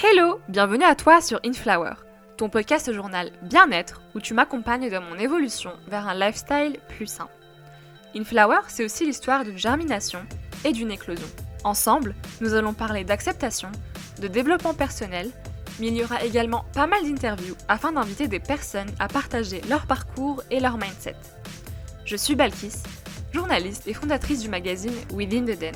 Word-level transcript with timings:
Hello, 0.00 0.38
bienvenue 0.48 0.84
à 0.84 0.94
toi 0.94 1.20
sur 1.20 1.40
Inflower, 1.44 1.94
ton 2.36 2.48
podcast 2.48 2.92
journal 2.92 3.32
bien-être 3.42 4.00
où 4.14 4.20
tu 4.20 4.32
m'accompagnes 4.32 4.90
dans 4.90 5.02
mon 5.02 5.18
évolution 5.18 5.72
vers 5.88 6.06
un 6.06 6.14
lifestyle 6.14 6.78
plus 6.88 7.08
sain. 7.08 7.28
Inflower, 8.14 8.60
c'est 8.68 8.84
aussi 8.84 9.06
l'histoire 9.06 9.42
d'une 9.42 9.58
germination 9.58 10.20
et 10.64 10.70
d'une 10.70 10.92
éclosion. 10.92 11.26
Ensemble, 11.64 12.14
nous 12.40 12.54
allons 12.54 12.74
parler 12.74 13.02
d'acceptation, 13.02 13.72
de 14.20 14.28
développement 14.28 14.74
personnel, 14.74 15.32
mais 15.80 15.88
il 15.88 15.96
y 15.96 16.04
aura 16.04 16.22
également 16.22 16.64
pas 16.74 16.86
mal 16.86 17.02
d'interviews 17.02 17.56
afin 17.66 17.90
d'inviter 17.90 18.28
des 18.28 18.38
personnes 18.38 18.92
à 19.00 19.08
partager 19.08 19.62
leur 19.68 19.86
parcours 19.86 20.44
et 20.52 20.60
leur 20.60 20.78
mindset. 20.78 21.16
Je 22.04 22.14
suis 22.14 22.36
Balkis, 22.36 22.84
journaliste 23.32 23.86
et 23.86 23.94
fondatrice 23.94 24.40
du 24.40 24.48
magazine 24.48 24.94
Within 25.12 25.44
the 25.44 25.58
Den, 25.58 25.74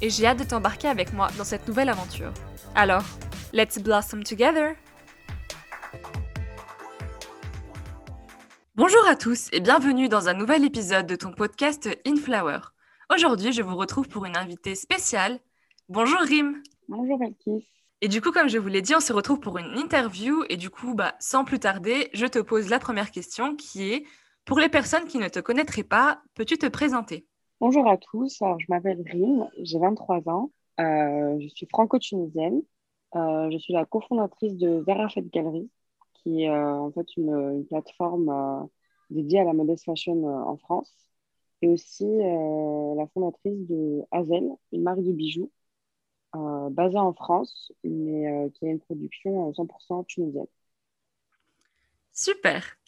et 0.00 0.10
j'ai 0.10 0.26
hâte 0.26 0.38
de 0.38 0.44
t'embarquer 0.44 0.88
avec 0.88 1.12
moi 1.12 1.28
dans 1.38 1.44
cette 1.44 1.66
nouvelle 1.68 1.88
aventure. 1.88 2.32
Alors, 2.74 3.04
let's 3.52 3.78
blossom 3.78 4.22
together! 4.22 4.74
Bonjour 8.74 9.06
à 9.06 9.14
tous 9.14 9.48
et 9.52 9.60
bienvenue 9.60 10.08
dans 10.08 10.28
un 10.28 10.34
nouvel 10.34 10.64
épisode 10.64 11.06
de 11.06 11.16
ton 11.16 11.32
podcast 11.32 11.88
Inflower. 12.06 12.60
Aujourd'hui, 13.14 13.52
je 13.52 13.62
vous 13.62 13.76
retrouve 13.76 14.08
pour 14.08 14.24
une 14.24 14.36
invitée 14.36 14.74
spéciale. 14.74 15.38
Bonjour 15.88 16.20
Rim. 16.20 16.62
Bonjour 16.88 17.18
Balkis. 17.18 17.66
Et 18.00 18.08
du 18.08 18.22
coup, 18.22 18.32
comme 18.32 18.48
je 18.48 18.56
vous 18.56 18.68
l'ai 18.68 18.80
dit, 18.80 18.94
on 18.94 19.00
se 19.00 19.12
retrouve 19.12 19.40
pour 19.40 19.58
une 19.58 19.76
interview. 19.76 20.44
Et 20.48 20.56
du 20.56 20.70
coup, 20.70 20.94
bah, 20.94 21.14
sans 21.20 21.44
plus 21.44 21.58
tarder, 21.58 22.08
je 22.14 22.24
te 22.24 22.38
pose 22.38 22.70
la 22.70 22.78
première 22.78 23.10
question 23.10 23.54
qui 23.56 23.92
est, 23.92 24.04
pour 24.44 24.58
les 24.58 24.68
personnes 24.68 25.06
qui 25.06 25.18
ne 25.18 25.28
te 25.28 25.40
connaîtraient 25.40 25.84
pas, 25.84 26.22
peux-tu 26.34 26.58
te 26.58 26.66
présenter? 26.66 27.26
Bonjour 27.60 27.86
à 27.88 27.96
tous, 27.98 28.40
Alors, 28.42 28.58
je 28.58 28.66
m'appelle 28.68 29.02
Rim, 29.06 29.48
j'ai 29.62 29.78
23 29.78 30.28
ans, 30.28 30.50
euh, 30.80 31.38
je 31.40 31.48
suis 31.48 31.66
franco-tunisienne, 31.66 32.62
euh, 33.16 33.50
je 33.50 33.58
suis 33.58 33.74
la 33.74 33.84
cofondatrice 33.84 34.56
de 34.56 34.82
Vera 34.86 35.08
Fête 35.10 35.28
Gallery, 35.28 35.70
qui 36.14 36.44
est 36.44 36.48
euh, 36.50 36.74
en 36.74 36.90
fait 36.90 37.06
une, 37.16 37.30
une 37.30 37.66
plateforme 37.66 38.68
dédiée 39.10 39.40
à 39.40 39.44
la 39.44 39.52
modest 39.52 39.84
fashion 39.84 40.24
en 40.26 40.56
France. 40.56 40.90
Et 41.62 41.68
aussi 41.68 42.06
la 42.06 43.06
fondatrice 43.12 43.66
de 43.68 44.02
Hazel, 44.10 44.48
une 44.72 44.82
marque 44.82 45.02
de 45.02 45.12
bijoux 45.12 45.50
basée 46.32 46.96
en 46.96 47.12
France, 47.12 47.70
mais 47.84 48.50
qui 48.54 48.66
a 48.66 48.70
une 48.70 48.80
production 48.80 49.52
100% 49.52 50.06
tunisienne. 50.06 50.46
Super. 52.12 52.78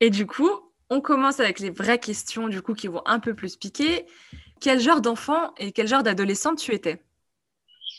Et 0.00 0.10
du 0.10 0.26
coup, 0.26 0.50
on 0.90 1.00
commence 1.00 1.40
avec 1.40 1.60
les 1.60 1.70
vraies 1.70 1.98
questions 1.98 2.48
du 2.48 2.62
coup 2.62 2.74
qui 2.74 2.88
vont 2.88 3.02
un 3.06 3.20
peu 3.20 3.34
plus 3.34 3.56
piquer. 3.56 4.06
Quel 4.60 4.80
genre 4.80 5.00
d'enfant 5.00 5.52
et 5.58 5.72
quel 5.72 5.86
genre 5.86 6.02
d'adolescente 6.02 6.58
tu 6.58 6.74
étais? 6.74 7.02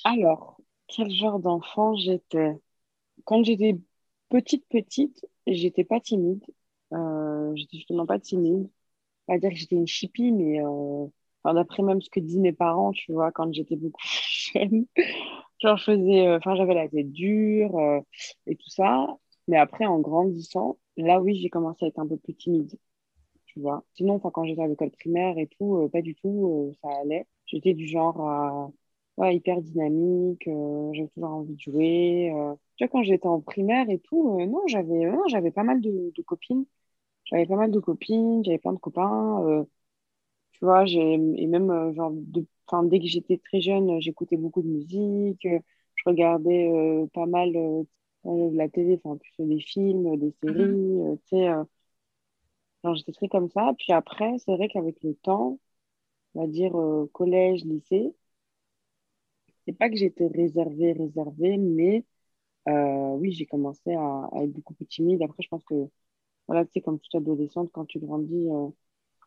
Alors, 0.03 0.57
quel 0.87 1.09
genre 1.11 1.39
d'enfant 1.39 1.95
j'étais? 1.95 2.53
Quand 3.25 3.43
j'étais 3.43 3.77
petite 4.29 4.65
petite, 4.69 5.25
j'étais 5.47 5.83
pas 5.83 5.99
timide. 5.99 6.43
Euh, 6.93 7.51
j'étais 7.55 7.77
justement 7.77 8.05
pas 8.05 8.19
timide 8.19 8.69
pas 9.27 9.37
dire 9.37 9.51
que 9.51 9.55
j'étais 9.57 9.75
une 9.75 9.87
chippie, 9.87 10.31
mais 10.31 10.61
euh, 10.63 11.07
d'après 11.45 11.83
même 11.83 12.01
ce 12.01 12.09
que 12.09 12.19
disaient 12.19 12.39
mes 12.39 12.53
parents, 12.53 12.91
tu 12.91 13.13
vois, 13.13 13.31
quand 13.31 13.53
j'étais 13.53 13.75
beaucoup 13.75 14.01
jeune, 14.55 14.87
genre 15.61 15.77
je 15.77 15.83
faisais, 15.85 16.27
euh, 16.27 16.39
j'avais 16.43 16.73
la 16.73 16.89
tête 16.89 17.11
dure 17.11 17.79
et 18.47 18.55
tout 18.55 18.69
ça. 18.69 19.07
Mais 19.47 19.57
après, 19.57 19.85
en 19.85 19.99
grandissant, 19.99 20.77
là 21.03 21.21
oui, 21.21 21.39
j'ai 21.41 21.49
commencé 21.49 21.85
à 21.85 21.87
être 21.89 21.99
un 21.99 22.07
peu 22.07 22.17
plus 22.17 22.35
timide, 22.35 22.77
tu 23.47 23.59
vois. 23.61 23.83
Sinon, 23.95 24.19
quand 24.19 24.45
j'étais 24.45 24.61
à 24.63 24.67
l'école 24.67 24.91
primaire 24.91 25.37
et 25.37 25.47
tout, 25.47 25.89
pas 25.93 26.01
du 26.01 26.15
tout, 26.15 26.73
ça 26.81 26.89
allait. 27.01 27.27
J'étais 27.47 27.73
du 27.73 27.87
genre 27.87 28.21
à, 29.19 29.33
hyper 29.33 29.61
dynamique, 29.61 30.43
j'avais 30.93 31.09
toujours 31.09 31.31
envie 31.31 31.55
de 31.55 31.59
jouer. 31.61 32.31
Tu 32.77 32.85
vois, 32.85 32.89
quand 32.89 33.03
j'étais 33.03 33.27
en 33.27 33.41
primaire 33.41 33.89
et 33.89 33.99
tout, 33.99 34.39
non, 34.45 34.61
j'avais, 34.67 35.11
j'avais 35.29 35.51
pas 35.51 35.63
mal 35.63 35.81
de, 35.81 36.11
copines 36.25 36.65
j'avais 37.25 37.45
pas 37.45 37.55
mal 37.55 37.71
de 37.71 37.79
copines, 37.79 38.43
j'avais 38.43 38.57
plein 38.57 38.73
de 38.73 38.79
copains. 38.79 39.43
Euh, 39.47 39.63
tu 40.53 40.65
vois, 40.65 40.85
j'ai, 40.85 41.13
et 41.13 41.47
même, 41.47 41.69
euh, 41.71 41.93
genre, 41.93 42.11
de, 42.13 42.45
dès 42.89 42.99
que 42.99 43.07
j'étais 43.07 43.37
très 43.37 43.61
jeune, 43.61 43.99
j'écoutais 44.01 44.37
beaucoup 44.37 44.61
de 44.61 44.67
musique, 44.67 45.45
euh, 45.45 45.59
je 45.95 46.03
regardais 46.09 46.69
pas 47.13 47.25
mal 47.25 47.53
la 48.25 48.69
télé, 48.69 48.99
enfin, 49.03 49.17
plus 49.17 49.45
des 49.45 49.59
films, 49.59 50.17
des 50.17 50.31
séries, 50.43 50.61
mhm. 50.61 51.17
tu 51.25 51.37
sais. 51.37 51.49
j'étais 52.95 53.13
très 53.13 53.27
comme 53.29 53.49
ça. 53.49 53.73
Puis 53.77 53.93
après, 53.93 54.37
c'est 54.39 54.55
vrai 54.55 54.67
qu'avec 54.69 55.01
le 55.03 55.15
temps, 55.15 55.59
on 56.35 56.41
va 56.41 56.47
dire 56.47 56.73
collège, 57.13 57.65
lycée, 57.65 58.13
c'est 59.65 59.73
pas 59.73 59.89
que 59.89 59.95
j'étais 59.95 60.27
réservée, 60.27 60.93
réservée, 60.93 61.57
mais 61.57 62.05
oui, 62.67 63.31
j'ai 63.31 63.45
commencé 63.45 63.93
à, 63.93 64.29
à, 64.33 64.43
être 64.43 64.51
beaucoup 64.53 64.73
plus 64.73 64.85
timide. 64.85 65.21
Après, 65.23 65.43
je 65.43 65.49
pense 65.49 65.63
que 65.65 65.89
voilà, 66.49 66.65
tu 66.65 66.73
sais, 66.73 66.81
comme 66.81 66.99
toute 66.99 67.15
adolescente, 67.15 67.71
quand 67.71 67.85
tu 67.85 67.99
grandis, 67.99 68.49
euh, 68.49 68.69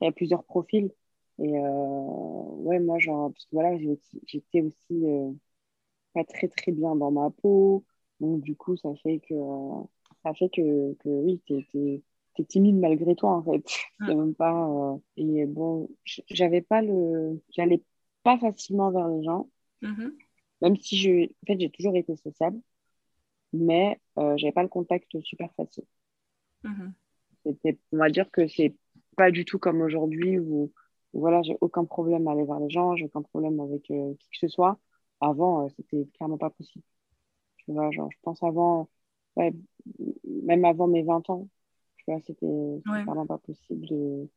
il 0.00 0.06
y 0.06 0.09
a 0.09 0.12
plusieurs 0.12 0.44
profils. 0.44 0.91
Et 1.38 1.56
euh, 1.59 1.62
ouais, 1.62 2.80
moi, 2.80 2.98
genre, 2.98 3.32
parce 3.32 3.47
que 3.47 3.50
voilà, 3.53 3.78
j'étais 4.26 4.62
aussi 4.62 5.06
euh, 5.06 5.32
pas 6.14 6.24
très, 6.24 6.48
très 6.48 6.72
bien 6.72 6.97
dans 6.97 7.12
ma 7.12 7.30
peau. 7.30 7.84
Donc, 8.20 8.42
du 8.42 8.56
coup, 8.56 8.76
ça 8.76 8.94
fait 9.02 9.20
que, 9.20 9.34
ça 10.22 10.32
fait 10.34 10.48
que, 10.48 10.94
que 10.94 11.08
oui, 11.08 11.40
t'es 11.46 11.66
es, 11.74 12.44
timide 12.44 12.76
malgré 12.76 13.14
toi, 13.14 13.30
en 13.30 13.42
fait. 13.42 13.62
C'est 14.06 14.14
même 14.14 14.34
pas. 14.34 14.96
et 15.16 15.46
bon, 15.46 15.88
j'avais 16.30 16.62
pas 16.62 16.82
le. 16.82 17.40
J'allais 17.50 17.82
pas 18.22 18.38
facilement 18.38 18.90
vers 18.90 19.08
les 19.08 19.22
gens. 19.24 19.50
Mm-hmm. 19.82 20.12
Même 20.62 20.76
si 20.76 20.96
je. 20.96 21.24
En 21.24 21.46
fait, 21.46 21.60
j'ai 21.60 21.70
toujours 21.70 21.96
été 21.96 22.16
sociable. 22.16 22.60
Mais 23.52 24.00
j'avais 24.16 24.52
pas 24.52 24.62
le 24.62 24.68
contact 24.68 25.20
super 25.20 25.52
facile. 25.54 25.84
Mm-hmm 26.64 26.92
on 27.44 27.96
va 27.96 28.08
dire 28.10 28.30
que 28.30 28.46
c'est 28.46 28.74
pas 29.16 29.30
du 29.30 29.44
tout 29.44 29.58
comme 29.58 29.80
aujourd'hui 29.80 30.38
où, 30.38 30.72
voilà, 31.12 31.42
j'ai 31.42 31.56
aucun 31.60 31.84
problème 31.84 32.28
à 32.28 32.32
aller 32.32 32.44
vers 32.44 32.60
les 32.60 32.70
gens, 32.70 32.96
j'ai 32.96 33.04
aucun 33.04 33.22
problème 33.22 33.60
avec 33.60 33.90
euh, 33.90 34.14
qui 34.18 34.30
que 34.30 34.38
ce 34.38 34.48
soit. 34.48 34.78
Avant, 35.20 35.66
euh, 35.66 35.68
c'était 35.76 36.06
clairement 36.14 36.38
pas 36.38 36.50
possible. 36.50 36.84
Tu 37.64 37.72
vois, 37.72 37.90
genre, 37.90 38.10
je 38.10 38.18
pense 38.22 38.42
avant, 38.42 38.88
même 39.36 40.64
avant 40.64 40.86
mes 40.86 41.02
20 41.02 41.28
ans, 41.30 41.48
tu 41.96 42.04
vois, 42.08 42.20
c'était 42.20 42.82
clairement 42.84 43.26
pas 43.26 43.38
possible 43.38 43.86
de. 43.86 44.28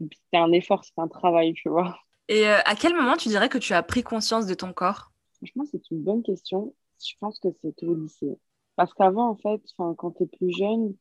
C'était 0.00 0.36
un 0.38 0.52
effort, 0.52 0.84
c'était 0.84 1.00
un 1.00 1.08
travail, 1.08 1.54
tu 1.54 1.68
vois. 1.68 1.96
Et 2.28 2.48
euh, 2.48 2.58
à 2.64 2.74
quel 2.74 2.94
moment 2.94 3.16
tu 3.16 3.28
dirais 3.28 3.48
que 3.48 3.58
tu 3.58 3.74
as 3.74 3.82
pris 3.82 4.02
conscience 4.02 4.46
de 4.46 4.54
ton 4.54 4.72
corps? 4.72 5.12
Franchement, 5.36 5.64
c'est 5.70 5.90
une 5.90 6.02
bonne 6.02 6.22
question. 6.22 6.74
Je 7.04 7.12
pense 7.20 7.38
que 7.38 7.48
c'était 7.52 7.86
au 7.86 7.94
lycée. 7.94 8.38
Parce 8.76 8.92
qu'avant, 8.94 9.28
en 9.28 9.36
fait, 9.36 9.62
quand 9.76 10.10
tu 10.12 10.24
es 10.24 10.26
plus 10.26 10.50
jeune, 10.56 10.94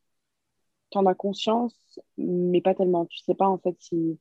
tu 0.92 0.98
en 0.98 1.06
as 1.06 1.16
conscience, 1.16 2.00
mais 2.18 2.62
pas 2.62 2.76
tellement. 2.76 3.06
Tu 3.06 3.20
sais 3.20 3.36
pas 3.36 3.48
en 3.48 3.58
fait 3.58 3.76
si 3.80 4.20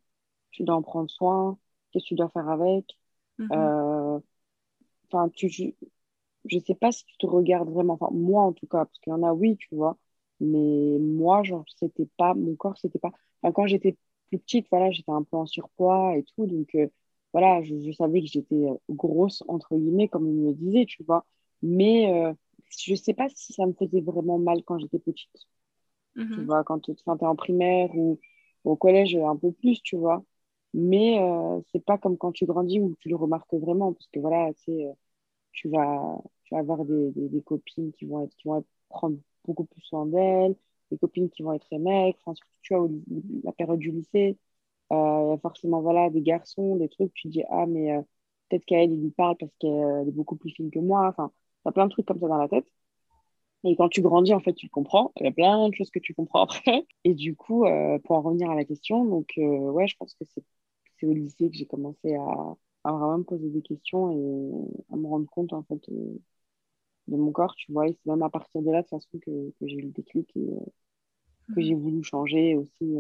tu 0.51 0.63
dois 0.65 0.77
en 0.77 0.83
prendre 0.83 1.11
soin, 1.11 1.59
qu'est-ce 1.91 2.05
que 2.05 2.09
tu 2.09 2.15
dois 2.15 2.31
faire 2.31 2.49
avec. 2.49 2.87
Mhm. 3.39 3.49
Euh, 3.53 4.21
enfin, 5.11 5.29
tu, 5.31 5.75
je 6.47 6.59
sais 6.59 6.75
pas 6.75 6.93
si 6.93 7.05
tu 7.07 7.17
te 7.19 7.27
regardes 7.27 7.71
vraiment. 7.71 7.95
Enfin, 7.95 8.11
moi 8.13 8.43
en 8.43 8.53
tout 8.53 8.67
cas, 8.67 8.85
parce 8.85 8.99
qu'il 9.01 9.13
y 9.13 9.15
en 9.15 9.23
a, 9.23 9.33
oui, 9.33 9.57
tu 9.57 9.75
vois. 9.75 9.97
Mais 10.41 10.99
moi, 10.99 11.43
genre, 11.43 11.65
c'était 11.77 12.09
pas, 12.17 12.35
mon 12.35 12.57
corps, 12.57 12.77
c'était 12.79 12.99
pas. 12.99 13.13
Enfin, 13.43 13.53
quand 13.53 13.67
j'étais 13.67 13.97
plus 14.29 14.39
petite, 14.39 14.67
voilà, 14.71 14.91
j'étais 14.91 15.13
un 15.13 15.23
peu 15.23 15.37
en 15.37 15.47
surpoids 15.47 16.17
et 16.17 16.25
tout. 16.25 16.47
Donc, 16.47 16.75
euh, 16.75 16.89
voilà, 17.33 17.63
je, 17.63 17.93
savais 17.93 18.21
que 18.21 18.27
j'étais 18.27 18.67
euh, 18.69 18.75
grosse, 18.91 19.45
entre 19.49 19.77
guillemets, 19.77 20.09
comme 20.09 20.27
on 20.27 20.49
me 20.49 20.53
disait, 20.53 20.87
tu 20.87 21.05
vois. 21.05 21.25
Mais 21.63 22.35
je 22.79 22.95
sais 22.95 23.15
pas 23.15 23.29
si 23.29 23.53
ça 23.53 23.67
me 23.67 23.73
faisait 23.73 24.01
vraiment 24.01 24.39
mal 24.39 24.63
quand 24.65 24.79
j'étais 24.79 24.99
petite. 24.99 25.31
Tu 26.15 26.21
mhm. 26.21 26.45
vois, 26.45 26.65
quand 26.65 26.81
tu 26.81 26.93
es 26.93 27.25
en 27.25 27.37
primaire 27.37 27.91
ou 27.95 28.19
au 28.65 28.77
collège, 28.77 29.17
un 29.17 29.37
peu 29.37 29.53
plus, 29.53 29.81
tu 29.83 29.97
vois. 29.97 30.25
Mais 30.75 31.21
euh, 31.21 31.61
c'est 31.73 31.85
pas 31.85 31.99
comme 31.99 32.17
quand 32.17 32.33
tu 32.33 32.47
grandis 32.47 32.81
où 32.81 32.95
tu 33.01 33.09
le 33.09 33.17
remarques 33.17 33.53
vraiment, 33.55 33.93
parce 33.93 34.07
que 34.09 34.21
voilà, 34.21 34.53
tu 34.55 34.63
sais, 34.65 34.87
euh, 34.87 34.93
tu 35.53 35.69
vas, 35.69 36.19
tu 36.53 36.59
avoir 36.59 36.85
des, 36.85 37.11
des, 37.15 37.43
copines 37.43 37.93
qui 37.93 38.05
vont, 38.07 38.23
être, 38.23 38.35
qui 38.37 38.49
vont 38.49 38.65
prendre 38.89 39.17
beaucoup 39.45 39.65
plus 39.65 39.83
soin 39.83 40.07
d'elles, 40.07 40.57
des 40.91 40.99
copines 40.99 41.31
qui 41.31 41.43
vont 41.43 41.53
être 41.53 41.69
maigres, 41.79 42.19
enfin, 42.25 42.35
tu 42.63 42.75
vois, 42.75 42.89
la 43.45 43.53
période 43.53 43.79
du 43.79 43.91
lycée, 43.91 44.39
euh, 44.93 45.37
forcément, 45.39 45.81
voilà, 45.83 46.11
des 46.11 46.23
garçons, 46.23 46.77
des 46.77 46.89
trucs, 46.89 47.13
tu 47.15 47.29
dis, 47.29 47.43
ah, 47.51 47.67
mais 47.67 47.93
euh, 47.97 48.03
peut-être 48.49 48.65
qu'elle, 48.67 48.93
il 48.93 49.03
lui 49.03 49.11
parle 49.11 49.37
parce 49.39 49.53
qu'elle 49.59 50.09
est 50.09 50.13
beaucoup 50.13 50.37
plus 50.37 50.51
fine 50.51 50.71
que 50.71 50.79
moi, 50.81 51.09
enfin, 51.09 51.33
t'as 51.65 51.73
plein 51.73 51.87
de 51.87 51.91
trucs 51.93 52.07
comme 52.07 52.21
ça 52.21 52.29
dans 52.29 52.39
la 52.39 52.49
tête. 52.49 52.67
Et 53.65 53.77
quand 53.77 53.89
tu 53.89 54.03
grandis, 54.03 54.35
en 54.35 54.41
fait, 54.41 54.55
tu 54.55 54.67
le 54.67 54.71
comprends. 54.71 55.13
Il 55.21 55.25
y 55.25 55.29
a 55.29 55.33
plein 55.33 55.69
de 55.69 55.75
choses 55.75 55.91
que 55.91 56.01
tu 56.01 56.15
comprends 56.15 56.43
après. 56.45 56.87
Et 57.05 57.15
du 57.15 57.37
coup, 57.37 57.65
euh, 57.65 57.99
pour 58.01 58.17
en 58.17 58.23
revenir 58.23 58.51
à 58.51 58.55
la 58.55 58.65
question, 58.65 59.05
donc, 59.05 59.33
euh, 59.39 59.43
ouais, 59.43 59.87
je 59.87 59.97
pense 59.97 60.15
que 60.15 60.25
c'est 60.27 61.07
au 61.07 61.13
lycée 61.13 61.51
que 61.51 61.57
j'ai 61.57 61.67
commencé 61.67 62.15
à, 62.15 62.57
à, 62.85 62.93
vraiment 62.93 63.19
me 63.19 63.25
poser 63.25 63.49
des 63.51 63.63
questions 63.63 64.13
et 64.13 64.93
à 64.93 64.97
me 64.97 65.07
rendre 65.07 65.29
compte, 65.31 65.53
en 65.53 65.63
fait, 65.65 65.81
de, 67.09 67.17
mon 67.17 67.33
corps, 67.33 67.55
tu 67.57 67.73
vois. 67.73 67.89
Et 67.89 67.93
c'est 67.93 68.11
même 68.11 68.23
à 68.23 68.31
partir 68.31 68.63
de 68.63 68.71
là, 68.71 68.83
de 68.83 68.89
toute 68.89 68.91
façon, 68.91 69.19
que, 69.19 69.51
que 69.61 69.67
j'ai 69.67 69.77
eu 69.77 69.83
le 69.83 69.91
déclic 69.91 70.31
et 70.37 70.41
euh, 70.41 71.55
que 71.55 71.61
j'ai 71.61 71.75
voulu 71.75 72.03
changer 72.03 72.55
aussi 72.55 72.95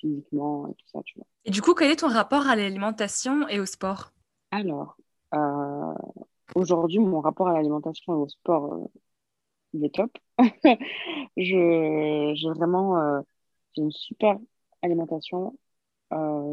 physiquement 0.00 0.68
et 0.68 0.74
tout 0.74 0.86
ça, 0.86 1.00
tu 1.04 1.18
vois. 1.18 1.26
Et 1.44 1.50
du 1.50 1.60
coup, 1.60 1.74
quel 1.74 1.90
est 1.90 1.96
ton 1.96 2.08
rapport 2.08 2.46
à 2.46 2.56
l'alimentation 2.56 3.48
et 3.48 3.60
au 3.60 3.66
sport? 3.66 4.12
Alors, 4.50 4.96
aujourd'hui, 6.54 7.00
mon 7.00 7.20
rapport 7.20 7.48
à 7.48 7.54
l'alimentation 7.54 8.14
et 8.14 8.16
au 8.16 8.28
sport, 8.28 8.88
il 9.72 9.84
est 9.84 9.94
top. 9.94 10.16
je, 11.36 12.32
j'ai 12.34 12.48
vraiment 12.50 13.22
j'ai 13.74 13.82
une 13.82 13.92
super 13.92 14.38
alimentation. 14.82 15.58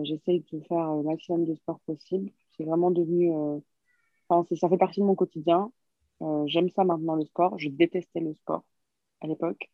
j'essaye 0.04 0.44
de 0.52 0.60
faire 0.62 0.94
le 0.94 1.04
maximum 1.04 1.46
de 1.46 1.56
sport 1.56 1.80
possible. 1.81 2.31
C'est 2.57 2.66
vraiment 2.66 2.92
devenu. 2.92 3.34
Enfin, 4.28 4.56
ça 4.56 4.69
fait 4.69 4.78
partie 4.78 5.02
de 5.02 5.06
mon 5.06 5.16
quotidien. 5.16 5.72
J'aime 6.48 6.70
ça 6.70 6.84
maintenant, 6.84 7.16
le 7.16 7.26
sport. 7.26 7.58
Je 7.60 7.70
détestais 7.70 8.20
le 8.20 8.34
sport 8.34 8.64
à 9.22 9.28
l'époque. 9.28 9.70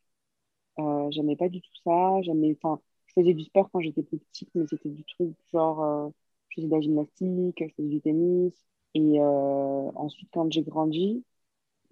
Euh, 0.80 1.12
j'aimais 1.12 1.36
pas 1.36 1.50
du 1.50 1.62
tout 1.62 1.76
ça. 1.84 2.22
J'aimais, 2.24 2.58
enfin, 2.62 2.82
je 3.08 3.14
faisais 3.14 3.34
du 3.34 3.44
sport 3.46 3.70
quand 3.72 3.82
j'étais 3.82 4.04
petite, 4.04 4.50
mais 4.56 4.66
c'était 4.68 4.90
du 4.90 5.04
truc 5.06 5.36
genre, 5.52 5.84
euh, 5.84 6.10
je 6.50 6.56
faisais 6.58 6.68
de 6.68 6.74
la 6.74 6.82
gymnastique, 6.82 7.64
je 7.64 7.74
faisais 7.76 7.90
du 7.90 8.02
tennis. 8.02 8.54
Et 8.94 9.20
euh, 9.22 9.92
ensuite, 9.96 10.30
quand 10.34 10.52
j'ai 10.52 10.64
grandi, 10.64 11.24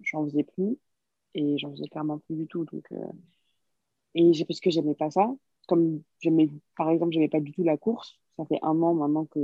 j'en 0.02 0.24
faisais 0.26 0.44
plus. 0.44 0.78
Et 1.34 1.58
j'en 1.58 1.72
faisais 1.72 1.88
clairement 1.88 2.18
plus 2.18 2.36
du 2.36 2.46
tout. 2.48 2.64
Donc, 2.66 2.88
et 4.14 4.32
j'ai, 4.32 4.44
parce 4.44 4.60
que 4.60 4.70
j'aimais 4.70 4.94
pas 4.94 5.10
ça. 5.10 5.28
Comme 5.68 6.02
j'aimais, 6.20 6.48
par 6.76 6.90
exemple, 6.90 7.12
j'aimais 7.12 7.28
pas 7.28 7.40
du 7.40 7.52
tout 7.52 7.62
la 7.62 7.76
course. 7.76 8.18
Ça 8.36 8.44
fait 8.46 8.58
un 8.62 8.80
an 8.82 8.94
maintenant 8.94 9.26
que 9.26 9.38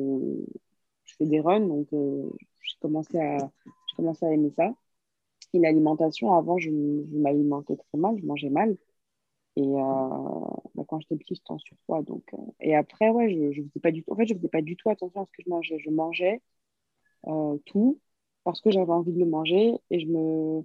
je 1.05 1.15
fais 1.17 1.27
des 1.27 1.41
runs. 1.41 1.61
Donc, 1.61 1.89
j'ai 1.93 2.77
commencé 2.81 3.19
à, 3.19 3.39
j'ai 3.65 3.97
commencé 3.97 4.27
à 4.27 4.33
aimer 4.33 4.51
ça. 4.51 4.75
Et 5.53 5.59
l'alimentation, 5.59 6.33
avant, 6.35 6.59
je, 6.59 6.71
m'alimentais 6.71 7.77
très 7.77 7.99
mal, 7.99 8.17
je 8.21 8.27
mangeais 8.27 8.51
mal. 8.51 8.77
Et 9.57 9.63
euh, 9.63 9.79
bah, 10.75 10.85
quand 10.89 11.01
j'étais 11.01 11.17
petite, 11.17 11.39
j'étais 11.39 11.53
en 11.53 11.59
surpoids. 11.59 12.03
Donc, 12.03 12.25
euh, 12.35 12.39
et 12.61 12.77
après, 12.77 13.11
ouais, 13.11 13.31
je, 13.55 13.63
faisais 13.63 13.81
pas 13.83 13.91
du 13.93 14.03
tout. 14.05 14.13
En 14.13 14.17
fait, 14.17 14.27
je 14.27 14.35
faisais 14.35 14.49
pas 14.49 14.63
du 14.63 14.77
tout 14.77 14.91
attention 14.91 15.23
à 15.23 15.27
ce 15.27 15.33
que 15.33 15.43
je 15.45 15.51
mangeais. 15.51 15.79
Je 15.79 15.91
mangeais 15.91 16.43
euh, 17.29 17.59
tout 17.67 18.01
parce 18.45 18.61
que 18.61 18.71
j'avais 18.71 18.93
envie 18.93 19.13
de 19.13 19.21
le 19.21 19.27
manger 19.27 19.75
et 19.91 20.01
je 20.01 20.07
me, 20.07 20.65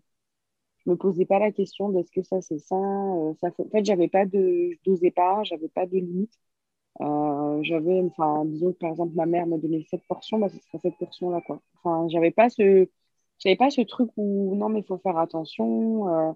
je 0.86 0.90
me 0.92 0.98
posais 0.98 1.26
pas 1.26 1.40
la 1.40 1.52
question 1.52 1.90
d'est-ce 1.90 2.12
que 2.12 2.24
ça 2.24 2.42
c'est 2.42 2.60
sain. 2.60 3.36
ça 3.42 3.50
En 3.60 3.70
fait, 3.72 3.86
j'avais 3.86 4.10
pas 4.10 4.26
de, 4.26 4.72
je 4.74 4.80
dosais 4.86 5.12
pas, 5.12 5.44
j'avais 5.44 5.70
pas 5.70 5.86
de 5.88 5.98
limite. 5.98 6.34
j'avais, 7.64 8.02
enfin, 8.02 8.46
disons 8.46 8.74
que 8.74 8.80
par 8.80 8.92
exemple, 8.92 9.16
ma 9.16 9.26
mère 9.26 9.48
me 9.48 9.58
donnait 9.58 9.86
cette 9.90 10.06
portion, 10.08 10.40
bah, 10.40 10.50
ce 10.50 10.58
serait 10.60 10.80
cette 10.80 10.98
portion-là, 10.98 11.42
quoi. 11.42 11.62
Enfin, 11.84 12.08
j'avais 12.10 12.32
pas 12.32 12.50
ce, 12.50 12.88
j'avais 13.44 13.58
pas 13.58 13.70
ce 13.70 13.82
truc 13.82 14.10
où 14.18 14.56
non, 14.56 14.70
mais 14.70 14.80
il 14.80 14.86
faut 14.86 14.98
faire 15.00 15.18
attention. 15.18 16.36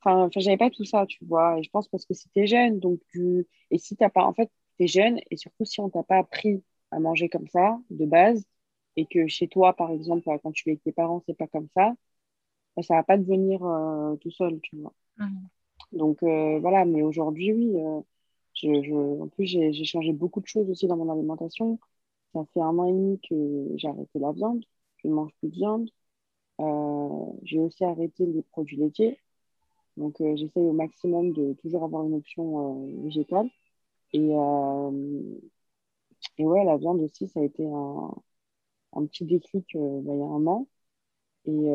Enfin, 0.00 0.28
j'avais 0.36 0.56
pas 0.56 0.70
tout 0.70 0.84
ça, 0.84 1.06
tu 1.06 1.24
vois. 1.24 1.58
Et 1.58 1.62
je 1.62 1.70
pense 1.70 1.88
parce 1.88 2.04
que 2.06 2.14
c'était 2.14 2.46
jeune, 2.46 2.78
donc 2.80 3.00
tu... 3.12 3.46
Et 3.70 3.78
si 3.78 3.96
t'as 3.96 4.10
pas... 4.10 4.24
En 4.24 4.34
fait, 4.34 4.50
t'es 4.78 4.86
jeune, 4.86 5.18
et 5.30 5.36
surtout 5.36 5.64
si 5.64 5.80
on 5.80 5.90
t'a 5.90 6.02
pas 6.02 6.18
appris 6.18 6.62
à 6.90 7.00
manger 7.00 7.28
comme 7.28 7.48
ça, 7.48 7.78
de 7.90 8.06
base, 8.06 8.44
et 8.96 9.06
que 9.06 9.26
chez 9.26 9.48
toi, 9.48 9.74
par 9.74 9.90
exemple, 9.90 10.24
quand 10.42 10.52
tu 10.52 10.68
es 10.68 10.72
avec 10.72 10.82
tes 10.82 10.92
parents, 10.92 11.22
c'est 11.26 11.36
pas 11.36 11.46
comme 11.48 11.68
ça, 11.74 11.94
bah, 12.76 12.82
ça 12.82 12.94
va 12.94 13.02
pas 13.02 13.16
devenir 13.18 13.64
euh, 13.64 14.16
tout 14.16 14.30
seul, 14.30 14.60
tu 14.62 14.76
vois. 14.76 14.94
Mmh. 15.18 15.46
Donc, 15.92 16.22
euh, 16.22 16.58
voilà. 16.60 16.84
Mais 16.84 17.02
aujourd'hui, 17.02 17.52
oui. 17.52 17.72
Euh, 17.76 18.00
je, 18.54 18.82
je... 18.82 19.22
En 19.22 19.28
plus, 19.28 19.46
j'ai 19.46 19.84
changé 19.84 20.12
beaucoup 20.12 20.40
de 20.40 20.46
choses 20.46 20.70
aussi 20.70 20.86
dans 20.86 20.96
mon 20.96 21.10
alimentation. 21.10 21.78
Ça 22.34 22.44
fait 22.54 22.60
un 22.60 22.78
an 22.78 22.84
et 22.86 22.92
demi 22.92 23.20
que 23.28 23.76
j'ai 23.76 23.88
arrêté 23.88 24.18
la 24.18 24.32
viande. 24.32 24.64
Je 24.98 25.08
ne 25.08 25.14
mange 25.14 25.32
plus 25.40 25.48
de 25.48 25.54
viande. 25.54 25.90
J'ai 27.44 27.58
aussi 27.58 27.84
arrêté 27.84 28.26
les 28.26 28.42
produits 28.42 28.76
laitiers. 28.76 29.18
Donc, 29.96 30.20
euh, 30.20 30.36
j'essaye 30.36 30.62
au 30.64 30.72
maximum 30.72 31.32
de 31.32 31.54
toujours 31.54 31.84
avoir 31.84 32.04
une 32.04 32.14
option 32.14 32.86
euh, 32.86 33.02
végétale. 33.04 33.48
Et, 34.12 34.30
euh, 34.32 35.38
et 36.38 36.44
ouais, 36.44 36.64
la 36.64 36.76
viande 36.76 37.00
aussi, 37.00 37.28
ça 37.28 37.40
a 37.40 37.44
été 37.44 37.66
un, 37.66 38.14
un 38.94 39.06
petit 39.06 39.24
déclic 39.24 39.66
bah, 39.74 40.12
il 40.14 40.18
y 40.18 40.22
a 40.22 40.26
un 40.26 40.46
an. 40.46 40.66
Et 41.46 41.68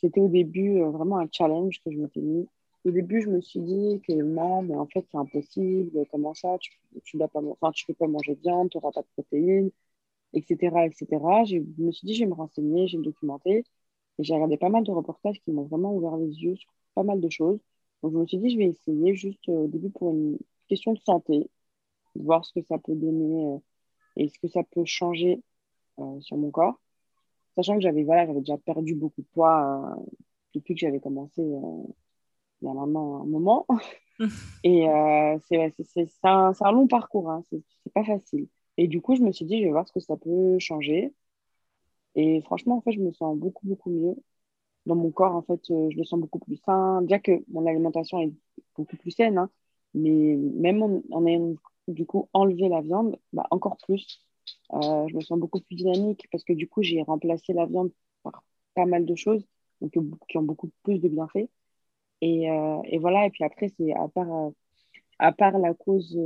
c'était 0.00 0.20
au 0.20 0.28
début 0.28 0.80
vraiment 0.82 1.18
un 1.18 1.28
challenge 1.32 1.80
que 1.84 1.90
je 1.92 1.98
m'étais 1.98 2.20
mis. 2.20 2.48
Au 2.84 2.90
début, 2.92 3.22
je 3.22 3.28
me 3.30 3.40
suis 3.40 3.60
dit 3.60 4.00
que 4.06 4.12
non, 4.12 4.62
mais 4.62 4.76
en 4.76 4.86
fait, 4.86 5.04
c'est 5.10 5.18
impossible. 5.18 6.06
Comment 6.10 6.34
ça? 6.34 6.56
Tu 6.58 7.16
ne 7.16 7.26
peux 7.26 7.94
pas 7.94 8.06
manger 8.08 8.34
de 8.36 8.40
viande, 8.40 8.70
tu 8.70 8.78
n'auras 8.78 8.92
pas 8.92 9.02
de 9.02 9.08
protéines, 9.14 9.70
etc. 10.34 10.86
etc. 10.86 11.06
Je 11.46 11.58
me 11.82 11.92
suis 11.92 12.06
dit, 12.06 12.14
je 12.14 12.24
vais 12.24 12.30
me 12.30 12.34
renseigner, 12.34 12.88
je 12.88 12.96
vais 12.96 12.98
me 13.00 13.04
documenter. 13.04 13.64
Et 14.18 14.24
j'ai 14.24 14.34
regardé 14.34 14.56
pas 14.56 14.68
mal 14.68 14.84
de 14.84 14.90
reportages 14.90 15.40
qui 15.40 15.52
m'ont 15.52 15.64
vraiment 15.64 15.94
ouvert 15.94 16.16
les 16.16 16.28
yeux 16.28 16.56
sur 16.56 16.70
pas 16.94 17.02
mal 17.02 17.20
de 17.20 17.28
choses. 17.30 17.60
Donc, 18.02 18.12
je 18.12 18.18
me 18.18 18.26
suis 18.26 18.38
dit, 18.38 18.50
je 18.50 18.58
vais 18.58 18.66
essayer 18.66 19.14
juste 19.14 19.48
euh, 19.48 19.64
au 19.64 19.68
début 19.68 19.90
pour 19.90 20.12
une 20.12 20.38
question 20.68 20.92
de 20.92 20.98
santé, 21.00 21.50
voir 22.14 22.44
ce 22.44 22.52
que 22.52 22.62
ça 22.66 22.78
peut 22.78 22.94
donner 22.94 23.46
euh, 23.46 23.58
et 24.16 24.28
ce 24.28 24.38
que 24.38 24.48
ça 24.48 24.62
peut 24.64 24.84
changer 24.84 25.42
euh, 25.98 26.20
sur 26.20 26.36
mon 26.36 26.50
corps. 26.50 26.80
Sachant 27.56 27.74
que 27.76 27.82
j'avais 27.82 28.04
voilà, 28.04 28.26
déjà 28.26 28.56
perdu 28.58 28.94
beaucoup 28.94 29.22
de 29.22 29.26
poids 29.28 29.96
depuis 30.54 30.74
que 30.74 30.80
j'avais 30.80 31.00
commencé 31.00 31.42
il 31.42 32.66
y 32.66 32.68
a 32.68 32.74
maintenant 32.74 33.22
un 33.22 33.26
moment. 33.26 33.66
et 34.64 34.86
c'est 35.42 36.08
un, 36.22 36.52
un, 36.58 36.72
long 36.72 36.86
parcours, 36.86 37.30
hein. 37.30 37.42
c'est 37.50 37.92
pas 37.92 38.04
facile. 38.04 38.48
Et 38.80 38.88
du 38.88 39.02
coup, 39.02 39.14
je 39.14 39.20
me 39.20 39.30
suis 39.30 39.44
dit, 39.44 39.58
je 39.60 39.64
vais 39.64 39.70
voir 39.72 39.86
ce 39.86 39.92
que 39.92 40.00
ça 40.00 40.16
peut 40.16 40.58
changer. 40.58 41.12
Et 42.14 42.40
franchement, 42.42 42.78
en 42.78 42.80
fait, 42.80 42.92
je 42.92 43.00
me 43.00 43.12
sens 43.12 43.36
beaucoup, 43.36 43.66
beaucoup 43.66 43.90
mieux 43.90 44.16
dans 44.86 44.96
mon 44.96 45.10
corps, 45.12 45.34
en 45.36 45.42
fait, 45.42 45.60
euh, 45.70 45.90
je 45.90 45.98
le 45.98 46.04
sens 46.04 46.20
beaucoup 46.20 46.38
plus 46.40 46.56
sain. 46.64 47.02
Bien 47.02 47.18
que 47.20 47.44
mon 47.48 47.66
alimentation 47.66 48.20
est 48.20 48.32
beaucoup 48.76 48.96
plus 48.96 49.10
saine, 49.12 49.38
hein, 49.38 49.50
mais 49.94 50.36
même 50.36 50.82
en, 51.10 51.26
ayant 51.26 51.54
du 51.88 52.06
coup 52.06 52.28
enlevé 52.32 52.70
la 52.70 52.80
viande, 52.80 53.18
bah, 53.34 53.46
encore 53.50 53.76
plus. 53.78 54.22
Euh, 54.74 55.08
je 55.08 55.16
me 55.16 55.20
sens 55.20 55.38
beaucoup 55.38 55.60
plus 55.60 55.76
dynamique 55.76 56.26
parce 56.32 56.44
que 56.44 56.54
du 56.54 56.68
coup, 56.68 56.82
j'ai 56.82 57.02
remplacé 57.02 57.52
la 57.52 57.66
viande 57.66 57.92
par 58.22 58.44
pas 58.74 58.86
mal 58.86 59.04
de 59.06 59.14
choses 59.14 59.46
donc, 59.82 59.96
euh, 59.96 60.02
qui 60.28 60.38
ont 60.38 60.42
beaucoup 60.42 60.70
plus 60.84 61.00
de 61.00 61.08
bienfaits. 61.08 61.50
Et, 62.22 62.44
et 62.84 62.98
voilà, 62.98 63.26
et 63.26 63.30
puis 63.30 63.44
après, 63.44 63.68
c'est 63.78 63.92
à 63.94 64.08
part, 64.08 64.52
à 65.20 65.32
part 65.32 65.58
la 65.58 65.74
cause, 65.74 66.16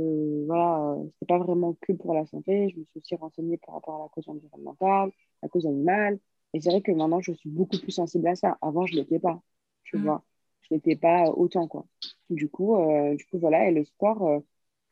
voilà, 0.47 0.97
c'est 1.19 1.27
pas 1.27 1.37
vraiment 1.37 1.75
que 1.81 1.93
pour 1.93 2.13
la 2.13 2.25
santé. 2.25 2.69
Je 2.69 2.79
me 2.79 2.85
suis 2.85 2.99
aussi 2.99 3.15
renseignée 3.15 3.57
par 3.57 3.75
rapport 3.75 3.95
à 3.95 4.03
la 4.03 4.09
cause 4.09 4.27
environnementale, 4.29 5.11
la 5.43 5.49
cause 5.49 5.65
animale, 5.65 6.19
et 6.55 6.61
c'est 6.61 6.69
vrai 6.69 6.81
que 6.81 6.91
maintenant, 6.93 7.19
je 7.19 7.33
suis 7.33 7.49
beaucoup 7.49 7.77
plus 7.77 7.91
sensible 7.91 8.27
à 8.29 8.35
ça. 8.35 8.57
Avant, 8.61 8.85
je 8.85 8.93
ne 8.93 8.99
l'étais 8.99 9.19
pas, 9.19 9.41
tu 9.83 9.97
mm. 9.97 10.03
vois. 10.03 10.23
Je 10.61 10.73
n'étais 10.73 10.95
pas 10.95 11.29
autant, 11.31 11.67
quoi. 11.67 11.85
Du 12.29 12.49
coup, 12.49 12.77
euh, 12.77 13.13
du 13.15 13.25
coup, 13.25 13.39
voilà. 13.39 13.69
Et 13.69 13.73
le 13.73 13.83
sport, 13.83 14.25
euh, 14.25 14.39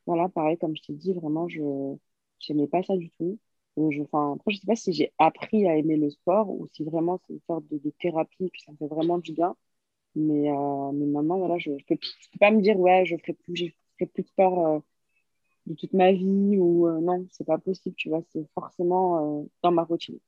voilà, 0.06 0.28
pareil, 0.30 0.58
comme 0.58 0.76
je 0.76 0.82
t'ai 0.84 0.94
dit, 0.94 1.14
vraiment, 1.14 1.48
je 1.48 1.62
n'aimais 2.50 2.68
pas 2.68 2.84
ça 2.84 2.98
du 2.98 3.10
tout. 3.12 3.40
je, 3.78 4.02
après, 4.04 4.52
je 4.52 4.58
ne 4.58 4.60
sais 4.60 4.68
pas 4.68 4.76
si 4.76 4.92
j'ai 4.94 5.14
appris 5.20 5.66
à 5.68 5.78
aimer 5.78 5.96
le 5.98 6.10
sport 6.10 6.50
ou 6.50 6.68
si 6.74 6.84
vraiment 6.84 7.20
c'est 7.26 7.34
une 7.34 7.42
sorte 7.48 7.66
de, 7.70 7.90
thérapie, 8.00 8.50
puis 8.52 8.62
ça 8.62 8.74
me 8.74 8.78
fait 8.78 8.88
vraiment 8.88 9.18
du 9.20 9.32
bien. 9.34 9.56
Mais, 10.16 10.52
euh, 10.52 10.92
mais 10.94 11.06
maintenant, 11.08 11.40
voilà, 11.40 11.58
je 11.60 11.72
ne 11.72 11.78
peux, 11.88 11.98
pas 12.40 12.52
me 12.52 12.62
dire, 12.62 12.78
ouais, 12.80 13.06
je 13.06 13.16
ne 13.16 13.20
ferai, 13.20 13.34
plus, 13.34 13.74
ferai 14.06 14.08
plus 14.08 14.24
de 14.24 14.28
sport 14.28 14.84
de 15.66 15.74
toute 15.76 15.94
ma 15.94 16.12
vie 16.12 16.58
ou 16.58 16.90
non, 17.02 17.26
c'est 17.32 17.46
pas 17.46 17.58
possible, 17.58 17.96
tu 17.96 18.10
vois. 18.10 18.22
C'est 18.32 18.46
forcément 18.54 19.48
dans 19.62 19.72
ma 19.72 19.84
routine. 19.84 20.20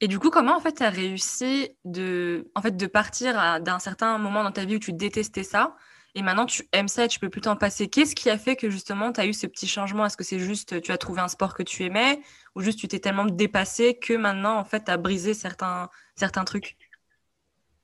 Et 0.00 0.08
du 0.08 0.18
coup, 0.18 0.30
comment 0.30 0.56
en 0.56 0.60
fait 0.60 0.74
tu 0.74 0.82
as 0.82 0.90
réussi 0.90 1.70
de, 1.84 2.50
en 2.54 2.60
fait, 2.62 2.76
de 2.76 2.86
partir 2.86 3.60
d'un 3.62 3.78
certain 3.78 4.18
moment 4.18 4.42
dans 4.42 4.52
ta 4.52 4.64
vie 4.64 4.76
où 4.76 4.78
tu 4.78 4.92
détestais 4.92 5.44
ça 5.44 5.76
et 6.16 6.22
maintenant 6.22 6.46
tu 6.46 6.68
aimes 6.72 6.88
ça 6.88 7.06
et 7.06 7.08
tu 7.08 7.18
peux 7.18 7.30
plus 7.30 7.40
t'en 7.40 7.56
passer? 7.56 7.88
Qu'est-ce 7.88 8.14
qui 8.14 8.28
a 8.28 8.38
fait 8.38 8.56
que 8.56 8.70
justement 8.70 9.12
tu 9.12 9.20
as 9.20 9.26
eu 9.26 9.32
ce 9.32 9.46
petit 9.46 9.66
changement? 9.66 10.04
Est-ce 10.04 10.16
que 10.16 10.24
c'est 10.24 10.38
juste 10.38 10.80
tu 10.82 10.92
as 10.92 10.98
trouvé 10.98 11.20
un 11.20 11.28
sport 11.28 11.54
que 11.54 11.62
tu 11.62 11.84
aimais 11.84 12.20
ou 12.54 12.60
juste 12.60 12.78
tu 12.78 12.88
t'es 12.88 12.98
tellement 13.00 13.24
dépassé 13.24 13.98
que 13.98 14.14
maintenant 14.14 14.58
en 14.58 14.64
fait 14.64 14.84
tu 14.84 14.90
as 14.90 14.96
brisé 14.96 15.32
certains, 15.32 15.88
certains 16.16 16.44
trucs? 16.44 16.76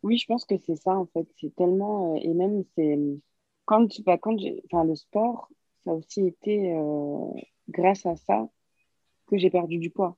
Oui, 0.02 0.16
je 0.18 0.26
pense 0.26 0.44
que 0.44 0.56
c'est 0.58 0.76
ça 0.76 0.92
en 0.96 1.06
fait. 1.06 1.26
C'est 1.40 1.54
tellement. 1.56 2.14
Euh, 2.14 2.20
et 2.22 2.32
même, 2.32 2.64
c'est. 2.74 2.98
Quand, 3.70 3.86
bah, 4.04 4.18
quand. 4.18 4.36
Enfin, 4.66 4.84
le 4.84 4.96
sport, 4.96 5.48
ça 5.84 5.92
a 5.92 5.94
aussi 5.94 6.26
été 6.26 6.72
euh, 6.74 7.32
grâce 7.68 8.04
à 8.04 8.16
ça 8.16 8.48
que 9.28 9.38
j'ai 9.38 9.50
perdu 9.50 9.78
du 9.78 9.90
poids. 9.90 10.16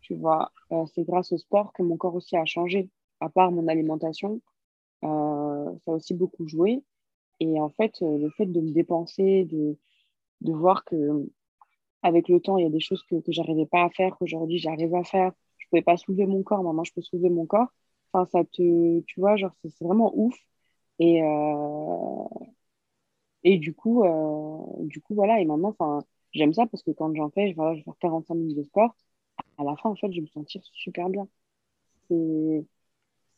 Tu 0.00 0.14
vois, 0.14 0.52
euh, 0.72 0.86
c'est 0.94 1.04
grâce 1.04 1.32
au 1.32 1.38
sport 1.38 1.72
que 1.72 1.82
mon 1.82 1.96
corps 1.96 2.14
aussi 2.14 2.36
a 2.36 2.44
changé. 2.44 2.90
À 3.20 3.28
part 3.28 3.50
mon 3.52 3.68
alimentation, 3.68 4.40
euh, 5.04 5.72
ça 5.84 5.92
a 5.92 5.94
aussi 5.96 6.14
beaucoup 6.14 6.48
joué. 6.48 6.84
Et 7.40 7.60
en 7.60 7.70
fait, 7.70 7.94
le 8.02 8.30
fait 8.30 8.46
de 8.46 8.60
me 8.60 8.72
dépenser, 8.72 9.44
de, 9.46 9.78
de 10.42 10.52
voir 10.52 10.84
que 10.84 11.28
avec 12.02 12.28
le 12.28 12.40
temps, 12.40 12.58
il 12.58 12.64
y 12.64 12.66
a 12.66 12.70
des 12.70 12.80
choses 12.80 13.02
que, 13.04 13.16
que 13.16 13.32
j'arrivais 13.32 13.66
pas 13.66 13.84
à 13.84 13.90
faire, 13.90 14.16
qu'aujourd'hui 14.18 14.58
j'arrive 14.58 14.94
à 14.94 15.04
faire. 15.04 15.32
Je 15.58 15.66
pouvais 15.70 15.82
pas 15.82 15.96
soulever 15.98 16.26
mon 16.26 16.42
corps, 16.42 16.62
maintenant 16.62 16.84
je 16.84 16.92
peux 16.94 17.02
soulever 17.02 17.30
mon 17.30 17.46
corps. 17.46 17.68
Enfin, 18.12 18.26
ça 18.32 18.44
te, 18.44 19.00
tu 19.02 19.20
vois, 19.20 19.36
genre, 19.36 19.52
c'est 19.62 19.84
vraiment 19.84 20.12
ouf. 20.16 20.34
Et, 20.98 21.20
et 23.44 23.58
du 23.58 23.74
coup, 23.74 24.02
du 24.80 25.00
coup, 25.00 25.14
voilà. 25.14 25.40
Et 25.40 25.44
maintenant, 25.44 25.74
j'aime 26.32 26.52
ça 26.54 26.66
parce 26.66 26.82
que 26.82 26.90
quand 26.92 27.14
j'en 27.14 27.30
fais, 27.30 27.52
je 27.52 27.56
vais 27.56 27.82
faire 27.82 27.94
45 28.00 28.34
minutes 28.34 28.56
de 28.58 28.62
sport 28.64 28.94
à 29.58 29.64
la 29.64 29.76
fin, 29.76 29.90
en 29.90 29.96
fait, 29.96 30.12
je 30.12 30.20
me 30.22 30.26
sentir 30.28 30.62
super 30.74 31.08
bien. 31.10 31.28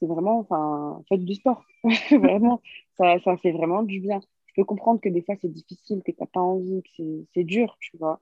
C'est 0.00 0.07
vraiment, 0.07 0.38
enfin, 0.41 1.03
faites 1.09 1.25
du 1.25 1.35
sport. 1.35 1.65
vraiment, 2.12 2.62
ça, 2.97 3.19
ça 3.21 3.37
fait 3.38 3.53
vraiment 3.53 3.83
du 3.83 4.00
bien. 4.00 4.21
Je 4.47 4.55
peux 4.57 4.65
comprendre 4.65 5.00
que 5.00 5.09
des 5.09 5.23
fois, 5.23 5.35
c'est 5.41 5.53
difficile, 5.53 6.03
que 6.05 6.12
tu 6.12 6.19
n'as 6.21 6.27
pas 6.27 6.41
envie, 6.41 6.83
que 6.97 7.03
c'est 7.35 7.45
dur, 7.45 7.77
tu 7.81 7.97
vois. 7.99 8.21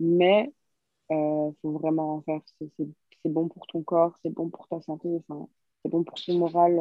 Mais 0.00 0.52
il 1.10 1.16
euh, 1.16 1.52
faut 1.62 1.72
vraiment 1.72 2.16
en 2.16 2.22
faire. 2.22 2.40
c'est 2.60 3.30
bon 3.32 3.48
pour 3.48 3.66
ton 3.68 3.82
corps, 3.82 4.18
c'est 4.22 4.30
bon 4.30 4.50
pour 4.50 4.68
ta 4.68 4.80
santé, 4.82 5.08
c'est 5.84 5.90
bon 5.90 6.04
pour 6.04 6.16
ton 6.22 6.38
moral. 6.38 6.80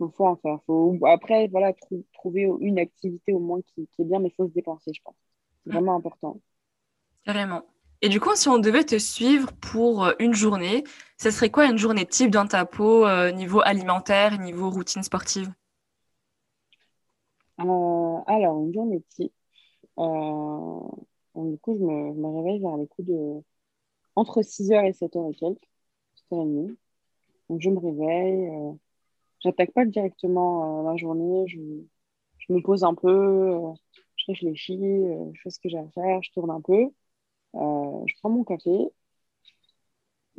Il 0.00 0.12
faut 0.16 0.26
en 0.26 0.36
faire. 0.36 0.58
Faut... 0.66 0.98
Après, 1.06 1.48
voilà, 1.48 1.72
trouver 2.14 2.48
une 2.60 2.78
activité 2.78 3.32
au 3.32 3.38
moins 3.38 3.60
qui, 3.62 3.88
est 3.98 4.04
bien, 4.04 4.18
mais 4.18 4.28
il 4.28 4.34
faut 4.34 4.48
se 4.48 4.52
dépenser, 4.52 4.92
je 4.94 5.00
pense. 5.02 5.14
C'est 5.64 5.72
vraiment 5.72 5.96
important. 5.96 6.40
Carrément. 7.24 7.62
Et 8.02 8.08
du 8.08 8.18
coup, 8.18 8.34
si 8.34 8.48
on 8.48 8.58
devait 8.58 8.84
te 8.84 8.98
suivre 8.98 9.52
pour 9.60 10.04
euh, 10.04 10.12
une 10.18 10.32
journée, 10.32 10.84
ce 11.18 11.30
serait 11.30 11.50
quoi 11.50 11.66
une 11.66 11.76
journée 11.76 12.06
type 12.06 12.30
dans 12.30 12.46
ta 12.46 12.64
peau, 12.64 13.06
euh, 13.06 13.30
niveau 13.30 13.60
alimentaire, 13.60 14.38
niveau 14.38 14.70
routine 14.70 15.02
sportive? 15.02 15.52
Euh, 17.60 18.18
Alors, 18.26 18.58
une 18.64 18.72
journée 18.72 19.02
type. 19.10 19.32
du 19.98 21.58
coup, 21.58 21.76
je 21.78 21.84
me, 21.84 22.36
réveille 22.38 22.60
vers 22.60 22.78
les 22.78 22.86
coups 22.86 23.08
de. 23.08 23.42
entre 24.16 24.40
6h 24.40 24.86
et 24.86 24.92
7h 24.92 25.30
et 25.30 25.34
quelques, 25.34 25.68
7h30. 26.30 26.76
Donc, 27.50 27.60
je 27.60 27.68
me 27.68 27.78
réveille. 27.78 28.78
J'attaque 29.40 29.72
pas 29.72 29.84
directement 29.84 30.82
la 30.82 30.96
journée. 30.96 31.46
Je, 31.48 31.58
je, 32.38 32.52
me 32.52 32.60
pose 32.62 32.84
un 32.84 32.94
peu. 32.94 33.58
je 34.16 34.24
réfléchis. 34.28 34.78
je 34.78 35.40
fais 35.42 35.50
ce 35.50 35.60
que 35.60 35.68
j'ai 35.68 35.78
à 35.78 35.88
faire. 35.90 36.22
Je 36.22 36.30
tourne 36.32 36.50
un 36.50 36.60
peu. 36.60 36.90
Euh, 37.54 38.02
je 38.06 38.14
prends 38.20 38.30
mon 38.30 38.44
café. 38.44 38.70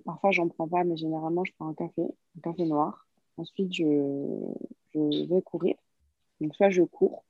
Parfois, 0.06 0.32
j'en 0.32 0.48
prends 0.50 0.68
pas, 0.68 0.84
mais 0.84 0.98
généralement, 0.98 1.44
je 1.44 1.54
prends 1.54 1.68
un 1.68 1.74
café, 1.74 2.02
un 2.38 2.42
café 2.42 2.66
noir. 2.66 3.08
Ensuite, 3.38 3.74
je, 3.74 3.84
je 4.94 5.26
vais 5.28 5.42
courir. 5.42 5.76
Donc, 6.40 6.56
soit 6.56 6.70
je 6.70 6.84
cours, 6.84 7.24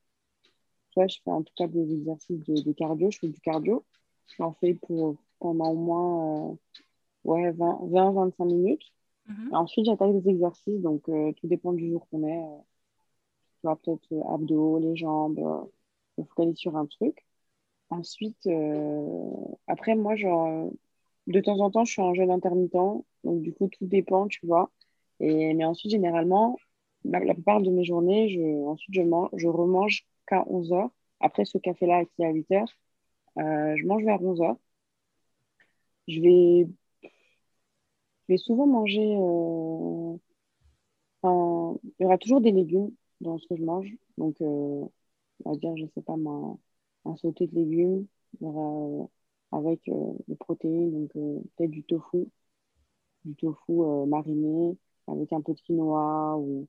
soit 0.92 1.06
je 1.08 1.18
fais 1.24 1.30
en 1.30 1.42
tout 1.42 1.52
cas 1.56 1.68
des 1.68 1.92
exercices 1.92 2.40
de, 2.44 2.72
cardio. 2.72 3.10
Je 3.10 3.18
fais 3.18 3.28
du 3.28 3.40
cardio. 3.40 3.84
J'en 4.38 4.52
fais 4.54 4.74
pour, 4.74 5.16
pendant 5.38 5.70
au 5.70 5.76
moins 5.76 6.52
euh, 6.52 6.56
ouais, 7.24 7.52
20-25 7.52 8.46
minutes. 8.46 8.82
Mhm. 9.26 9.54
ensuite, 9.54 9.86
j'attaque 9.86 10.12
des 10.12 10.30
exercices. 10.30 10.80
Donc, 10.80 11.08
euh, 11.08 11.32
tout 11.32 11.46
dépend 11.46 11.72
du 11.72 11.88
jour 11.90 12.06
qu'on 12.10 12.26
est. 12.26 12.42
Tu 13.60 13.66
vois, 13.66 13.76
peut-être 13.76 14.06
abdos, 14.28 14.78
les 14.78 14.96
jambes. 14.96 15.40
je 16.18 16.24
focalise 16.24 16.56
sur 16.56 16.76
un 16.76 16.86
truc. 16.86 17.24
Ensuite, 17.90 18.46
euh, 18.46 19.30
après, 19.66 19.94
moi, 19.94 20.16
genre, 20.16 20.70
de 21.26 21.40
temps 21.40 21.60
en 21.60 21.70
temps, 21.70 21.84
je 21.84 21.92
suis 21.92 22.02
en 22.02 22.14
jeûne 22.14 22.30
intermittent. 22.30 22.72
Donc, 23.24 23.42
du 23.42 23.52
coup, 23.54 23.68
tout 23.68 23.86
dépend, 23.86 24.28
tu 24.28 24.46
vois. 24.46 24.70
Et, 25.20 25.54
mais 25.54 25.64
ensuite, 25.64 25.92
généralement, 25.92 26.58
la, 27.04 27.20
plupart 27.34 27.60
de 27.60 27.70
mes 27.70 27.84
journées, 27.84 28.28
je, 28.30 28.66
ensuite, 28.66 28.94
je, 28.94 29.02
mange, 29.02 29.28
je 29.34 29.48
remange 29.48 30.06
qu'à 30.26 30.42
11h. 30.44 30.90
Après 31.20 31.44
ce 31.44 31.58
café-là 31.58 32.04
qui 32.04 32.22
est 32.22 32.26
à 32.26 32.32
8h, 32.32 32.66
euh, 33.38 33.76
je 33.76 33.86
mange 33.86 34.04
vers 34.04 34.20
11h. 34.20 34.56
Je 36.08 36.20
vais, 36.20 36.68
je 38.28 38.34
vais 38.34 38.38
souvent 38.38 38.66
manger. 38.66 39.16
Euh, 39.16 40.16
il 41.24 42.02
y 42.02 42.04
aura 42.04 42.18
toujours 42.18 42.40
des 42.40 42.52
légumes 42.52 42.90
dans 43.20 43.38
ce 43.38 43.46
que 43.48 43.56
je 43.56 43.62
mange. 43.64 43.88
Donc, 44.18 44.36
on 44.40 44.90
va 45.44 45.56
dire, 45.56 45.76
je 45.76 45.86
sais 45.94 46.02
pas 46.02 46.16
un 47.04 47.16
sauté 47.16 47.46
de 47.46 47.54
légumes 47.54 48.06
euh, 48.42 49.04
avec 49.52 49.88
euh, 49.88 50.12
des 50.28 50.36
protéines, 50.36 50.92
donc 50.92 51.16
euh, 51.16 51.40
peut-être 51.56 51.70
du 51.70 51.84
tofu, 51.84 52.26
du 53.24 53.34
tofu 53.36 53.72
mariné 54.08 54.76
avec 55.08 55.32
un 55.32 55.40
peu 55.42 55.54
de 55.54 55.60
quinoa 55.60 56.36
ou 56.38 56.66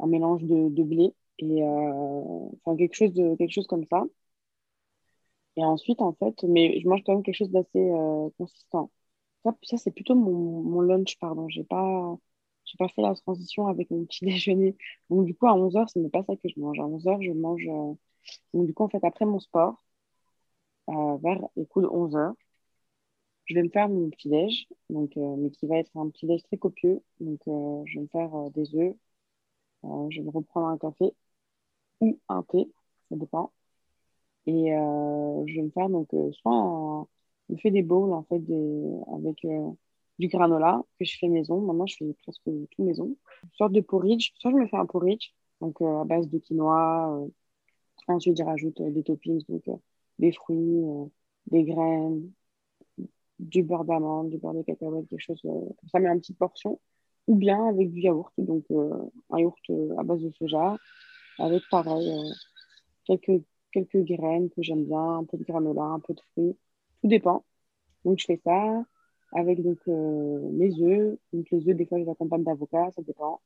un 0.00 0.06
mélange 0.06 0.42
de, 0.44 0.68
de 0.70 0.82
blé 0.84 1.14
et 1.38 1.64
enfin 1.64 2.76
quelque 2.76 2.94
chose 2.94 3.12
de 3.14 3.34
quelque 3.36 3.52
chose 3.52 3.66
comme 3.66 3.86
ça. 3.90 4.04
Et 5.56 5.64
ensuite, 5.64 6.00
en 6.02 6.12
fait, 6.12 6.42
mais 6.44 6.78
je 6.80 6.88
mange 6.88 7.02
quand 7.04 7.14
même 7.14 7.22
quelque 7.22 7.36
chose 7.36 7.50
d'assez 7.50 7.90
consistant. 8.38 8.90
Ça, 9.44 9.76
c'est 9.78 9.90
plutôt 9.90 10.14
mon, 10.14 10.80
lunch, 10.80 11.18
pardon. 11.18 11.48
J'ai 11.48 11.64
pas, 11.64 12.16
j'ai 12.64 12.76
pas 12.78 12.88
fait 12.88 13.02
la 13.02 13.14
transition 13.14 13.66
avec 13.66 13.90
mon 13.90 14.04
petit 14.04 14.24
déjeuner. 14.24 14.76
Donc, 15.10 15.26
du 15.26 15.34
coup, 15.34 15.46
à 15.46 15.54
11h, 15.56 15.88
ce 15.88 15.98
n'est 15.98 16.10
pas 16.10 16.22
ça 16.24 16.36
que 16.36 16.48
je 16.48 16.60
mange. 16.60 16.78
À 16.80 16.84
11h, 16.84 17.22
je 17.22 17.32
mange 17.32 17.66
donc, 18.54 18.66
du 18.66 18.74
coup, 18.74 18.84
en 18.84 18.88
fait, 18.88 19.04
après 19.04 19.24
mon 19.24 19.40
sport, 19.40 19.82
euh, 20.90 21.16
vers 21.18 21.40
les 21.56 21.66
coups 21.66 21.84
de 21.84 21.88
11 21.90 22.16
heures, 22.16 22.34
je 23.46 23.54
vais 23.54 23.62
me 23.62 23.68
faire 23.68 23.88
mon 23.88 24.10
petit 24.10 24.28
déj, 24.28 24.66
euh, 24.90 25.36
mais 25.36 25.50
qui 25.50 25.66
va 25.66 25.76
être 25.78 25.96
un 25.96 26.08
petit 26.10 26.26
déj 26.26 26.42
très 26.44 26.56
copieux. 26.58 27.02
Donc, 27.20 27.40
euh, 27.48 27.82
je 27.86 27.94
vais 27.98 28.02
me 28.02 28.08
faire 28.08 28.50
des 28.50 28.74
œufs, 28.76 28.94
je 29.84 30.18
vais 30.20 30.24
me 30.24 30.30
reprendre 30.30 30.68
un 30.68 30.78
café 30.78 31.12
ou 32.00 32.20
un 32.28 32.42
thé, 32.44 32.70
ça 33.10 33.16
dépend. 33.16 33.52
Et 34.46 34.70
je 34.70 35.54
vais 35.54 35.62
me 35.62 35.70
faire 35.70 35.88
donc 35.88 36.08
soit 36.32 37.06
je 37.52 37.60
fais 37.60 37.70
des 37.70 37.82
bowls 37.82 38.12
en 38.12 38.22
fait 38.24 38.42
avec 39.14 39.46
du 40.18 40.28
granola 40.28 40.82
que 40.98 41.04
je 41.04 41.18
fais 41.18 41.28
maison. 41.28 41.60
Maintenant, 41.60 41.86
je 41.86 41.96
fais 41.96 42.14
presque 42.22 42.44
tout 42.44 42.82
maison. 42.84 43.16
Une 43.44 43.50
sorte 43.52 43.72
de 43.72 43.80
porridge. 43.80 44.32
Soit 44.36 44.50
je 44.50 44.56
me 44.56 44.66
fais 44.66 44.76
un 44.76 44.86
porridge, 44.86 45.30
donc 45.60 45.80
à 45.80 46.04
base 46.04 46.28
de 46.28 46.38
quinoa, 46.38 47.26
Ensuite, 48.08 48.38
je 48.38 48.42
rajoute 48.42 48.80
euh, 48.80 48.90
des 48.90 49.02
toppings, 49.02 49.44
donc 49.48 49.66
euh, 49.68 49.76
des 50.18 50.32
fruits, 50.32 50.84
euh, 50.84 51.06
des 51.50 51.64
graines, 51.64 52.30
du 53.38 53.62
beurre 53.62 53.84
d'amande, 53.84 54.30
du 54.30 54.38
beurre 54.38 54.54
de 54.54 54.62
cacahuète, 54.62 55.08
quelque 55.08 55.20
chose 55.20 55.40
comme 55.42 55.88
ça, 55.90 55.98
mais 55.98 56.08
en 56.08 56.18
petite 56.18 56.38
portion. 56.38 56.80
Ou 57.28 57.36
bien 57.36 57.68
avec 57.68 57.92
du 57.92 58.00
yaourt, 58.00 58.32
donc 58.38 58.64
un 59.30 59.38
yaourt 59.38 59.70
à 59.96 60.02
base 60.02 60.20
de 60.22 60.30
soja, 60.32 60.76
avec 61.38 61.62
pareil, 61.70 62.10
quelques, 63.04 63.44
quelques 63.70 64.02
graines 64.02 64.50
que 64.50 64.62
j'aime 64.62 64.84
bien, 64.84 65.18
un 65.18 65.24
peu 65.24 65.38
de 65.38 65.44
granola, 65.44 65.82
un 65.82 66.00
peu 66.00 66.14
de 66.14 66.20
fruits, 66.32 66.56
tout 67.02 67.08
dépend. 67.08 67.44
Donc 68.04 68.18
je 68.18 68.24
fais 68.24 68.40
ça 68.44 68.84
avec 69.32 69.62
donc 69.62 69.78
mes 69.86 70.72
œufs. 70.80 71.18
Donc 71.32 71.50
les 71.50 71.68
œufs, 71.68 71.76
des 71.76 71.86
fois, 71.86 71.98
je 71.98 72.04
les 72.04 72.10
accompagne 72.10 72.44
d'avocat, 72.44 72.90
ça 72.96 73.02
dépend. 73.02 73.40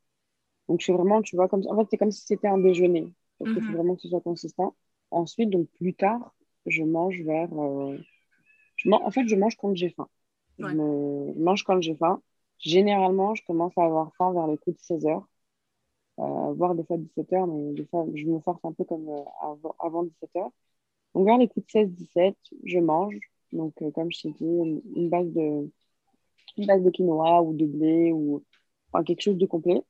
Donc 0.69 0.81
je 0.81 0.87
fais 0.87 0.93
vraiment, 0.93 1.23
tu 1.23 1.37
vois, 1.37 1.49
comme 1.49 1.63
en 1.69 1.77
fait, 1.79 1.89
c'est 1.91 1.99
comme 1.99 2.11
si 2.11 2.25
c'était 2.27 2.49
un 2.49 2.59
déjeuner 2.59 3.13
parce 3.39 3.53
qu'il 3.53 3.63
faut 3.63 3.69
mhm. 3.69 3.77
vraiment 3.77 3.97
que 3.97 4.03
ce 4.03 4.09
soit 4.09 4.21
consistant. 4.21 4.75
Ensuite, 5.11 5.51
donc 5.51 5.69
plus 5.79 5.95
tard, 5.95 6.35
je 6.67 6.83
mange 6.83 7.21
vers. 7.23 7.53
Euh, 7.53 7.99
je 8.77 8.91
En 8.91 9.11
fait, 9.11 9.27
je 9.29 9.37
mange 9.37 9.57
quand 9.57 9.75
j'ai 9.75 9.91
faim. 9.91 10.09
Je, 10.59 10.67
mange 11.39 11.65
quand 11.65 11.81
j'ai 11.81 11.95
faim. 11.95 12.21
Généralement, 12.59 13.35
je 13.35 13.45
commence 13.45 13.77
à 13.77 13.85
avoir 13.85 14.15
faim 14.17 14.33
vers 14.33 14.47
les 14.47 14.57
coups 14.57 14.77
de 14.77 14.83
16 14.83 15.07
heures, 15.07 15.29
euh, 16.19 16.53
voire 16.55 16.75
des 16.75 16.85
fois 16.85 16.97
17 16.97 17.33
heures, 17.35 17.47
mais 17.47 17.75
des 17.75 17.85
fois, 17.87 18.07
je 18.15 18.25
me 18.25 18.41
force 18.41 18.65
un 18.65 18.73
peu 18.73 18.85
comme 18.85 19.09
euh, 19.09 19.69
avant, 19.79 20.05
17 20.05 20.31
heures. 20.37 20.51
Donc, 21.15 21.27
vers 21.27 21.39
les 21.39 21.49
coups 21.49 21.67
de 21.67 21.81
16-17, 21.81 22.35
je 22.65 22.79
mange. 22.79 23.19
Donc, 23.53 23.75
comme 23.95 24.11
je 24.12 24.23
t'ai 24.23 24.31
dit, 24.31 24.45
une, 24.45 25.09
base 25.09 25.31
de, 25.33 25.71
une 26.59 26.67
base 26.67 26.83
de 26.83 26.91
quinoa 26.91 27.43
ou 27.43 27.55
de 27.55 27.67
blé 27.67 28.12
ou 28.12 28.45
enfin, 28.93 29.05
quelque 29.05 29.23
chose 29.23 29.38
de 29.38 29.47
complet. 29.47 29.83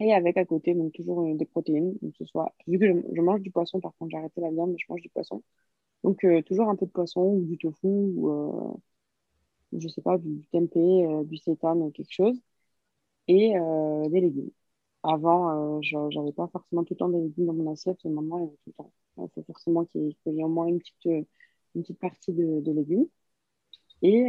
Et 0.00 0.12
avec 0.12 0.36
à 0.36 0.44
côté, 0.44 0.74
donc 0.74 0.92
toujours 0.92 1.20
euh, 1.22 1.34
des 1.34 1.46
protéines. 1.46 1.96
Donc 2.02 2.14
ce 2.18 2.24
soit, 2.24 2.52
vu 2.66 2.78
que 2.78 2.86
je, 2.86 3.20
mange 3.20 3.40
du 3.40 3.50
poisson, 3.50 3.80
par 3.80 3.94
contre, 3.96 4.10
j'ai 4.10 4.18
arrêté 4.18 4.40
la 4.40 4.50
viande, 4.50 4.70
mais 4.72 4.78
je 4.78 4.86
mange 4.88 5.00
du 5.00 5.08
poisson. 5.08 5.42
Donc 6.04 6.24
euh, 6.24 6.42
toujours 6.42 6.68
un 6.68 6.76
peu 6.76 6.86
de 6.86 6.92
poisson 6.92 7.22
ou 7.22 7.44
du 7.44 7.58
tofu 7.58 7.88
ou 7.88 8.30
euh, 8.30 8.74
je 9.78 9.88
sais 9.88 10.02
pas, 10.02 10.18
du, 10.18 10.46
tempeh, 10.52 11.24
du 11.26 11.36
seitan, 11.38 11.90
quelque 11.90 12.12
chose. 12.12 12.40
Et 13.28 13.54
des 14.10 14.20
légumes. 14.20 14.50
Avant, 15.02 15.80
je 15.82 15.96
n'avais 16.18 16.32
pas 16.32 16.48
forcément 16.48 16.84
tout 16.84 16.94
le 16.94 16.98
temps 16.98 17.08
des 17.08 17.20
légumes 17.20 17.46
dans 17.46 17.54
mon 17.54 17.72
assiette. 17.72 18.04
Maintenant, 18.04 18.38
il 18.38 18.44
y 18.44 18.46
a 18.46 18.50
tout 18.50 18.58
le 18.66 18.72
temps. 18.74 18.92
Il 19.18 19.28
faut 19.34 19.42
forcément 19.44 19.84
qu'il 19.86 20.14
y 20.26 20.40
ait 20.40 20.44
au 20.44 20.48
moins 20.48 20.66
une 20.66 20.78
petite, 20.78 21.26
une 21.74 21.82
petite 21.82 21.98
partie 22.00 22.32
de, 22.32 22.60
de 22.60 22.72
légumes. 22.72 23.06
Et 24.02 24.28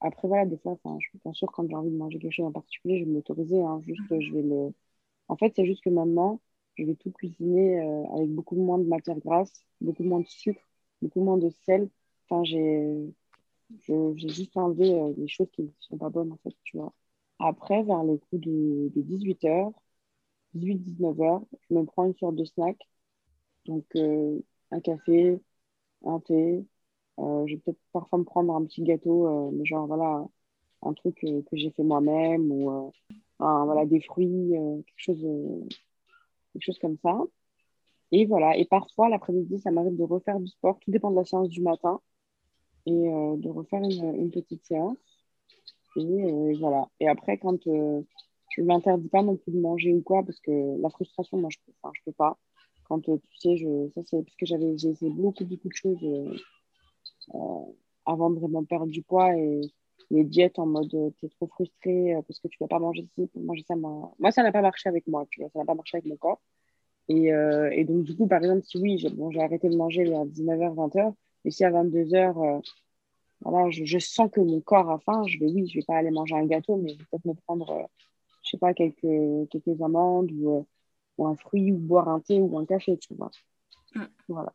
après, 0.00 0.28
voilà, 0.28 0.46
des 0.46 0.58
fois, 0.58 0.78
je 0.84 1.08
suis 1.08 1.18
bien 1.24 1.32
sûr, 1.32 1.50
quand 1.52 1.66
j'ai 1.68 1.74
envie 1.74 1.90
de 1.90 1.96
manger 1.96 2.18
quelque 2.18 2.32
chose 2.32 2.46
en 2.46 2.52
particulier, 2.52 3.00
je 3.00 3.04
vais 3.04 3.10
m'autoriser. 3.10 3.60
Hein, 3.62 3.80
juste, 3.86 4.02
je 4.20 4.32
vais 4.34 4.42
le... 4.42 4.72
En 5.28 5.36
fait, 5.36 5.52
c'est 5.56 5.66
juste 5.66 5.82
que 5.84 5.90
maintenant, 5.90 6.40
je 6.76 6.84
vais 6.84 6.94
tout 6.96 7.10
cuisiner 7.12 7.80
euh, 7.80 8.04
avec 8.14 8.30
beaucoup 8.30 8.56
moins 8.56 8.78
de 8.78 8.84
matière 8.84 9.18
grasse, 9.20 9.52
beaucoup 9.80 10.04
moins 10.04 10.20
de 10.20 10.26
sucre, 10.26 10.60
beaucoup 11.02 11.22
moins 11.22 11.38
de 11.38 11.50
sel. 11.66 11.88
Enfin, 12.28 12.44
j'ai 12.44 13.12
juste 14.28 14.56
enlevé 14.56 14.92
euh, 14.94 15.14
les 15.16 15.28
choses 15.28 15.50
qui 15.52 15.62
ne 15.62 15.68
sont 15.80 15.98
pas 15.98 16.10
bonnes, 16.10 16.32
en 16.32 16.38
fait, 16.38 16.54
tu 16.64 16.76
vois. 16.78 16.92
Après, 17.38 17.82
vers 17.82 18.04
les 18.04 18.18
coups 18.18 18.42
de, 18.42 18.90
18h, 18.96 19.72
18-19h, 20.54 21.44
je 21.68 21.74
me 21.74 21.84
prends 21.84 22.04
une 22.06 22.16
sorte 22.16 22.36
de 22.36 22.44
snack. 22.44 22.78
Donc, 23.66 23.86
euh, 23.96 24.40
un 24.70 24.80
café, 24.80 25.40
un 26.06 26.20
thé, 26.20 26.64
euh, 27.20 27.46
je 27.46 27.54
vais 27.54 27.60
peut-être 27.60 27.78
parfois 27.92 28.18
me 28.18 28.24
prendre 28.24 28.54
un 28.54 28.64
petit 28.64 28.82
gâteau, 28.82 29.26
euh, 29.26 29.50
mais 29.52 29.64
genre 29.64 29.86
voilà, 29.86 30.24
un 30.82 30.92
truc 30.94 31.22
euh, 31.24 31.42
que 31.42 31.56
j'ai 31.56 31.70
fait 31.70 31.82
moi-même 31.84 32.50
ou 32.50 32.92
voilà, 33.38 33.86
des 33.86 34.00
fruits, 34.00 34.52
quelque, 34.86 34.94
chose, 34.96 35.22
quelque 36.52 36.62
chose 36.62 36.78
comme 36.78 36.96
ça. 37.02 37.18
Et 38.12 38.26
voilà, 38.26 38.56
et 38.56 38.64
parfois 38.64 39.08
l'après-midi, 39.08 39.58
ça 39.58 39.70
m'arrive 39.70 39.96
de 39.96 40.04
refaire 40.04 40.40
du 40.40 40.48
sport, 40.48 40.78
tout 40.80 40.90
dépend 40.90 41.10
de 41.10 41.16
la 41.16 41.24
séance 41.24 41.48
du 41.48 41.62
matin, 41.62 42.00
et 42.86 42.92
de 42.92 43.48
refaire 43.48 43.82
une, 43.82 44.30
petite 44.30 44.64
séance. 44.64 44.96
Et 45.96 46.54
voilà. 46.58 46.88
Et 47.00 47.08
après, 47.08 47.38
quand 47.38 47.58
je 47.64 48.60
ne 48.60 48.66
m'interdis 48.66 49.08
pas 49.08 49.22
non 49.22 49.36
plus 49.36 49.52
de 49.52 49.60
manger 49.60 49.92
ou 49.94 50.02
quoi, 50.02 50.22
parce 50.22 50.40
que 50.40 50.80
la 50.80 50.90
frustration, 50.90 51.38
moi, 51.38 51.50
je 51.50 51.58
ne 51.58 51.90
peux 52.04 52.12
pas. 52.12 52.38
Quand 52.88 53.00
tu 53.00 53.12
sais, 53.38 53.56
je, 53.56 53.88
ça 53.94 54.02
c'est 54.04 54.22
parce 54.22 54.36
que 54.36 54.46
j'avais 54.46 54.74
essayé 54.74 55.10
beaucoup, 55.10 55.44
beaucoup 55.44 55.68
de 55.68 55.74
choses 55.74 56.04
euh, 57.34 57.58
avant 58.06 58.30
de 58.30 58.38
vraiment 58.38 58.64
perdre 58.64 58.86
du 58.86 59.02
poids. 59.02 59.36
Et 59.36 59.60
les 60.10 60.24
diètes 60.24 60.58
en 60.58 60.66
mode 60.66 60.90
tu 61.18 61.26
es 61.26 61.28
trop 61.30 61.46
frustré 61.46 62.14
parce 62.26 62.38
que 62.40 62.48
tu 62.48 62.58
ne 62.60 62.64
vas 62.64 62.68
pas 62.68 62.78
manger 62.78 63.06
ci, 63.14 63.28
manger 63.36 63.64
ça. 63.66 63.74
Moi, 63.76 64.30
ça 64.30 64.42
n'a 64.42 64.52
pas 64.52 64.62
marché 64.62 64.88
avec 64.88 65.06
moi, 65.06 65.26
ça 65.36 65.58
n'a 65.58 65.64
pas 65.64 65.74
marché 65.74 65.96
avec 65.98 66.06
mon 66.06 66.16
corps. 66.16 66.40
Et, 67.08 67.28
et, 67.72 67.84
donc, 67.84 68.04
du 68.04 68.16
coup, 68.16 68.26
par 68.26 68.42
exemple, 68.42 68.64
si 68.64 68.78
oui, 68.78 68.98
j'ai 68.98 69.40
arrêté 69.40 69.68
de 69.68 69.76
manger 69.76 70.04
vers 70.04 70.24
19h, 70.24 70.74
20h, 70.74 71.14
et 71.44 71.50
si 71.50 71.64
à 71.64 71.70
22h, 71.70 72.62
voilà, 73.44 73.70
je, 73.70 73.98
sens 73.98 74.30
que 74.30 74.40
mon 74.40 74.60
corps 74.60 74.90
a 74.90 74.98
faim, 74.98 75.24
je 75.26 75.38
vais, 75.38 75.46
oui, 75.46 75.68
je 75.68 75.78
vais 75.78 75.84
pas 75.84 75.96
aller 75.96 76.10
manger 76.10 76.34
un 76.34 76.46
gâteau, 76.46 76.76
mais 76.76 76.90
je 76.90 76.98
vais 76.98 77.04
peut-être 77.10 77.26
me 77.26 77.34
prendre, 77.34 77.88
je 78.42 78.50
sais 78.50 78.58
pas, 78.58 78.72
quelques, 78.72 79.48
quelques 79.50 79.80
amandes 79.82 80.30
ou, 80.32 80.66
ou, 81.18 81.26
un 81.26 81.36
fruit 81.36 81.72
ou 81.72 81.78
boire 81.78 82.08
un 82.08 82.20
thé 82.20 82.40
ou 82.40 82.58
un 82.58 82.66
café, 82.66 82.98
tu 82.98 83.14
vois. 83.14 83.30
Mm. 83.94 84.04
Voilà. 84.28 84.52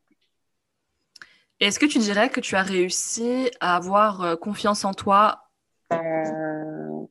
Est-ce 1.60 1.80
que 1.80 1.86
tu 1.86 2.00
dirais 2.00 2.30
que 2.30 2.40
tu 2.40 2.56
as 2.56 2.64
réussi 2.64 3.50
à 3.60 3.76
avoir 3.76 4.22
euh, 4.22 4.36
confiance 4.38 4.86
en 4.86 4.94
toi? 4.94 5.44
Euh, 5.92 7.06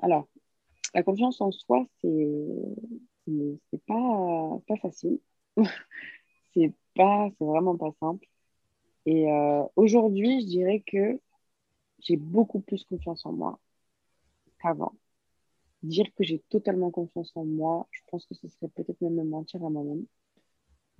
Alors, 0.00 0.26
la 0.94 1.02
confiance 1.02 1.40
en 1.40 1.50
soi, 1.50 1.86
c'est 2.00 2.10
pas, 3.86 4.58
pas 4.66 4.76
facile. 4.76 5.20
c'est 6.54 6.72
pas, 6.94 7.28
c'est 7.38 7.44
vraiment 7.44 7.76
pas 7.76 7.92
simple. 8.00 8.26
Et 9.04 9.30
euh, 9.30 9.64
aujourd'hui, 9.76 10.42
je 10.42 10.46
dirais 10.46 10.82
que 10.86 11.20
j'ai 11.98 12.16
beaucoup 12.16 12.60
plus 12.60 12.84
confiance 12.84 13.26
en 13.26 13.32
moi 13.32 13.58
qu'avant. 14.60 14.94
Dire 15.82 16.06
que 16.16 16.24
j'ai 16.24 16.40
totalement 16.50 16.90
confiance 16.90 17.32
en 17.36 17.44
moi, 17.44 17.88
je 17.92 18.00
pense 18.10 18.26
que 18.26 18.34
ce 18.34 18.48
serait 18.48 18.68
peut-être 18.68 19.00
même 19.00 19.14
me 19.16 19.24
mentir 19.24 19.64
à 19.64 19.70
moi-même. 19.70 20.06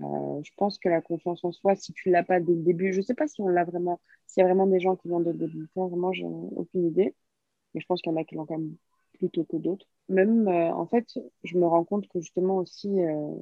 Euh, 0.01 0.43
je 0.45 0.51
pense 0.57 0.79
que 0.79 0.89
la 0.89 1.01
confiance 1.01 1.45
en 1.45 1.53
soi, 1.53 1.77
si 1.77 1.93
tu 1.93 2.09
ne 2.09 2.15
l'as 2.15 2.25
pas 2.25 2.41
dès 2.41 2.55
le 2.55 2.63
début, 2.63 2.93
je 2.93 2.99
ne 2.99 3.03
sais 3.05 3.15
pas 3.15 3.29
si 3.29 3.41
on 3.41 3.49
l'a 3.49 3.65
vraiment, 3.65 4.01
s'il 4.27 4.41
y 4.43 4.45
a 4.45 4.47
vraiment 4.49 4.67
des 4.67 4.81
gens 4.81 4.97
qui 4.97 5.09
l'ont 5.09 5.21
dès 5.21 5.33
le 5.33 5.39
début, 5.39 5.69
vraiment, 5.77 6.13
j'ai 6.13 6.25
aucune 6.27 6.87
idée. 6.87 7.15
Mais 7.75 7.81
je 7.83 7.87
pense 7.87 8.03
qu'il 8.03 8.13
y 8.13 8.17
en 8.17 8.19
a 8.19 8.25
qui 8.25 8.37
l'ont 8.37 8.47
quand 8.47 8.59
même 8.59 8.77
plus 9.15 9.31
tôt 9.31 9.45
que 9.45 9.57
d'autres. 9.59 9.87
Même, 10.09 10.49
euh, 10.49 10.73
en 10.75 10.87
fait, 10.87 11.19
je 11.45 11.59
me 11.59 11.67
rends 11.67 11.85
compte 11.85 12.09
que 12.09 12.21
justement 12.21 12.59
aussi, 12.59 12.89
euh, 13.01 13.37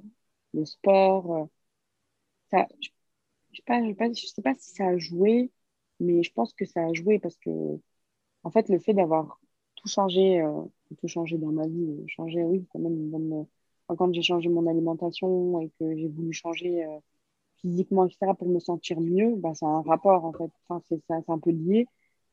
le 0.54 0.64
sport, 0.66 1.48
ça, 2.50 2.66
je 2.80 2.88
ne 3.50 3.56
sais, 3.56 3.94
pas, 3.96 4.14
sais 4.14 4.42
pas 4.42 4.54
si 4.56 4.70
ça 4.74 4.88
a 4.88 4.98
joué, 4.98 5.52
mais 6.00 6.22
je 6.22 6.32
pense 6.32 6.54
que 6.54 6.64
ça 6.66 6.82
a 6.86 6.92
joué 6.94 7.18
parce 7.18 7.36
que, 7.38 7.50
en 8.44 8.50
fait, 8.50 8.68
le 8.68 8.78
fait 8.78 8.94
d'avoir 8.94 9.40
tout 9.76 9.88
changé, 9.88 10.42
tout 10.96 11.08
changé 11.08 11.38
dans 11.38 11.52
ma 11.52 11.66
vie, 11.66 12.04
changé, 12.08 12.42
oui, 12.42 12.66
quand 12.72 12.78
même, 12.80 13.10
même 13.10 13.46
quand 13.96 14.12
j'ai 14.12 14.22
changé 14.22 14.48
mon 14.48 14.66
alimentation 14.66 15.60
et 15.60 15.70
que 15.78 15.96
j'ai 15.96 16.08
voulu 16.08 16.32
changer 16.32 16.84
euh, 16.84 16.98
physiquement, 17.60 18.06
etc., 18.06 18.34
pour 18.34 18.48
me 18.48 18.60
sentir 18.60 19.00
mieux, 19.00 19.36
bah, 19.36 19.52
c'est 19.54 19.66
un 19.66 19.82
rapport, 19.82 20.24
en 20.24 20.32
fait. 20.32 20.50
C'est 20.88 21.30
un 21.30 21.38
peu 21.38 21.50
lié. 21.50 21.86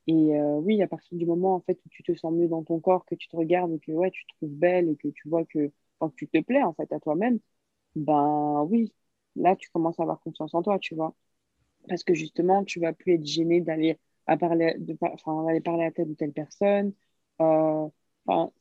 Et 0.08 0.36
euh, 0.38 0.58
oui, 0.60 0.82
à 0.82 0.88
partir 0.88 1.18
du 1.18 1.26
moment 1.26 1.56
en 1.56 1.60
fait, 1.62 1.80
où 1.86 1.90
tu 1.90 2.04
te 2.04 2.14
sens 2.16 2.34
mieux 2.34 2.48
dans 2.48 2.64
ton 2.64 2.80
corps, 2.80 3.06
que 3.06 3.16
tu 3.16 3.28
te 3.28 3.36
regardes 3.36 3.74
et 3.74 3.80
que 3.80 3.92
ouais, 3.92 4.12
tu 4.12 4.26
te 4.26 4.34
trouves 4.38 4.52
belle 4.56 4.90
et 4.90 4.96
que 4.96 5.10
tu 5.10 5.28
vois 5.30 5.46
que, 5.46 5.72
tu 6.16 6.28
te 6.30 6.40
plais 6.42 6.64
en 6.64 6.74
fait 6.74 6.92
à 6.94 7.00
toi-même, 7.00 7.40
ben 7.96 8.68
oui, 8.70 8.94
là, 9.36 9.56
tu 9.56 9.70
commences 9.72 10.00
à 10.00 10.04
avoir 10.04 10.22
confiance 10.22 10.54
en 10.54 10.64
toi, 10.64 10.80
tu 10.80 10.96
vois. 10.96 11.16
Parce 11.90 12.04
que 12.04 12.14
justement, 12.14 12.64
tu 12.66 12.80
vas 12.80 12.94
plus 12.94 13.14
être 13.14 13.26
gêné 13.26 13.62
d'aller 13.62 14.00
à 14.28 14.38
parler, 14.38 14.76
de, 14.80 14.98
enfin, 15.02 15.46
parler 15.64 15.86
à 15.86 15.92
telle 15.92 16.10
ou 16.10 16.16
telle 16.16 16.34
personne. 16.34 16.94
Euh, 17.42 17.88
enfin, 18.27 18.51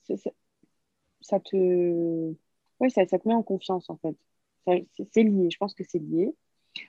ça 1.20 1.40
te 1.40 2.34
oui, 2.80 2.90
ça, 2.90 3.06
ça, 3.06 3.18
te 3.18 3.28
met 3.28 3.34
en 3.34 3.42
confiance, 3.42 3.88
en 3.90 3.96
fait. 3.96 4.16
C'est 5.12 5.22
lié, 5.22 5.50
je 5.50 5.58
pense 5.58 5.74
que 5.74 5.84
c'est 5.84 5.98
lié. 5.98 6.34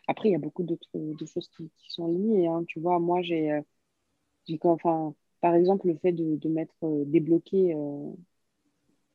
Après, 0.07 0.29
il 0.29 0.33
y 0.33 0.35
a 0.35 0.39
beaucoup 0.39 0.63
d'autres 0.63 0.87
choses 1.25 1.49
qui, 1.49 1.69
qui, 1.77 1.91
sont 1.91 2.07
liées. 2.09 2.47
Hein. 2.47 2.63
Tu 2.67 2.79
vois, 2.79 2.99
moi, 2.99 3.21
j'ai, 3.21 3.51
euh, 3.53 3.61
enfin, 4.63 5.15
par 5.41 5.55
exemple, 5.55 5.87
le 5.87 5.97
fait 5.97 6.11
de, 6.13 6.37
de 6.37 6.49
m'être 6.49 6.75
euh, 6.83 7.05
débloqué, 7.05 7.75
euh, 7.75 8.11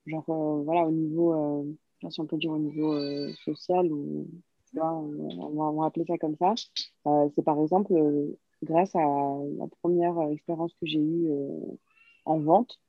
genre, 0.06 0.24
voilà, 0.64 0.86
au 0.86 0.92
niveau, 0.92 1.66
si 2.10 2.20
on 2.20 2.26
peut 2.26 2.38
dire 2.38 2.52
au 2.52 2.58
niveau 2.58 2.98
social, 3.44 3.92
ou, 3.92 4.28
tu 4.70 4.76
vois, 4.78 4.92
on, 4.94 5.10
va, 5.54 5.64
on, 5.64 5.80
va, 5.80 5.86
appeler 5.86 6.06
ça 6.06 6.18
comme 6.18 6.36
ça. 6.36 6.54
c'est 7.34 7.42
par 7.44 7.60
exemple, 7.60 7.94
grâce 8.62 8.94
à 8.96 9.00
la 9.00 9.66
première 9.82 10.20
expérience 10.30 10.74
que 10.74 10.86
j'ai 10.86 11.00
eue 11.00 11.30
en 12.24 12.38
vente, 12.40 12.80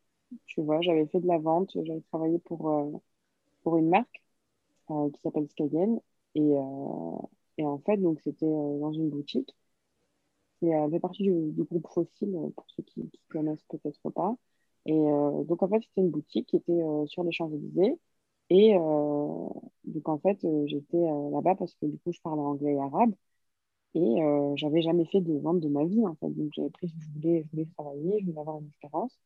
tu 0.45 0.61
vois, 0.61 0.81
j'avais 0.81 1.05
fait 1.07 1.19
de 1.19 1.27
la 1.27 1.37
vente, 1.39 1.71
j'avais 1.83 2.01
travaillé 2.01 2.39
pour 2.39 3.01
pour 3.63 3.77
une 3.77 3.89
marque 3.89 4.23
euh, 4.91 5.09
qui 5.11 5.21
s'appelle 5.21 5.49
Skyenne. 5.49 5.99
Et, 6.35 6.41
euh, 6.41 7.17
et, 7.57 7.65
en 7.65 7.79
fait, 7.79 7.97
donc 7.97 8.21
c'était 8.21 8.45
euh, 8.45 8.79
dans 8.79 8.93
une 8.93 9.09
boutique. 9.09 9.55
C'est 10.61 10.71
fait 10.91 10.99
partie 10.99 11.23
du, 11.23 11.63
groupe 11.63 11.87
Fossile, 11.93 12.37
pour 12.55 12.65
ceux 12.69 12.83
qui, 12.83 13.09
qui 13.09 13.19
connaissent 13.29 13.63
peut-être 13.69 14.09
pas. 14.11 14.35
Et 14.85 14.93
donc, 14.93 15.61
en 15.63 15.67
fait, 15.69 15.81
c'était 15.81 16.01
une 16.01 16.09
boutique 16.11 16.47
qui 16.47 16.57
était 16.57 16.81
sur 17.07 17.23
les 17.23 17.31
Champs-Élysées. 17.31 17.99
Et 18.49 18.73
donc, 19.85 20.09
en 20.09 20.19
fait, 20.19 20.39
j'étais 20.67 20.97
là-bas 21.31 21.55
parce 21.55 21.73
que 21.75 21.85
du 21.85 21.97
coup, 21.99 22.11
je 22.13 22.21
parlais 22.21 22.41
anglais 22.41 22.73
et 22.75 22.79
arabe. 22.79 23.13
Et 23.95 24.17
j'avais 24.57 24.81
jamais 24.81 25.05
fait 25.05 25.21
de 25.21 25.33
vente 25.39 25.59
de 25.61 25.69
ma 25.69 25.85
vie, 25.85 26.05
en 26.07 26.15
fait. 26.15 26.29
Donc, 26.29 26.51
j'avais 26.53 26.69
pris, 26.71 26.87
je 26.89 27.11
voulais, 27.13 27.43
je 27.43 27.51
voulais 27.51 27.67
travailler, 27.77 28.19
je 28.21 28.25
voulais 28.27 28.39
avoir 28.39 28.59
une 28.59 28.67
expérience. 28.67 29.17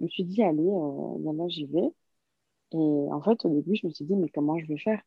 Je 0.00 0.04
me 0.04 0.08
suis 0.10 0.24
dit, 0.24 0.42
allez, 0.42 0.62
euh, 0.62 1.32
là, 1.32 1.48
j'y 1.48 1.66
vais. 1.66 1.92
Et 2.72 2.76
en 3.12 3.22
fait, 3.22 3.44
au 3.44 3.50
début, 3.50 3.76
je 3.76 3.86
me 3.86 3.92
suis 3.92 4.04
dit, 4.04 4.16
mais 4.16 4.28
comment 4.30 4.58
je 4.58 4.66
vais 4.66 4.78
faire? 4.78 5.02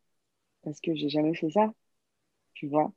Parce 0.63 0.79
que 0.81 0.95
j'ai 0.95 1.09
jamais 1.09 1.35
fait 1.35 1.49
ça, 1.51 1.73
tu 2.53 2.67
vois. 2.67 2.93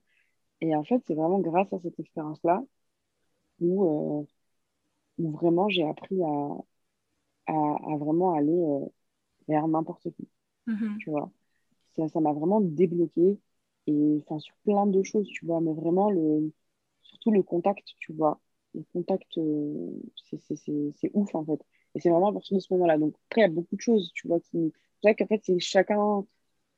Et 0.61 0.75
en 0.77 0.85
fait, 0.85 1.03
c'est 1.07 1.15
vraiment 1.15 1.41
grâce 1.41 1.73
à 1.73 1.81
cette 1.81 1.99
expérience-là 2.01 2.63
où, 3.61 4.23
euh, 4.23 4.27
où 5.19 5.31
vraiment 5.33 5.69
j'ai 5.69 5.85
appris 5.85 6.23
à, 6.23 6.59
à, 7.47 7.97
vraiment 7.99 8.35
aller 8.35 8.53
euh, 8.53 8.87
vers 9.49 9.69
n'importe 9.69 10.11
qui, 10.13 10.29
mm-hmm. 10.69 10.99
tu 10.99 11.11
vois. 11.11 11.31
Ça 11.97 12.21
m'a 12.21 12.33
vraiment 12.33 12.61
débloqué 12.61 13.39
et 13.87 14.23
enfin 14.23 14.39
sur 14.39 14.55
plein 14.65 14.87
de 14.87 15.03
choses, 15.03 15.29
tu 15.29 15.47
vois, 15.47 15.61
mais 15.61 15.73
vraiment 15.73 16.11
le 16.11 16.53
surtout 17.03 17.31
le 17.33 17.43
contact, 17.43 17.89
tu 17.99 18.13
vois. 18.13 18.41
Le 18.75 18.83
contact, 18.93 19.39
euh, 19.39 19.91
c'est 20.25 21.11
ouf 21.15 21.35
en 21.35 21.45
fait. 21.45 21.61
Et 21.97 22.01
c'est 22.01 22.11
vraiment 22.11 22.29
à 22.29 22.33
partir 22.35 22.57
de 22.57 22.61
ce 22.63 22.73
moment-là. 22.75 22.99
Donc, 22.99 23.15
après, 23.31 23.43
il 23.43 23.45
y 23.45 23.47
a 23.47 23.51
beaucoup 23.51 23.77
de 23.77 23.81
choses, 23.81 24.13
tu 24.15 24.29
vois. 24.29 24.39
C'est 24.53 24.73
vrai 25.03 25.15
qu'en 25.17 25.27
fait, 25.27 25.41
c'est 25.45 25.59
chacun, 25.61 26.27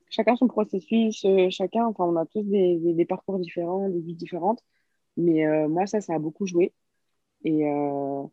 chacun 0.09 0.35
son 0.37 0.47
processus, 0.47 1.25
euh, 1.25 1.49
chacun, 1.51 1.85
enfin, 1.87 2.05
on 2.05 2.15
a 2.17 2.25
tous 2.27 2.43
des, 2.43 2.79
des, 2.79 3.05
parcours 3.05 3.39
différents, 3.39 3.89
des 3.89 4.01
vies 4.01 4.15
différentes. 4.15 4.63
Mais 5.17 5.45
euh, 5.47 5.69
moi, 5.69 5.87
ça, 5.87 6.01
ça 6.01 6.15
a 6.15 6.19
beaucoup 6.19 6.47
joué. 6.47 6.73
Et, 7.45 7.65
euh, 7.67 8.23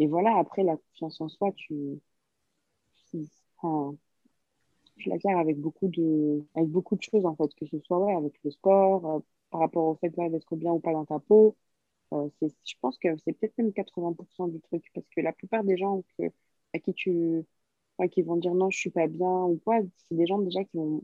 et 0.00 0.08
voilà, 0.08 0.36
après, 0.38 0.64
la 0.64 0.76
confiance 0.76 1.20
en 1.20 1.28
soi, 1.28 1.52
tu. 1.52 2.00
Enfin, 3.56 3.96
je 4.96 5.10
l'acquiers 5.10 5.32
avec 5.32 5.58
beaucoup 5.58 5.88
de 5.88 6.44
avec 6.54 6.68
beaucoup 6.70 6.96
de 6.96 7.02
choses 7.02 7.24
en 7.26 7.34
fait 7.36 7.54
que 7.54 7.66
ce 7.66 7.78
soit 7.80 7.98
ouais, 7.98 8.14
avec 8.14 8.34
le 8.44 8.50
sport 8.50 9.22
par 9.50 9.60
rapport 9.60 9.84
au 9.86 9.94
fait 9.96 10.10
d'être 10.10 10.56
bien 10.56 10.72
ou 10.72 10.80
pas 10.80 10.92
dans 10.92 11.04
ta 11.04 11.18
peau 11.18 11.56
euh, 12.12 12.28
je 12.40 12.74
pense 12.80 12.98
que 12.98 13.08
c'est 13.18 13.32
peut-être 13.32 13.56
même 13.58 13.72
80% 13.72 14.48
du 14.48 14.60
truc, 14.60 14.84
parce 14.94 15.06
que 15.14 15.20
la 15.20 15.32
plupart 15.32 15.64
des 15.64 15.76
gens 15.76 16.02
à 16.74 16.78
qui 16.78 16.94
tu 16.94 17.44
qui 18.12 18.22
vont 18.22 18.36
dire 18.36 18.54
non, 18.54 18.70
je 18.70 18.78
suis 18.78 18.90
pas 18.90 19.08
bien 19.08 19.44
ou 19.44 19.60
quoi, 19.64 19.80
c'est 20.08 20.14
des 20.14 20.26
gens 20.26 20.38
déjà 20.38 20.62
qui 20.64 20.76
vont 20.76 21.02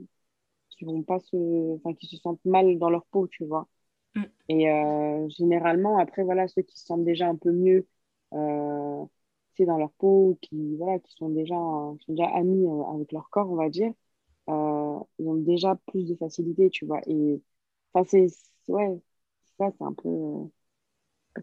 qui 0.70 0.84
vont 0.84 1.02
pas 1.02 1.20
se 1.20 1.74
enfin 1.76 1.94
qui 1.94 2.06
se 2.06 2.16
sentent 2.16 2.44
mal 2.44 2.78
dans 2.78 2.90
leur 2.90 3.04
peau, 3.06 3.26
tu 3.28 3.44
vois. 3.44 3.68
Mm. 4.14 4.22
Et 4.50 4.70
euh, 4.70 5.28
généralement 5.30 5.98
après 5.98 6.22
voilà 6.24 6.48
ceux 6.48 6.62
qui 6.62 6.78
se 6.78 6.86
sentent 6.86 7.04
déjà 7.04 7.28
un 7.28 7.36
peu 7.36 7.52
mieux 7.52 7.86
euh, 8.34 9.04
c'est 9.56 9.64
dans 9.66 9.78
leur 9.78 9.92
peau 9.92 10.38
qui 10.42 10.76
voilà 10.76 10.98
qui 11.00 11.12
sont 11.14 11.30
déjà 11.30 11.54
sont 11.54 11.98
déjà 12.08 12.26
amis 12.28 12.66
euh, 12.66 12.82
avec 12.94 13.12
leur 13.12 13.30
corps, 13.30 13.50
on 13.50 13.56
va 13.56 13.68
dire. 13.70 13.92
ils 14.48 15.28
ont 15.28 15.34
déjà 15.36 15.76
plus 15.86 16.06
de 16.06 16.14
facilité, 16.16 16.70
tu 16.70 16.86
vois. 16.86 17.00
Et 17.06 17.42
enfin 17.92 18.04
c'est 18.08 18.26
ouais, 18.68 19.00
ça 19.58 19.70
c'est 19.78 19.84
un 19.84 19.92
peu 19.94 20.08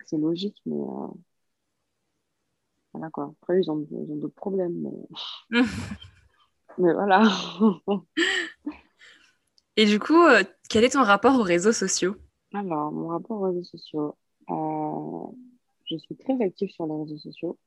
c'est 0.06 0.18
logique, 0.18 0.62
mais 0.66 0.76
euh, 0.76 1.08
voilà 2.94 3.10
quoi. 3.10 3.34
Après, 3.42 3.60
ils 3.60 3.70
ont, 3.72 3.86
ils 3.92 4.12
ont 4.12 4.16
d'autres 4.18 4.36
problèmes, 4.36 4.74
mais, 4.82 5.62
mais 6.78 6.94
voilà. 6.94 7.24
Et 9.78 9.86
du 9.86 10.00
coup, 10.00 10.22
euh, 10.22 10.44
quel 10.70 10.84
est 10.84 10.90
ton 10.90 11.04
rapport 11.04 11.40
aux 11.40 11.44
réseaux 11.44 11.72
sociaux? 11.72 12.16
Alors, 12.54 12.92
mon 12.92 13.08
rapport 13.08 13.42
aux 13.42 13.46
réseaux 13.46 13.64
sociaux, 13.64 14.18
euh, 14.50 15.32
je 15.86 15.96
suis 15.98 16.16
très 16.18 16.42
active 16.42 16.70
sur 16.70 16.86
les 16.86 16.96
réseaux 16.96 17.18
sociaux 17.18 17.58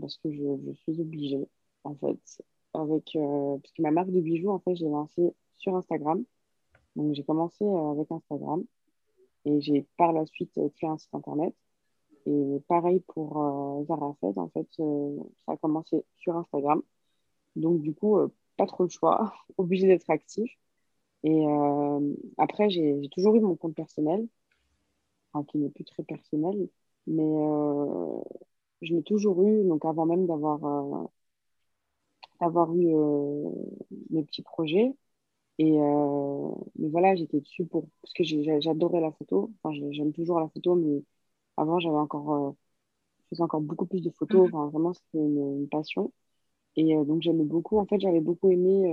parce 0.00 0.18
que 0.18 0.30
je, 0.30 0.42
je, 0.66 0.72
suis 0.74 1.00
obligée, 1.00 1.48
en 1.84 1.94
fait, 1.94 2.18
avec 2.74 3.12
parce 3.14 3.72
que 3.72 3.82
ma 3.82 3.92
marque 3.92 4.10
de 4.10 4.20
bijoux, 4.20 4.50
en 4.50 4.58
fait, 4.58 4.74
j'ai 4.74 4.88
lancé 4.88 5.32
sur 5.56 5.74
Instagram. 5.74 6.22
Donc, 6.96 7.14
j'ai 7.14 7.24
commencé 7.24 7.64
avec 7.64 8.10
Instagram. 8.10 8.64
Et 9.44 9.60
j'ai 9.60 9.86
par 9.96 10.12
la 10.12 10.26
suite 10.26 10.58
créé 10.76 10.88
un 10.88 10.98
site 10.98 11.14
internet. 11.14 11.54
Et 12.26 12.60
pareil 12.68 13.00
pour 13.08 13.38
euh, 13.38 13.84
en 13.88 14.48
fait, 14.48 14.66
euh, 14.80 15.16
ça 15.46 15.52
a 15.52 15.56
commencé 15.56 16.04
sur 16.16 16.36
Instagram. 16.36 16.82
Donc, 17.56 17.82
du 17.82 17.94
coup, 17.94 18.18
euh, 18.18 18.28
pas 18.56 18.66
trop 18.66 18.84
le 18.84 18.90
choix, 18.90 19.34
obligé 19.58 19.86
d'être 19.86 20.10
actif. 20.10 20.50
Et 21.24 21.44
après, 22.38 22.68
j'ai 22.70 23.08
toujours 23.12 23.34
eu 23.36 23.40
mon 23.40 23.56
compte 23.56 23.74
personnel, 23.74 24.28
qui 25.48 25.58
n'est 25.58 25.70
plus 25.70 25.84
très 25.84 26.02
personnel. 26.02 26.68
Mais 27.06 27.22
je 28.82 28.94
l'ai 28.94 29.02
toujours 29.02 29.42
eu, 29.42 29.64
donc 29.64 29.84
avant 29.84 30.06
même 30.06 30.26
d'avoir 30.26 30.60
eu 32.74 32.94
mes 34.10 34.22
petits 34.24 34.42
projets. 34.42 34.94
Et 35.58 35.72
mais 35.72 36.88
voilà, 36.88 37.14
j'étais 37.14 37.40
dessus 37.40 37.64
pour 37.64 37.88
parce 38.02 38.12
que 38.12 38.24
j'adorais 38.24 39.00
la 39.00 39.12
photo. 39.12 39.52
Enfin, 39.62 39.74
j'aime 39.92 40.12
toujours 40.12 40.40
la 40.40 40.48
photo, 40.48 40.74
mais 40.74 41.02
avant, 41.56 41.78
j'avais 41.78 41.96
encore, 41.96 42.56
je 43.18 43.24
faisais 43.30 43.42
encore 43.42 43.60
beaucoup 43.60 43.86
plus 43.86 44.02
de 44.02 44.10
photos. 44.10 44.48
Mhm. 44.48 44.54
Enfin, 44.54 44.68
vraiment, 44.70 44.92
c'était 44.92 45.18
une, 45.18 45.68
passion. 45.68 46.12
Et 46.76 46.96
donc, 47.04 47.22
j'aimais 47.22 47.44
beaucoup. 47.44 47.78
En 47.78 47.86
fait, 47.86 48.00
j'avais 48.00 48.20
beaucoup 48.20 48.50
aimé 48.50 48.92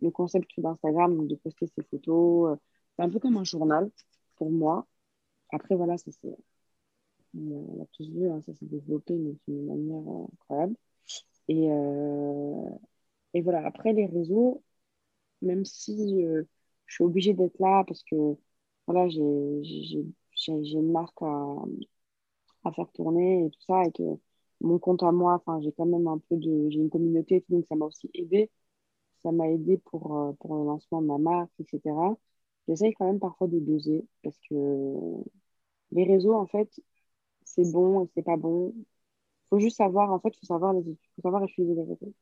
le 0.00 0.10
concept 0.10 0.48
d'Instagram, 0.58 1.26
de 1.26 1.34
poster 1.36 1.66
ses 1.66 1.82
photos. 1.82 2.56
C'est 2.96 3.02
un 3.02 3.10
peu 3.10 3.18
comme 3.18 3.36
un 3.36 3.44
journal 3.44 3.90
pour 4.36 4.50
moi. 4.50 4.86
Après, 5.50 5.74
voilà, 5.74 5.98
ça 5.98 6.12
c'est. 6.12 6.36
On 7.36 7.76
l'a 7.78 7.84
tous 7.92 8.08
vu, 8.10 8.28
hein, 8.30 8.40
ça 8.42 8.54
s'est 8.54 8.66
développé 8.66 9.14
d'une 9.46 9.66
manière 9.66 10.02
incroyable. 10.32 10.76
Et, 11.48 11.66
et 13.34 13.40
voilà, 13.42 13.66
après 13.66 13.92
les 13.92 14.06
réseaux, 14.06 14.62
même 15.42 15.64
si 15.64 16.24
euh, 16.24 16.44
je 16.86 16.94
suis 16.94 17.04
obligée 17.04 17.34
d'être 17.34 17.58
là 17.60 17.84
parce 17.86 18.02
que 18.04 18.16
voilà, 18.86 19.08
j'ai 19.08 19.18
une 20.48 20.92
marque 20.92 21.20
à, 21.22 22.72
faire 22.72 22.90
tourner 22.92 23.46
et 23.46 23.50
tout 23.50 23.60
ça, 23.66 23.84
et 23.84 23.92
que 23.92 24.02
mon 24.60 24.78
compte 24.78 25.02
à 25.02 25.12
moi, 25.12 25.34
enfin, 25.34 25.60
j'ai 25.60 25.72
quand 25.72 25.86
même 25.86 26.06
un 26.08 26.18
peu 26.18 26.36
de. 26.36 26.68
J'ai 26.70 26.80
une 26.80 26.90
communauté, 26.90 27.44
donc 27.48 27.66
ça 27.68 27.76
m'a 27.76 27.86
aussi 27.86 28.10
aidé. 28.14 28.50
Ça 29.22 29.32
m'a 29.32 29.48
aidé 29.48 29.78
pour, 29.78 30.16
euh, 30.18 30.32
pour 30.40 30.56
le 30.56 30.64
lancement 30.66 31.02
de 31.02 31.06
ma 31.08 31.18
marque, 31.18 31.50
etc. 31.60 32.16
J'essaye 32.68 32.94
quand 32.94 33.06
même 33.06 33.20
parfois 33.20 33.48
de 33.48 33.58
doser 33.60 34.06
parce 34.22 34.38
que 34.50 34.54
les 35.92 36.04
réseaux, 36.04 36.34
en 36.34 36.46
fait, 36.46 36.70
c'est 37.44 37.70
bon 37.72 38.08
c'est 38.14 38.22
pas 38.22 38.36
bon. 38.36 38.74
Il 38.76 38.84
faut 39.50 39.58
juste 39.60 39.78
savoir, 39.78 40.12
en 40.12 40.20
fait, 40.20 40.30
il 40.36 40.40
faut 40.40 40.46
savoir, 40.46 40.72
les, 40.74 40.82
faut 40.84 41.22
savoir 41.22 41.44
utiliser 41.44 41.74
les 41.74 41.82
réseaux. 41.84 42.14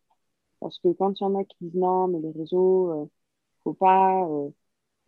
Parce 0.61 0.79
que 0.79 0.89
quand 0.93 1.21
il 1.21 1.25
y 1.25 1.27
en 1.27 1.35
a 1.37 1.45
qui 1.45 1.57
disent 1.61 1.75
non, 1.75 2.09
mais 2.09 2.21
les 2.21 2.33
réseaux, 2.33 2.91
euh, 2.93 3.07
faut 3.65 3.75
pas, 3.75 4.25
euh, 4.29 4.49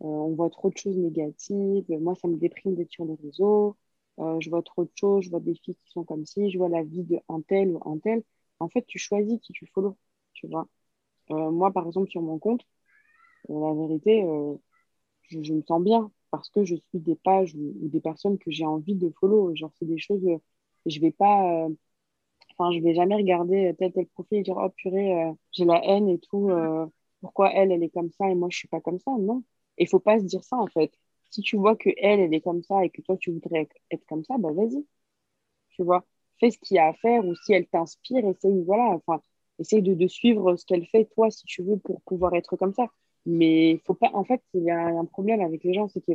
euh, 0.03 0.05
on 0.05 0.35
voit 0.35 0.49
trop 0.49 0.69
de 0.69 0.77
choses 0.77 0.97
négatives, 0.97 1.85
moi 2.01 2.15
ça 2.15 2.27
me 2.27 2.37
déprime 2.37 2.75
d'être 2.75 2.91
sur 2.91 3.05
les 3.05 3.15
réseaux, 3.23 3.77
je 4.17 4.49
vois 4.49 4.63
trop 4.63 4.83
de 4.85 4.91
choses, 4.95 5.25
je 5.25 5.29
vois 5.29 5.39
des 5.39 5.55
filles 5.55 5.75
qui 5.75 5.91
sont 5.91 6.03
comme 6.03 6.25
si, 6.25 6.51
je 6.51 6.57
vois 6.57 6.69
la 6.69 6.83
vie 6.83 7.03
de 7.03 7.19
un 7.29 7.41
tel 7.41 7.71
ou 7.71 7.81
un 7.89 7.97
tel. 7.99 8.23
En 8.59 8.69
fait, 8.69 8.85
tu 8.87 8.99
choisis 8.99 9.39
qui 9.41 9.53
tu 9.53 9.65
follow, 9.67 9.97
tu 10.33 10.47
vois. 10.47 10.67
moi, 11.29 11.71
par 11.71 11.87
exemple, 11.87 12.09
sur 12.09 12.21
mon 12.21 12.39
compte, 12.39 12.61
la 13.49 13.73
vérité, 13.73 14.25
je, 15.29 15.53
me 15.53 15.61
sens 15.63 15.83
bien 15.83 16.11
parce 16.31 16.49
que 16.49 16.65
je 16.65 16.75
suis 16.75 16.99
des 16.99 17.15
pages 17.15 17.55
ou, 17.55 17.73
des 17.89 18.01
personnes 18.01 18.37
que 18.37 18.51
j'ai 18.51 18.65
envie 18.65 18.95
de 18.95 19.09
follow. 19.19 19.55
Genre, 19.55 19.71
c'est 19.79 19.85
des 19.87 19.99
choses, 19.99 20.21
je 20.85 20.99
vais 20.99 21.11
pas 21.11 21.67
Enfin, 22.59 22.71
je 22.77 22.81
vais 22.83 22.93
jamais 22.95 23.15
regarder 23.15 23.73
tel 23.79 23.93
tel 23.93 24.07
profil 24.07 24.39
et 24.39 24.43
dire 24.43 24.57
oh 24.57 24.69
purée, 24.71 25.13
euh, 25.25 25.33
j'ai 25.53 25.65
la 25.65 25.83
haine 25.85 26.09
et 26.09 26.19
tout. 26.19 26.49
Euh, 26.51 26.87
pourquoi 27.21 27.51
elle, 27.53 27.71
elle 27.71 27.83
est 27.83 27.89
comme 27.89 28.11
ça 28.11 28.29
et 28.29 28.35
moi 28.35 28.49
je 28.51 28.57
suis 28.57 28.67
pas 28.67 28.81
comme 28.81 28.99
ça 28.99 29.11
Non. 29.19 29.43
Il 29.77 29.87
faut 29.87 29.99
pas 29.99 30.19
se 30.19 30.25
dire 30.25 30.43
ça 30.43 30.57
en 30.57 30.67
fait. 30.67 30.91
Si 31.31 31.41
tu 31.41 31.57
vois 31.57 31.75
que 31.77 31.89
elle, 31.97 32.19
elle 32.21 32.33
est 32.33 32.41
comme 32.41 32.63
ça 32.63 32.83
et 32.85 32.89
que 32.89 33.01
toi 33.01 33.17
tu 33.17 33.31
voudrais 33.31 33.69
être 33.91 34.05
comme 34.07 34.23
ça, 34.25 34.37
bah 34.37 34.51
vas-y. 34.53 34.85
Tu 35.69 35.83
vois, 35.83 36.05
fais 36.39 36.51
ce 36.51 36.57
qu'il 36.59 36.75
y 36.75 36.79
a 36.79 36.87
à 36.89 36.93
faire 36.93 37.25
ou 37.25 37.35
si 37.35 37.53
elle 37.53 37.67
t'inspire, 37.67 38.25
essaye 38.27 38.63
voilà, 38.63 38.83
enfin, 38.95 39.21
essaye 39.59 39.81
de, 39.81 39.93
de 39.93 40.07
suivre 40.07 40.55
ce 40.55 40.65
qu'elle 40.65 40.85
fait 40.87 41.05
toi 41.05 41.29
si 41.31 41.45
tu 41.45 41.63
veux 41.63 41.77
pour 41.79 42.01
pouvoir 42.03 42.33
être 42.35 42.55
comme 42.57 42.73
ça. 42.73 42.87
Mais 43.25 43.81
faut 43.85 43.93
pas. 43.95 44.09
En 44.13 44.23
fait, 44.25 44.41
il 44.53 44.63
y 44.63 44.71
a 44.71 44.87
un 44.87 45.05
problème 45.05 45.41
avec 45.41 45.63
les 45.63 45.73
gens, 45.73 45.87
c'est 45.89 46.01
que 46.05 46.13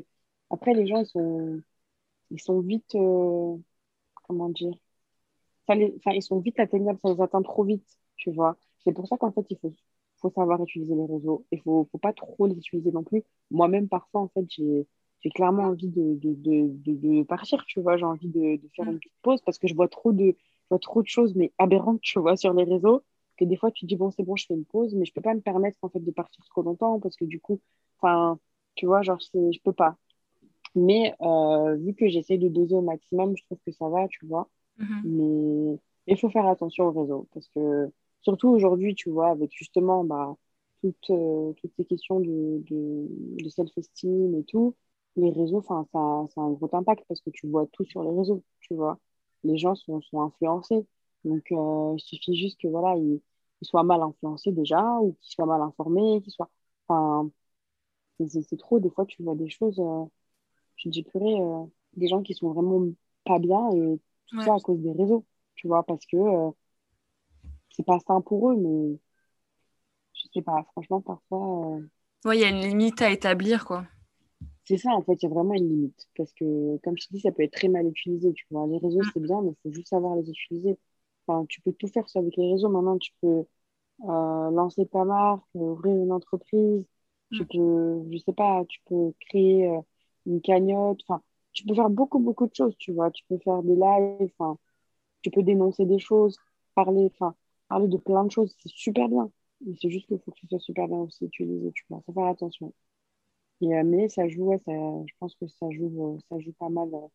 après 0.50 0.74
les 0.74 0.86
gens 0.86 1.00
ils 1.00 1.06
sont 1.06 1.62
ils 2.30 2.40
sont 2.40 2.60
vite 2.60 2.94
euh, 2.96 3.56
comment 4.26 4.50
dire 4.50 4.74
ils 5.68 6.22
sont 6.22 6.38
vite 6.40 6.58
atteignables, 6.60 6.98
ça 7.00 7.12
les 7.12 7.20
atteint 7.20 7.42
trop 7.42 7.64
vite, 7.64 7.86
tu 8.16 8.30
vois. 8.32 8.56
C'est 8.84 8.92
pour 8.92 9.06
ça 9.06 9.16
qu'en 9.16 9.32
fait, 9.32 9.46
il 9.50 9.58
faut, 9.58 9.72
faut 10.20 10.30
savoir 10.30 10.62
utiliser 10.62 10.94
les 10.94 11.06
réseaux. 11.06 11.44
Il 11.52 11.58
ne 11.58 11.62
faut, 11.62 11.88
faut, 11.90 11.98
pas 11.98 12.12
trop 12.12 12.46
les 12.46 12.56
utiliser 12.56 12.92
non 12.92 13.02
plus. 13.02 13.22
Moi-même, 13.50 13.88
parfois, 13.88 14.22
en 14.22 14.28
fait, 14.28 14.44
j'ai 14.48 15.30
clairement 15.30 15.64
envie 15.64 15.88
de, 15.88 16.14
de, 16.16 16.34
de, 16.34 17.18
de, 17.18 17.22
partir, 17.22 17.64
tu 17.66 17.80
vois. 17.80 17.96
J'ai 17.96 18.04
envie 18.04 18.28
de, 18.28 18.60
faire 18.76 18.86
une 18.86 18.98
petite 18.98 19.12
pause 19.22 19.40
parce 19.42 19.58
que 19.58 19.68
je 19.68 19.74
vois 19.74 19.88
trop 19.88 20.12
de, 20.12 20.36
vois 20.70 20.78
trop 20.78 21.02
de 21.02 21.08
choses, 21.08 21.34
mais 21.34 21.52
aberrantes, 21.58 22.00
tu 22.02 22.18
vois, 22.18 22.36
sur 22.36 22.52
les 22.52 22.64
réseaux, 22.64 23.02
que 23.38 23.44
des 23.44 23.56
fois, 23.56 23.70
tu 23.70 23.82
te 23.82 23.86
dis, 23.86 23.96
bon, 23.96 24.10
c'est 24.10 24.22
bon, 24.22 24.36
je 24.36 24.46
fais 24.46 24.54
une 24.54 24.64
pause, 24.64 24.94
mais 24.94 25.04
je 25.04 25.12
ne 25.12 25.14
peux 25.14 25.22
pas 25.22 25.34
me 25.34 25.40
permettre, 25.40 25.78
en 25.82 25.88
fait, 25.88 26.00
de 26.00 26.10
partir 26.10 26.44
trop 26.46 26.62
longtemps 26.62 27.00
parce 27.00 27.16
que 27.16 27.24
du 27.24 27.40
coup, 27.40 27.60
enfin, 27.98 28.38
tu 28.74 28.86
vois, 28.86 29.02
genre, 29.02 29.18
je 29.20 29.38
ne 29.38 29.62
peux 29.64 29.72
pas. 29.72 29.96
Mais 30.74 31.14
euh, 31.20 31.76
vu 31.76 31.94
que 31.94 32.08
j'essaie 32.08 32.38
de 32.38 32.48
doser 32.48 32.74
au 32.74 32.82
maximum, 32.82 33.36
je 33.36 33.44
trouve 33.44 33.58
que 33.64 33.72
ça 33.72 33.88
va, 33.88 34.08
tu 34.08 34.26
vois. 34.26 34.48
Mhm. 34.78 35.02
Mais 35.04 35.78
il 36.06 36.18
faut 36.18 36.30
faire 36.30 36.46
attention 36.46 36.86
aux 36.86 36.92
réseaux 36.92 37.28
parce 37.32 37.48
que, 37.48 37.90
surtout 38.22 38.48
aujourd'hui, 38.48 38.94
tu 38.94 39.10
vois, 39.10 39.30
avec 39.30 39.52
justement 39.52 40.04
bah, 40.04 40.36
toutes, 40.82 41.10
euh, 41.10 41.52
toutes 41.54 41.72
ces 41.76 41.84
questions 41.84 42.20
de, 42.20 42.62
de, 42.68 43.48
self-esteem 43.48 44.34
et 44.36 44.44
tout, 44.44 44.74
les 45.16 45.30
réseaux, 45.30 45.62
ça, 45.62 45.84
ça 45.92 45.98
a 45.98 46.44
un 46.44 46.50
gros 46.52 46.68
impact 46.74 47.04
parce 47.08 47.20
que 47.20 47.30
tu 47.30 47.46
vois 47.48 47.66
tout 47.72 47.84
sur 47.84 48.02
les 48.02 48.10
réseaux, 48.10 48.42
tu 48.60 48.74
vois. 48.74 48.98
Les 49.44 49.58
gens 49.58 49.74
sont, 49.74 50.00
sont 50.02 50.22
influencés. 50.22 50.86
Donc, 51.24 51.44
euh, 51.52 51.94
il 51.96 52.00
suffit 52.00 52.36
juste 52.36 52.60
que, 52.60 52.68
voilà, 52.68 52.96
ils, 52.96 53.20
soient 53.62 53.82
mal 53.82 54.02
influencés 54.02 54.52
déjà 54.52 54.82
ou 55.00 55.14
qu'ils 55.20 55.32
soient 55.32 55.46
mal 55.46 55.62
informés, 55.62 56.20
qu'ils 56.22 56.32
soient... 56.32 56.50
Enfin, 56.86 57.30
c'est 58.28 58.58
trop. 58.58 58.78
Des 58.80 58.90
fois, 58.90 59.06
tu 59.06 59.22
vois 59.22 59.34
des 59.34 59.48
choses, 59.48 59.78
euh, 59.80 60.04
je 60.76 60.88
dis 60.90 61.02
purée, 61.02 61.36
des 61.96 62.08
gens 62.08 62.22
qui 62.22 62.34
sont 62.34 62.52
vraiment 62.52 62.86
pas 63.24 63.38
bien 63.38 63.70
et 63.72 64.00
tout 64.34 64.42
ça 64.42 64.54
à 64.54 64.60
cause 64.60 64.80
des 64.80 64.92
réseaux, 64.92 65.24
tu 65.54 65.68
vois, 65.68 65.82
parce 65.84 66.04
que 66.06 66.16
euh, 66.16 66.50
c'est 67.70 67.84
pas 67.86 67.98
sain 68.00 68.20
pour 68.20 68.50
eux, 68.50 68.56
mais 68.56 68.98
je 70.14 70.28
sais 70.32 70.42
pas, 70.42 70.64
franchement, 70.72 71.00
parfois. 71.00 71.76
Euh, 71.76 71.80
oui, 72.24 72.38
il 72.38 72.40
y 72.40 72.44
a 72.44 72.48
une 72.48 72.60
limite 72.60 73.02
à 73.02 73.10
établir, 73.10 73.64
quoi. 73.64 73.84
C'est 74.66 74.78
ça, 74.78 74.90
en 74.92 75.02
fait, 75.02 75.14
il 75.14 75.24
y 75.24 75.26
a 75.26 75.34
vraiment 75.34 75.54
une 75.54 75.68
limite. 75.68 76.08
Parce 76.16 76.32
que, 76.32 76.78
comme 76.78 76.96
je 76.96 77.06
te 77.06 77.12
dis, 77.12 77.20
ça 77.20 77.32
peut 77.32 77.42
être 77.42 77.52
très 77.52 77.68
mal 77.68 77.86
utilisé, 77.86 78.32
tu 78.32 78.46
vois. 78.50 78.66
Les 78.66 78.78
réseaux, 78.78 79.00
mm. 79.00 79.10
c'est 79.12 79.20
bien, 79.20 79.42
mais 79.42 79.50
il 79.50 79.56
faut 79.62 79.74
juste 79.74 79.88
savoir 79.88 80.16
les 80.16 80.28
utiliser. 80.28 80.78
Enfin, 81.26 81.44
tu 81.48 81.60
peux 81.60 81.72
tout 81.72 81.88
faire 81.88 82.08
ça 82.08 82.20
avec 82.20 82.36
les 82.36 82.52
réseaux. 82.52 82.70
Maintenant, 82.70 82.98
tu 82.98 83.12
peux 83.20 83.44
euh, 84.08 84.50
lancer 84.50 84.86
ta 84.86 85.04
marque, 85.04 85.44
ouvrir 85.54 85.94
une 85.96 86.12
entreprise. 86.12 86.84
Tu 87.32 87.42
mm. 87.42 87.46
peux, 87.46 88.04
je 88.10 88.18
sais 88.18 88.32
pas, 88.32 88.64
tu 88.68 88.80
peux 88.86 89.12
créer 89.20 89.70
une 90.26 90.40
cagnotte. 90.40 91.00
Enfin, 91.06 91.22
tu 91.54 91.64
peux 91.66 91.74
faire 91.74 91.90
beaucoup, 91.90 92.18
beaucoup 92.20 92.46
de 92.46 92.54
choses, 92.54 92.76
tu 92.78 92.92
vois. 92.92 93.10
Tu 93.10 93.24
peux 93.28 93.38
faire 93.38 93.62
des 93.62 93.74
lives, 93.76 94.30
enfin, 94.38 94.58
tu 95.22 95.30
peux 95.30 95.42
dénoncer 95.42 95.86
des 95.86 95.98
choses, 96.00 96.38
parler, 96.74 97.10
enfin, 97.14 97.34
parler 97.68 97.88
de 97.88 97.98
plein 97.98 98.24
de 98.24 98.30
choses. 98.30 98.54
C'est 98.60 98.70
super 98.70 99.08
bien. 99.08 99.30
Mais 99.62 99.74
c'est 99.80 99.90
juste 99.90 100.06
qu'il 100.08 100.18
faut 100.20 100.32
que 100.32 100.40
ce 100.40 100.48
soit 100.48 100.60
super 100.60 100.88
bien 100.88 100.98
aussi 100.98 101.26
utilisé, 101.26 101.72
tu 101.74 101.84
vois. 101.90 102.02
Faut 102.06 102.12
faire 102.12 102.26
attention. 102.26 102.74
Et, 103.60 103.74
euh, 103.74 103.82
mais 103.84 104.08
ça 104.08 104.28
joue, 104.28 104.52
ça, 104.66 104.72
je 104.72 105.14
pense 105.20 105.34
que 105.36 105.46
ça 105.48 105.70
joue, 105.70 106.16
euh, 106.16 106.18
ça 106.28 106.38
joue 106.40 106.52
pas 106.54 106.68
mal 106.68 106.88
euh, 106.94 107.08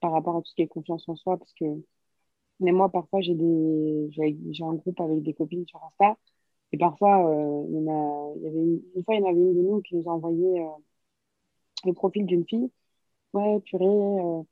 par 0.00 0.12
rapport 0.12 0.36
à 0.36 0.40
tout 0.42 0.48
ce 0.48 0.54
qui 0.54 0.62
est 0.62 0.68
confiance 0.68 1.08
en 1.08 1.16
soi. 1.16 1.36
Parce 1.38 1.52
que, 1.54 1.64
mais 2.60 2.72
moi, 2.72 2.90
parfois, 2.90 3.20
j'ai 3.22 3.34
des, 3.34 4.08
j'ai 4.12 4.64
un 4.64 4.74
groupe 4.74 5.00
avec 5.00 5.22
des 5.22 5.34
copines 5.34 5.66
sur 5.66 5.82
Insta. 5.84 6.16
Et 6.72 6.78
parfois, 6.78 7.18
il, 7.68 7.84
y 7.84 7.90
a, 7.90 8.32
il 8.36 8.42
y 8.42 8.48
avait 8.48 8.58
une, 8.58 8.82
une, 8.96 9.04
fois, 9.04 9.14
il 9.16 9.20
y 9.20 9.24
en 9.24 9.28
avait 9.30 9.40
une 9.40 9.54
de 9.56 9.62
nous 9.62 9.82
qui 9.82 9.96
nous 9.96 10.08
a 10.08 10.12
envoyé 10.14 10.64
le 11.84 11.92
profil 11.92 12.26
d'une 12.26 12.46
fille 12.46 12.70
ouais, 13.32 13.60
purée, 13.60 13.84
euh, 13.86 14.42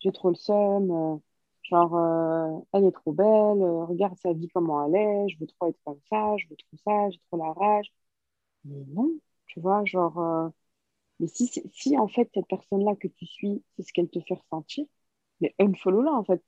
j'ai 0.00 0.12
trop 0.12 0.30
le 0.30 0.36
seum, 0.36 0.90
euh, 0.92 1.18
genre, 1.64 1.96
euh, 1.96 2.60
elle 2.74 2.84
est 2.86 2.92
trop 2.92 3.12
belle, 3.12 3.62
regarde 3.88 4.18
sa 4.18 4.32
vie, 4.34 4.48
comment 4.54 4.86
elle 4.86 4.96
est, 4.96 5.28
je 5.30 5.38
veux 5.40 5.46
trop 5.48 5.68
être 5.68 5.80
comme 5.84 6.00
ça, 6.10 6.36
je 6.38 6.48
veux 6.48 6.56
trop 6.56 6.78
ça, 6.86 7.10
j'ai 7.10 7.20
trop 7.30 7.38
la 7.38 7.52
rage. 7.54 7.92
Mais 8.64 8.84
non, 8.94 9.10
tu 9.46 9.60
vois, 9.60 9.84
genre, 9.86 10.52
mais 11.20 11.28
si, 11.28 11.48
si 11.72 11.98
en 11.98 12.08
fait, 12.08 12.30
cette 12.34 12.46
personne-là 12.48 12.96
que 12.96 13.08
tu 13.08 13.26
suis, 13.26 13.62
c'est 13.76 13.82
ce 13.84 13.92
qu'elle 13.92 14.08
te 14.10 14.20
fait 14.20 14.34
ressentir, 14.34 14.86
mais 15.40 15.54
unfollow-la, 15.60 16.12
en 16.12 16.24
fait. 16.24 16.42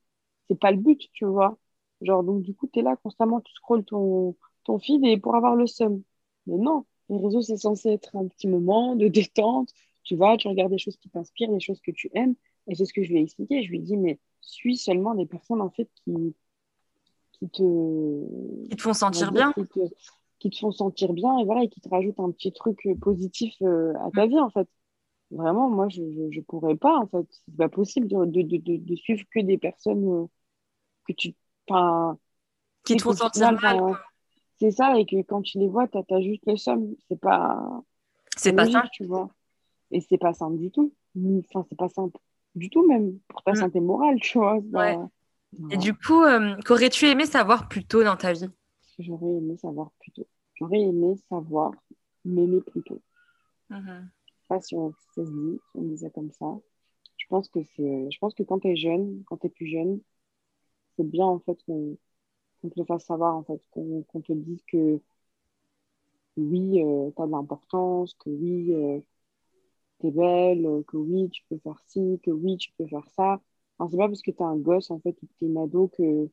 C'est 0.48 0.58
pas 0.58 0.70
le 0.72 0.78
but, 0.78 1.00
tu 1.12 1.24
vois. 1.26 1.58
Genre, 2.02 2.22
donc, 2.24 2.42
du 2.42 2.54
coup, 2.54 2.68
tu 2.72 2.80
es 2.80 2.82
là 2.82 2.96
constamment, 2.96 3.40
tu 3.40 3.52
scrolles 3.54 3.84
ton, 3.84 4.36
ton 4.64 4.78
feed 4.78 5.04
et 5.04 5.18
pour 5.18 5.34
avoir 5.36 5.56
le 5.56 5.66
seum. 5.66 6.02
Mais 6.46 6.56
non, 6.58 6.86
les 7.08 7.18
réseaux, 7.18 7.42
c'est 7.42 7.56
censé 7.56 7.90
être 7.90 8.16
un 8.16 8.26
petit 8.28 8.48
moment 8.48 8.96
de 8.96 9.08
détente, 9.08 9.70
tu 10.04 10.16
vois, 10.16 10.36
tu 10.36 10.48
regardes 10.48 10.70
des 10.70 10.78
choses 10.78 10.96
qui 10.96 11.08
t'inspirent, 11.08 11.50
des 11.50 11.60
choses 11.60 11.80
que 11.80 11.90
tu 11.90 12.10
aimes. 12.14 12.34
Et 12.68 12.74
c'est 12.74 12.84
ce 12.84 12.92
que 12.92 13.02
je 13.02 13.08
lui 13.10 13.18
ai 13.18 13.22
expliqué. 13.22 13.62
Je 13.62 13.70
lui 13.70 13.78
ai 13.78 13.82
dit, 13.82 13.96
mais 13.96 14.18
suis 14.40 14.76
seulement 14.76 15.14
des 15.14 15.26
personnes, 15.26 15.60
en 15.60 15.70
fait, 15.70 15.88
qui, 16.04 16.34
qui 17.32 17.48
te... 17.48 18.68
Qui 18.68 18.76
te 18.76 18.82
font 18.82 18.92
sentir 18.92 19.32
bien. 19.32 19.52
Qui 20.38 20.50
te, 20.50 20.58
font 20.58 20.72
sentir 20.72 21.12
bien 21.14 21.38
et 21.38 21.44
voilà, 21.44 21.64
et 21.64 21.68
qui 21.68 21.80
te 21.80 21.88
rajoutent 21.88 22.20
un 22.20 22.30
petit 22.30 22.52
truc 22.52 22.78
euh, 22.86 22.94
positif 22.94 23.54
euh, 23.62 23.94
à 24.00 24.10
ta 24.10 24.26
mm. 24.26 24.28
vie, 24.28 24.40
en 24.40 24.50
fait. 24.50 24.68
Vraiment, 25.30 25.68
moi, 25.70 25.88
je 25.88 26.02
ne 26.02 26.40
pourrais 26.42 26.76
pas, 26.76 26.96
en 26.98 27.06
fait. 27.06 27.26
C'est 27.30 27.56
pas 27.56 27.68
possible 27.68 28.06
de, 28.08 28.24
de, 28.26 28.42
de, 28.42 28.76
de, 28.76 28.96
suivre 28.96 29.24
que 29.34 29.40
des 29.40 29.58
personnes 29.58 30.06
euh, 30.06 30.26
que 31.08 31.12
tu... 31.14 31.34
Qui 32.84 32.96
te 32.96 33.02
font 33.02 33.14
sentir 33.14 33.52
mal. 33.52 33.80
C'est 34.60 34.70
ça, 34.70 34.98
et 34.98 35.06
que 35.06 35.20
quand 35.22 35.42
tu 35.42 35.58
les 35.58 35.68
vois, 35.68 35.88
tu 35.88 35.98
as, 35.98 36.20
juste 36.20 36.42
le 36.46 36.56
somme. 36.56 36.94
C'est 37.08 37.18
pas... 37.18 37.82
C'est 38.36 38.52
pas 38.52 38.70
ça. 38.70 38.84
Tu 38.92 39.04
vois. 39.04 39.30
Et 39.94 40.00
c'est 40.00 40.18
pas 40.18 40.34
simple 40.34 40.58
du 40.58 40.70
tout. 40.70 40.92
Enfin, 41.16 41.64
c'est 41.70 41.78
pas 41.78 41.88
simple. 41.88 42.18
du 42.56 42.68
tout 42.68 42.86
même 42.86 43.18
pour 43.28 43.42
ta 43.42 43.52
Mm. 43.52 43.60
santé 43.60 43.80
morale, 43.80 44.20
tu 44.20 44.38
vois. 44.38 44.58
Ouais. 44.72 44.96
Et 45.70 45.76
du 45.76 45.94
coup, 45.94 46.22
euh, 46.22 46.56
qu'aurais-tu 46.64 47.06
aimé 47.06 47.26
savoir 47.26 47.68
plus 47.68 47.84
tôt 47.84 48.04
dans 48.04 48.16
ta 48.16 48.32
vie? 48.32 48.50
J'aurais 48.98 49.30
aimé 49.30 49.56
savoir 49.56 49.90
plus 50.00 50.12
tôt. 50.12 50.26
J'aurais 50.54 50.80
aimé 50.80 51.16
savoir 51.28 51.72
m'aimer 52.24 52.60
plus 52.60 52.82
tôt. 52.82 53.00
Je 53.70 53.76
sais 53.76 54.48
pas 54.48 54.60
si 54.60 54.74
on, 54.76 54.92
se 55.14 55.20
dit, 55.20 55.60
on 55.74 55.96
ça 55.96 56.10
comme 56.10 56.30
ça. 56.32 56.46
Je 57.16 57.26
pense 57.28 57.48
que 57.48 57.60
c'est, 57.76 58.10
je 58.10 58.18
pense 58.18 58.34
que 58.34 58.42
quand 58.42 58.60
tu 58.60 58.68
es 58.68 58.76
jeune, 58.76 59.22
quand 59.26 59.38
tu 59.38 59.46
es 59.46 59.50
plus 59.50 59.66
jeune, 59.66 60.00
c'est 60.96 61.08
bien 61.08 61.24
en 61.26 61.38
fait 61.40 61.58
qu'on 61.66 61.96
te 62.68 62.78
le 62.78 62.84
fasse 62.84 63.04
savoir, 63.04 63.36
en 63.36 63.44
fait, 63.44 63.60
qu'on 63.72 64.04
te 64.22 64.32
dise 64.32 64.62
que 64.70 65.00
oui, 66.36 66.80
tu 67.16 67.22
as 67.22 67.26
de 67.26 67.30
l'importance, 67.30 68.14
que 68.14 68.30
oui, 68.30 68.66
tu 68.68 69.04
belle, 70.10 70.66
euh, 70.66 70.82
que 70.84 70.96
oui, 70.96 71.30
tu 71.30 71.44
peux 71.48 71.58
faire 71.58 71.80
ci, 71.86 72.20
que 72.22 72.30
oui, 72.30 72.56
tu 72.58 72.72
peux 72.78 72.86
faire 72.86 73.08
ça. 73.16 73.40
Enfin, 73.78 73.90
c'est 73.90 73.96
pas 73.98 74.08
parce 74.08 74.22
que 74.22 74.30
tu 74.30 74.38
es 74.38 74.42
un 74.42 74.56
gosse, 74.56 74.90
en 74.90 75.00
fait, 75.00 75.16
ou 75.22 75.26
que 75.26 75.32
tu 75.38 75.44
es 75.46 75.48
une 75.48 75.58
ado 75.58 75.88
que 75.88 76.30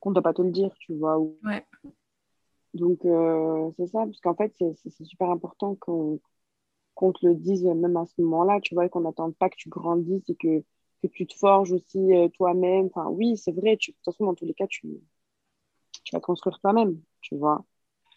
qu'on 0.00 0.10
ne 0.10 0.14
doit 0.14 0.22
pas 0.22 0.34
te 0.34 0.42
le 0.42 0.50
dire, 0.52 0.74
tu 0.80 0.94
vois. 0.94 1.18
ou- 1.20 1.38
Ouais. 1.44 1.64
Donc, 2.74 3.04
euh, 3.04 3.70
c'est 3.76 3.86
ça, 3.88 4.00
parce 4.04 4.20
qu'en 4.20 4.34
fait, 4.34 4.52
c'est 4.76 5.04
super 5.04 5.30
important 5.30 5.74
qu'on 5.76 6.20
qu'on 6.94 7.12
te 7.12 7.26
le 7.26 7.34
dise 7.36 7.64
même 7.64 7.96
à 7.96 8.06
ce 8.06 8.20
moment-là, 8.22 8.60
tu 8.62 8.74
vois, 8.74 8.86
et 8.86 8.90
qu'on 8.90 9.02
n'attende 9.02 9.36
pas 9.36 9.50
que 9.50 9.56
tu 9.56 9.68
grandisses 9.70 10.28
et 10.30 10.36
que, 10.36 10.60
que 11.02 11.08
tu 11.08 11.26
te 11.26 11.34
forges 11.34 11.72
aussi 11.72 11.98
euh, 12.14 12.28
toi-même. 12.30 12.86
Enfin, 12.86 13.06
oui, 13.10 13.36
c'est 13.38 13.52
vrai, 13.52 13.76
tu, 13.78 13.92
de 13.92 13.96
toute 13.96 14.04
façon, 14.06 14.26
dans 14.26 14.34
tous 14.34 14.46
les 14.46 14.54
cas, 14.54 14.66
tu, 14.68 15.00
tu 16.04 16.14
vas 16.14 16.20
construire 16.20 16.58
toi-même, 16.60 17.00
tu 17.20 17.36
vois. 17.36 17.64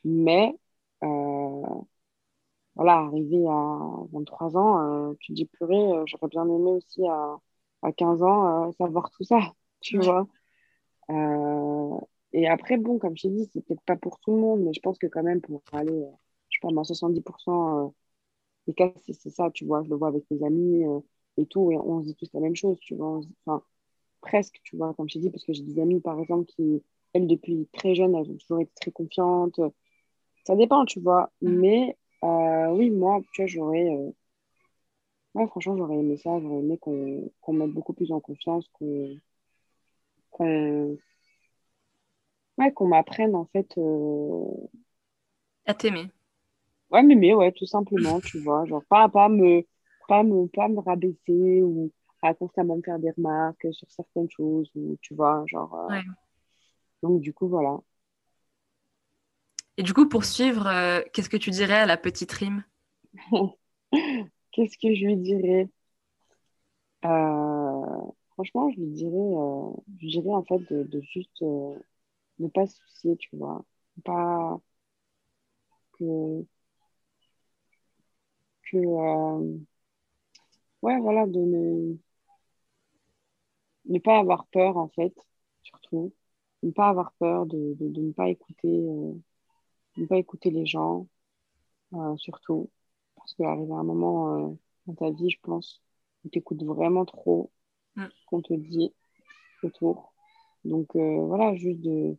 Mais, 0.05 0.57
euh, 1.03 1.63
voilà, 2.75 2.93
arrivé 2.99 3.45
à 3.47 3.79
23 4.13 4.57
ans, 4.57 5.12
euh, 5.12 5.13
tu 5.19 5.34
te 5.34 5.36
dis, 5.36 5.45
purée, 5.45 5.75
euh, 5.93 6.03
j'aurais 6.07 6.27
bien 6.29 6.45
aimé 6.45 6.71
aussi 6.71 7.05
à, 7.07 7.38
à 7.84 7.91
15 7.93 8.23
ans 8.23 8.69
euh, 8.69 8.71
savoir 8.73 9.10
tout 9.12 9.23
ça, 9.23 9.39
tu 9.81 9.97
Ouais. 9.97 10.01
vois. 10.01 10.27
Et 12.34 12.47
après, 12.47 12.77
bon, 12.77 12.97
comme 12.99 13.17
je 13.17 13.23
t'ai 13.23 13.29
dit, 13.29 13.49
c'est 13.53 13.65
peut-être 13.65 13.81
pas 13.84 13.95
pour 13.97 14.19
tout 14.19 14.31
le 14.34 14.39
monde, 14.41 14.62
mais 14.63 14.73
je 14.73 14.79
pense 14.81 14.97
que 14.97 15.07
quand 15.07 15.23
même, 15.23 15.41
pour 15.41 15.62
aller, 15.73 15.91
je 16.49 16.57
sais 16.57 16.62
pas, 16.62 16.71
moi, 16.71 16.84
70% 16.84 17.88
euh, 17.88 17.89
des 18.67 18.73
cas, 18.75 18.91
c'est 19.03 19.13
ça, 19.31 19.51
tu 19.51 19.65
vois, 19.65 19.84
je 19.84 19.89
le 19.89 19.95
vois 19.97 20.10
avec 20.10 20.25
mes 20.31 20.43
amis 20.45 20.84
et 21.38 21.45
tout, 21.47 21.71
et 21.71 21.77
on 21.77 22.01
se 22.01 22.07
dit 22.07 22.15
tous 22.15 22.31
la 22.34 22.41
même 22.41 22.55
chose, 22.55 22.79
tu 22.81 22.95
vois, 22.95 23.21
enfin, 23.45 23.63
presque, 24.21 24.60
tu 24.63 24.77
vois, 24.77 24.93
comme 24.95 25.10
je 25.10 25.15
t'ai 25.15 25.19
dit, 25.21 25.31
parce 25.31 25.45
que 25.45 25.53
j'ai 25.53 25.63
des 25.63 25.79
amis, 25.81 26.01
par 26.01 26.19
exemple, 26.19 26.45
qui, 26.47 26.84
elles, 27.13 27.27
depuis 27.27 27.67
très 27.73 27.95
jeunes, 27.95 28.15
elles 28.15 28.29
ont 28.31 28.38
toujours 28.38 28.62
été 28.62 28.73
très 28.75 28.91
confiantes. 28.91 29.60
Ça 30.45 30.55
dépend, 30.55 30.86
tu 30.86 30.99
vois, 30.99 31.31
mais 31.41 31.97
oui, 32.23 32.89
moi, 32.89 33.21
tu 33.34 33.41
vois, 33.41 33.47
j'aurais, 33.47 33.84
euh, 33.89 34.12
ouais, 35.34 35.45
franchement, 35.47 35.75
j'aurais 35.77 35.97
aimé 35.97 36.15
ça, 36.17 36.39
j'aurais 36.39 36.60
aimé 36.60 36.77
qu'on 36.77 37.29
qu'on 37.41 37.53
mette 37.53 37.71
beaucoup 37.71 37.93
plus 37.93 38.12
en 38.13 38.19
confiance, 38.21 38.65
qu'on 38.73 39.17
qu'on 40.31 40.97
ouais, 42.57 42.71
qu'on 42.73 42.88
m'apprenne, 42.88 43.36
en 43.36 43.45
fait, 43.45 43.77
euh, 43.77 44.45
À 45.65 45.73
t'aimer. 45.73 46.12
Ouais, 46.91 47.01
m'aimer, 47.03 47.34
ouais, 47.34 47.51
tout 47.53 47.65
simplement, 47.65 48.21
tu 48.21 48.39
vois. 48.39 48.65
Genre, 48.65 48.84
pas, 48.89 49.07
pas 49.10 49.29
me, 49.29 49.63
pas 50.07 50.23
me, 50.23 50.47
pas 50.47 50.67
me 50.67 50.79
rabaisser 50.79 51.62
ou 51.63 51.91
à 52.21 52.34
constamment 52.34 52.75
me 52.77 52.81
faire 52.84 52.99
des 52.99 53.12
remarques 53.12 53.67
sur 53.73 53.89
certaines 53.91 54.29
choses, 54.29 54.69
ou, 54.75 54.97
tu 55.01 55.15
vois, 55.15 55.43
genre. 55.47 55.73
euh, 55.75 55.89
Ouais. 55.89 56.03
Donc, 57.03 57.21
du 57.21 57.34
coup, 57.34 57.47
voilà. 57.47 57.79
Et 59.82 59.84
du 59.84 59.96
coup, 59.96 60.08
pour 60.08 60.26
suivre, 60.26 60.67
euh, 60.67 61.02
qu'est-ce 61.12 61.28
que 61.28 61.38
tu 61.38 61.50
dirais 61.50 61.74
à 61.74 61.88
la 61.88 61.98
petite 61.98 62.32
rime? 62.34 62.63
Qu'est-ce 64.52 64.78
que 64.78 64.94
je 64.96 65.06
lui 65.06 65.17
dirais? 65.17 65.70
Euh, 67.06 68.12
franchement, 68.34 68.70
je 68.72 68.80
lui 68.80 68.88
dirais, 68.91 69.12
euh, 69.15 69.72
je 70.00 70.08
dirais 70.08 70.30
en 70.34 70.44
fait 70.44 70.60
de, 70.72 70.84
de 70.84 71.02
juste 71.02 71.41
ne 71.41 72.48
pas 72.50 72.67
se 72.67 72.78
soucier, 72.78 73.17
tu 73.17 73.36
vois. 73.38 73.65
Pas 74.06 74.60
que, 75.98 76.46
que 78.63 78.78
ouais, 80.82 81.00
voilà, 81.00 81.26
de 81.28 81.39
ne, 81.39 81.98
ne 83.86 84.00
pas 84.00 84.17
avoir 84.20 84.46
peur, 84.48 84.78
en 84.78 84.88
fait, 84.89 85.13
surtout. 85.63 86.13
Ne 86.63 86.72
pas 86.72 86.89
avoir 86.89 87.12
peur 87.20 87.46
de, 87.46 87.76
de, 87.80 87.89
de 87.89 88.02
ne 88.02 88.12
pas 88.12 88.30
écouter, 88.30 88.67
ne 89.97 90.06
pas 90.06 90.17
écouter 90.17 90.51
les 90.51 90.65
gens, 90.65 91.08
euh, 91.93 92.17
surtout. 92.17 92.69
Parce 93.15 93.34
qu'arrive 93.36 93.71
un 93.71 93.84
moment 93.84 94.51
euh, 94.51 94.56
dans 94.88 94.95
ta 94.95 95.12
vie, 95.12 95.30
je 95.30 95.39
pense, 95.41 95.82
où 96.25 96.30
tu 96.30 96.39
écoutes 96.39 96.63
vraiment 96.63 97.06
trop 97.06 97.51
Mm. 97.95 98.06
ce 98.06 98.25
qu'on 98.27 98.41
te 98.41 98.54
dit 98.54 98.93
autour. 99.63 100.13
Donc 100.65 100.95
euh, 100.95 101.25
voilà, 101.25 101.56
juste 101.56 101.82
de, 101.82 102.17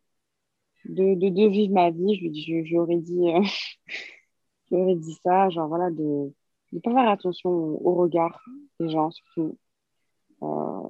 de, 0.84 1.14
de, 1.14 1.28
de 1.28 1.48
vivre 1.48 1.72
ma 1.72 1.90
vie, 1.90 2.16
je, 2.16 2.32
je, 2.32 2.64
j'aurais 2.64 2.98
dit, 2.98 3.28
euh, 3.30 3.42
j'aurais 4.70 4.96
dit 4.96 5.14
ça, 5.22 5.48
genre 5.50 5.68
voilà, 5.68 5.90
de 5.90 6.32
ne 6.72 6.80
pas 6.80 6.92
faire 6.92 7.08
attention 7.08 7.50
au 7.50 7.94
regard 7.94 8.42
des 8.80 8.88
gens, 8.90 9.10
surtout. 9.10 9.58
Euh, 10.42 10.88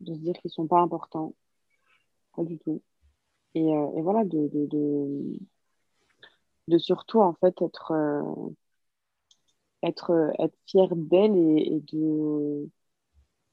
de 0.00 0.14
se 0.14 0.18
dire 0.20 0.34
qu'ils 0.34 0.50
sont 0.50 0.66
pas 0.66 0.80
importants, 0.80 1.34
pas 2.36 2.44
du 2.44 2.58
tout. 2.58 2.82
Et, 3.54 3.62
euh, 3.64 3.96
et 3.96 4.02
voilà, 4.02 4.24
de, 4.24 4.48
de, 4.52 5.38
de, 6.68 6.78
surtout, 6.78 7.20
en 7.20 7.34
fait, 7.34 7.60
être, 7.62 7.92
euh, 7.92 8.22
être, 9.82 10.10
euh, 10.10 10.30
être 10.38 10.56
fière 10.66 10.94
d'elle 10.96 11.36
et, 11.36 11.76
et 11.76 11.80
de, 11.92 12.68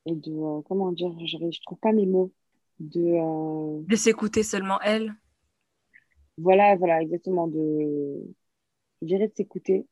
et 0.05 0.15
de 0.15 0.31
euh, 0.31 0.61
comment 0.67 0.91
dire, 0.91 1.13
je, 1.25 1.37
je 1.51 1.61
trouve 1.65 1.79
pas 1.79 1.93
mes 1.93 2.05
mots, 2.05 2.31
de, 2.79 3.01
euh, 3.01 3.83
De 3.87 3.95
s'écouter 3.95 4.43
seulement 4.43 4.79
elle 4.81 5.15
voilà, 6.37 6.75
voilà, 6.75 7.01
exactement, 7.01 7.47
de, 7.47 7.59
je 9.01 9.07
dirais 9.07 9.27
de 9.27 9.33
s'écouter, 9.35 9.87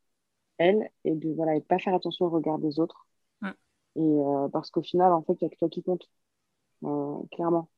elle, 0.57 0.89
et 1.05 1.15
de, 1.15 1.31
voilà, 1.33 1.55
et 1.55 1.61
de 1.61 1.65
pas 1.65 1.79
faire 1.79 1.95
attention 1.95 2.25
au 2.25 2.29
regard 2.29 2.59
des 2.59 2.79
autres. 2.79 3.07
Mm. 3.41 3.49
Et 3.97 4.01
euh, 4.01 4.49
parce 4.49 4.71
qu'au 4.71 4.83
final, 4.83 5.13
en 5.13 5.23
fait, 5.23 5.33
il 5.41 5.45
n'y 5.45 5.47
a 5.47 5.49
que 5.51 5.59
toi 5.59 5.69
qui 5.69 5.83
compte, 5.83 6.09
euh, 6.85 7.17
clairement. 7.31 7.69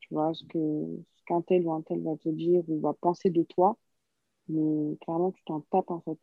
Tu 0.00 0.14
vois, 0.14 0.34
ce 0.34 0.44
que, 0.44 0.58
ce 0.58 1.24
qu'un 1.26 1.42
tel 1.42 1.66
ou 1.66 1.72
un 1.72 1.82
tel 1.82 2.02
va 2.02 2.16
te 2.16 2.28
dire 2.28 2.62
ou 2.68 2.80
va 2.80 2.94
penser 2.94 3.30
de 3.30 3.42
toi, 3.44 3.78
mais 4.48 4.96
clairement, 4.98 5.32
tu 5.32 5.42
t'en 5.44 5.60
tapes, 5.70 5.90
en 5.90 6.00
fait. 6.00 6.18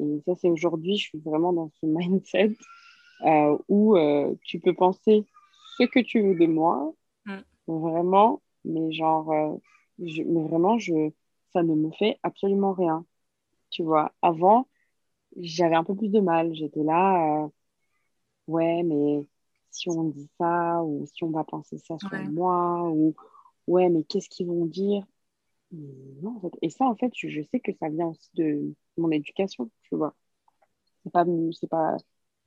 Et 0.00 0.22
ça, 0.26 0.34
c'est 0.36 0.50
aujourd'hui, 0.50 0.96
je 0.98 1.04
suis 1.08 1.18
vraiment 1.20 1.52
dans 1.52 1.70
ce 1.80 1.86
mindset 1.86 2.56
euh, 3.22 3.58
où 3.68 3.96
euh, 3.96 4.34
tu 4.44 4.60
peux 4.60 4.74
penser 4.74 5.26
ce 5.78 5.84
que 5.84 6.00
tu 6.00 6.22
veux 6.22 6.36
de 6.36 6.46
moi, 6.46 6.94
Mm. 7.26 7.44
vraiment, 7.68 8.42
mais 8.64 8.92
genre, 8.92 9.32
euh, 9.32 9.56
je, 9.98 10.22
mais 10.22 10.42
vraiment, 10.44 10.78
je, 10.78 11.10
ça 11.52 11.62
ne 11.62 11.74
me 11.74 11.90
fait 11.92 12.18
absolument 12.22 12.72
rien. 12.74 13.04
Tu 13.70 13.82
vois, 13.84 14.12
avant, 14.22 14.68
j'avais 15.38 15.76
un 15.76 15.84
peu 15.84 15.94
plus 15.96 16.10
de 16.10 16.20
mal. 16.20 16.54
J'étais 16.54 16.82
là, 16.84 17.48
ouais, 18.46 18.82
mais 18.82 19.24
si 19.70 19.88
on 19.88 20.04
dit 20.04 20.28
ça, 20.38 20.82
ou 20.82 21.06
si 21.06 21.24
on 21.24 21.30
va 21.30 21.44
penser 21.44 21.78
ça 21.78 21.98
sur 21.98 22.12
Ouais. 22.12 22.24
moi, 22.24 22.88
ou 22.90 23.14
ouais, 23.68 23.88
mais 23.88 24.04
qu'est-ce 24.04 24.28
qu'ils 24.28 24.46
vont 24.48 24.66
dire? 24.66 25.04
Non, 25.72 26.36
en 26.36 26.40
fait. 26.40 26.52
Et 26.62 26.70
ça, 26.70 26.84
en 26.86 26.96
fait, 26.96 27.12
je, 27.16 27.28
je 27.28 27.42
sais 27.42 27.60
que 27.60 27.72
ça 27.78 27.88
vient 27.88 28.08
aussi 28.08 28.28
de 28.34 28.74
mon 28.96 29.10
éducation, 29.10 29.70
tu 29.82 29.96
vois. 29.96 30.14
C'est 31.04 31.12
pas, 31.12 31.24
c'est 31.60 31.68
pas, 31.70 31.96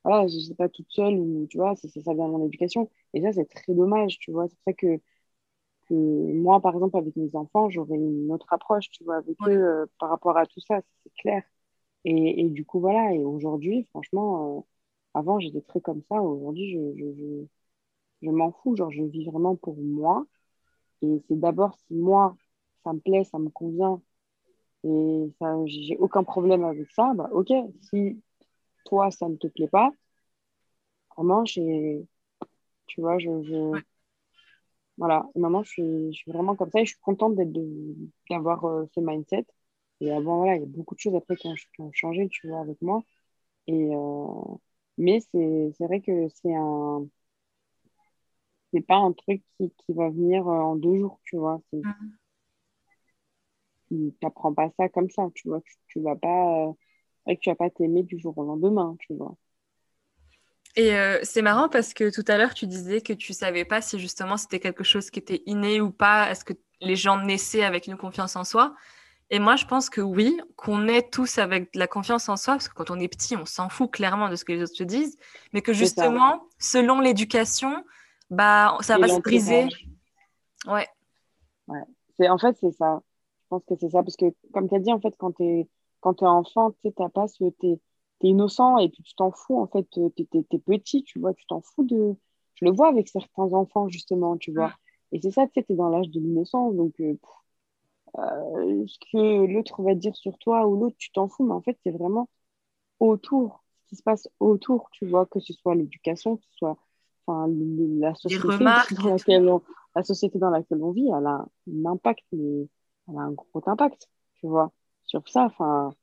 voilà, 0.04 0.26
je 0.28 0.38
sais 0.40 0.54
pas 0.56 0.68
toute 0.70 0.90
seule, 0.90 1.14
ou 1.16 1.46
tu 1.50 1.58
vois, 1.58 1.76
c'est, 1.76 1.88
c'est- 1.88 2.02
ça 2.02 2.14
vient 2.14 2.26
de 2.28 2.32
mon 2.32 2.46
éducation. 2.46 2.90
Et 3.14 3.22
ça, 3.22 3.32
c'est 3.32 3.46
très 3.50 3.74
dommage, 3.74 4.18
tu 4.20 4.32
vois. 4.32 4.48
C'est 4.48 4.56
pour 4.56 4.64
ça 4.66 4.72
que, 4.74 4.98
que 5.88 5.94
moi, 5.94 6.60
par 6.62 6.74
exemple, 6.74 6.98
avec 6.98 7.16
mes 7.16 7.34
enfants, 7.36 7.70
j'aurais 7.70 7.96
une 7.96 8.32
autre 8.32 8.52
approche, 8.52 8.90
tu 8.90 9.04
vois, 9.04 9.16
avec 9.18 9.38
Ouais. 9.40 9.48
eux 9.48 9.52
euh, 9.84 9.86
par 10.00 10.10
rapport 10.10 10.36
à 10.38 10.46
tout 10.46 10.60
ça, 10.60 10.80
c'est 11.04 11.12
clair. 11.20 11.42
Et, 12.04 12.40
et 12.42 12.50
du 12.50 12.64
coup, 12.66 12.80
voilà. 12.80 13.14
Et 13.14 13.24
aujourd'hui, 13.24 13.84
franchement, 13.90 14.58
euh, 14.60 14.62
avant, 15.14 15.40
j'étais 15.40 15.62
très 15.62 15.80
comme 15.82 16.02
ça. 16.10 16.16
Aujourd'hui, 16.22 16.72
je, 16.72 16.98
je, 16.98 17.14
je, 17.14 17.46
je 18.22 18.30
m'en 18.30 18.52
fous. 18.52 18.76
Genre, 18.76 18.90
je 18.90 19.02
vis 19.04 19.24
vraiment 19.26 19.56
pour 19.56 19.76
moi. 19.78 20.26
Et 21.02 21.22
c'est 21.28 21.38
d'abord 21.38 21.76
si 21.86 21.94
moi, 21.94 22.36
ça 22.84 22.92
me 22.92 23.00
plaît, 23.00 23.24
ça 23.24 23.38
me 23.38 23.48
convient, 23.50 24.00
et 24.84 25.32
ça, 25.40 25.56
j'ai 25.66 25.96
aucun 25.98 26.24
problème 26.24 26.64
avec 26.64 26.90
ça, 26.92 27.12
bah 27.14 27.30
ok. 27.32 27.52
Si 27.82 28.22
toi, 28.86 29.10
ça 29.10 29.28
ne 29.28 29.36
te 29.36 29.48
plaît 29.48 29.68
pas, 29.68 29.90
vraiment, 31.16 31.44
j'ai, 31.44 32.06
tu 32.86 33.00
vois, 33.02 33.18
je, 33.18 33.42
je- 33.44 33.54
Ouais. 33.54 33.80
voilà. 34.98 35.26
Et 35.34 35.40
maintenant, 35.40 35.62
je 35.64 35.70
suis, 35.70 36.12
je 36.12 36.18
suis 36.18 36.32
vraiment 36.32 36.56
comme 36.56 36.70
ça 36.70 36.80
et 36.80 36.84
je 36.86 36.90
suis 36.92 37.00
contente 37.00 37.34
d'être 37.36 37.52
de- 37.52 37.96
d'avoir 38.30 38.64
euh, 38.64 38.86
ce 38.94 39.00
mindset. 39.00 39.46
Et 40.00 40.12
avant, 40.12 40.38
voilà, 40.38 40.56
il 40.56 40.60
y 40.62 40.64
a 40.64 40.66
beaucoup 40.66 40.94
de 40.94 41.00
choses 41.00 41.14
après 41.16 41.36
qui 41.36 41.48
ont, 41.48 41.54
qui 41.54 41.80
ont 41.82 41.90
changé, 41.92 42.28
tu 42.28 42.48
vois, 42.48 42.60
avec 42.60 42.80
moi. 42.82 43.02
Et, 43.68 43.90
euh, 43.94 44.26
mais 44.98 45.20
c'est, 45.32 45.72
c'est 45.78 45.86
vrai 45.86 46.00
que 46.02 46.28
c'est 46.30 46.54
un, 46.54 47.06
c'est 48.72 48.80
pas 48.86 48.96
un 48.96 49.12
truc 49.12 49.42
qui, 49.56 49.70
qui 49.70 49.92
va 49.92 50.10
venir 50.10 50.46
euh, 50.48 50.52
en 50.60 50.76
deux 50.76 50.98
jours, 50.98 51.20
tu 51.24 51.36
vois. 51.36 51.60
C'est. 51.72 51.80
Tu 53.96 54.16
n'apprends 54.22 54.54
pas 54.54 54.70
ça 54.78 54.88
comme 54.88 55.10
ça, 55.10 55.28
tu 55.34 55.48
vois. 55.48 55.60
Tu, 55.62 55.74
tu 55.88 56.00
vas 56.00 56.16
pas, 56.16 56.74
euh, 57.28 57.34
tu 57.40 57.50
vas 57.50 57.56
pas 57.56 57.70
t'aimer 57.70 58.02
du 58.02 58.18
jour 58.18 58.36
au 58.36 58.44
lendemain, 58.44 58.96
tu 59.00 59.14
vois. 59.14 59.36
Et 60.76 60.96
euh, 60.96 61.20
c'est 61.22 61.42
marrant 61.42 61.68
parce 61.68 61.94
que 61.94 62.12
tout 62.12 62.24
à 62.26 62.36
l'heure, 62.36 62.54
tu 62.54 62.66
disais 62.66 63.00
que 63.00 63.12
tu 63.12 63.32
savais 63.32 63.64
pas 63.64 63.80
si 63.80 63.98
justement 63.98 64.36
c'était 64.36 64.58
quelque 64.58 64.82
chose 64.82 65.10
qui 65.10 65.20
était 65.20 65.42
inné 65.46 65.80
ou 65.80 65.90
pas. 65.90 66.30
Est-ce 66.30 66.44
que 66.44 66.54
les 66.80 66.96
gens 66.96 67.22
naissaient 67.22 67.62
avec 67.62 67.86
une 67.86 67.96
confiance 67.96 68.34
en 68.34 68.44
soi? 68.44 68.74
Et 69.30 69.38
moi, 69.38 69.56
je 69.56 69.64
pense 69.64 69.88
que 69.88 70.00
oui, 70.00 70.38
qu'on 70.56 70.80
naît 70.80 71.08
tous 71.08 71.38
avec 71.38 71.72
de 71.72 71.78
la 71.78 71.86
confiance 71.86 72.28
en 72.28 72.36
soi, 72.36 72.54
parce 72.54 72.68
que 72.68 72.74
quand 72.74 72.90
on 72.90 73.00
est 73.00 73.08
petit, 73.08 73.36
on 73.36 73.46
s'en 73.46 73.68
fout 73.68 73.90
clairement 73.90 74.28
de 74.28 74.36
ce 74.36 74.44
que 74.44 74.52
les 74.52 74.62
autres 74.62 74.76
te 74.76 74.84
disent, 74.84 75.16
mais 75.52 75.62
que 75.62 75.72
justement, 75.72 76.46
selon 76.58 77.00
l'éducation, 77.00 77.84
bah, 78.30 78.76
ça 78.80 78.98
va 78.98 79.08
se 79.08 79.20
briser. 79.20 79.68
Ouais. 80.66 80.86
ouais. 81.68 81.82
C'est, 82.18 82.28
en 82.28 82.38
fait, 82.38 82.56
c'est 82.60 82.72
ça. 82.72 83.00
Pense 83.54 83.64
que 83.66 83.76
c'est 83.78 83.90
ça, 83.90 84.02
parce 84.02 84.16
que 84.16 84.26
comme 84.52 84.68
tu 84.68 84.74
as 84.74 84.80
dit, 84.80 84.92
en 84.92 84.98
fait, 84.98 85.14
quand 85.16 85.30
tu 85.30 85.44
es, 85.44 85.68
quand 86.00 86.20
es 86.22 86.26
enfant, 86.26 86.72
tu 86.72 86.78
sais, 86.82 86.90
pas 86.90 87.28
ce 87.28 87.44
t'es 87.50 87.78
innocent 88.20 88.78
et 88.78 88.88
puis 88.88 89.04
tu 89.04 89.14
t'en 89.14 89.30
fous, 89.30 89.60
en 89.60 89.68
fait, 89.68 89.86
euh, 89.96 90.08
tu 90.16 90.26
es, 90.34 90.58
petit, 90.58 91.04
tu 91.04 91.20
vois, 91.20 91.34
tu 91.34 91.46
t'en 91.46 91.60
fous 91.60 91.84
de... 91.84 92.16
Je 92.54 92.64
le 92.64 92.72
vois 92.72 92.88
avec 92.88 93.08
certains 93.08 93.52
enfants, 93.52 93.88
justement, 93.88 94.36
tu 94.36 94.52
vois. 94.52 94.72
Et 95.12 95.20
c'est 95.20 95.30
ça, 95.30 95.46
tu 95.46 95.52
sais, 95.54 95.62
tu 95.62 95.72
es 95.72 95.76
dans 95.76 95.88
l'âge 95.88 96.08
de 96.08 96.18
l'innocence, 96.18 96.74
donc 96.74 96.94
euh, 96.98 97.14
euh, 98.18 98.84
ce 98.88 98.98
que 99.12 99.46
l'autre 99.46 99.82
va 99.82 99.94
dire 99.94 100.16
sur 100.16 100.36
toi 100.38 100.66
ou 100.66 100.80
l'autre, 100.80 100.96
tu 100.98 101.12
t'en 101.12 101.28
fous, 101.28 101.44
mais 101.44 101.54
en 101.54 101.62
fait, 101.62 101.78
c'est 101.84 101.92
vraiment 101.92 102.28
autour, 102.98 103.62
ce 103.84 103.90
qui 103.90 103.96
se 103.96 104.02
passe 104.02 104.28
autour, 104.40 104.88
tu 104.90 105.06
vois, 105.06 105.26
que 105.26 105.38
ce 105.38 105.52
soit 105.52 105.76
l'éducation, 105.76 106.38
que 106.38 106.42
ce 106.42 106.56
soit 106.56 106.76
enfin, 107.24 107.46
la, 108.00 108.16
société 108.16 108.48
dans 108.48 109.10
laquelle 109.10 109.48
on, 109.48 109.62
la 109.94 110.02
société 110.02 110.38
dans 110.40 110.50
laquelle 110.50 110.82
on 110.82 110.90
vit, 110.90 111.06
elle 111.06 111.26
a 111.26 111.46
un 111.68 111.84
impact, 111.84 112.24
mais 112.32 112.66
elle 113.08 113.18
a 113.18 113.22
un 113.22 113.32
gros 113.32 113.62
impact, 113.66 114.08
tu 114.34 114.46
vois, 114.46 114.72
sur 115.04 115.28
ça, 115.28 115.44
enfin 115.44 115.94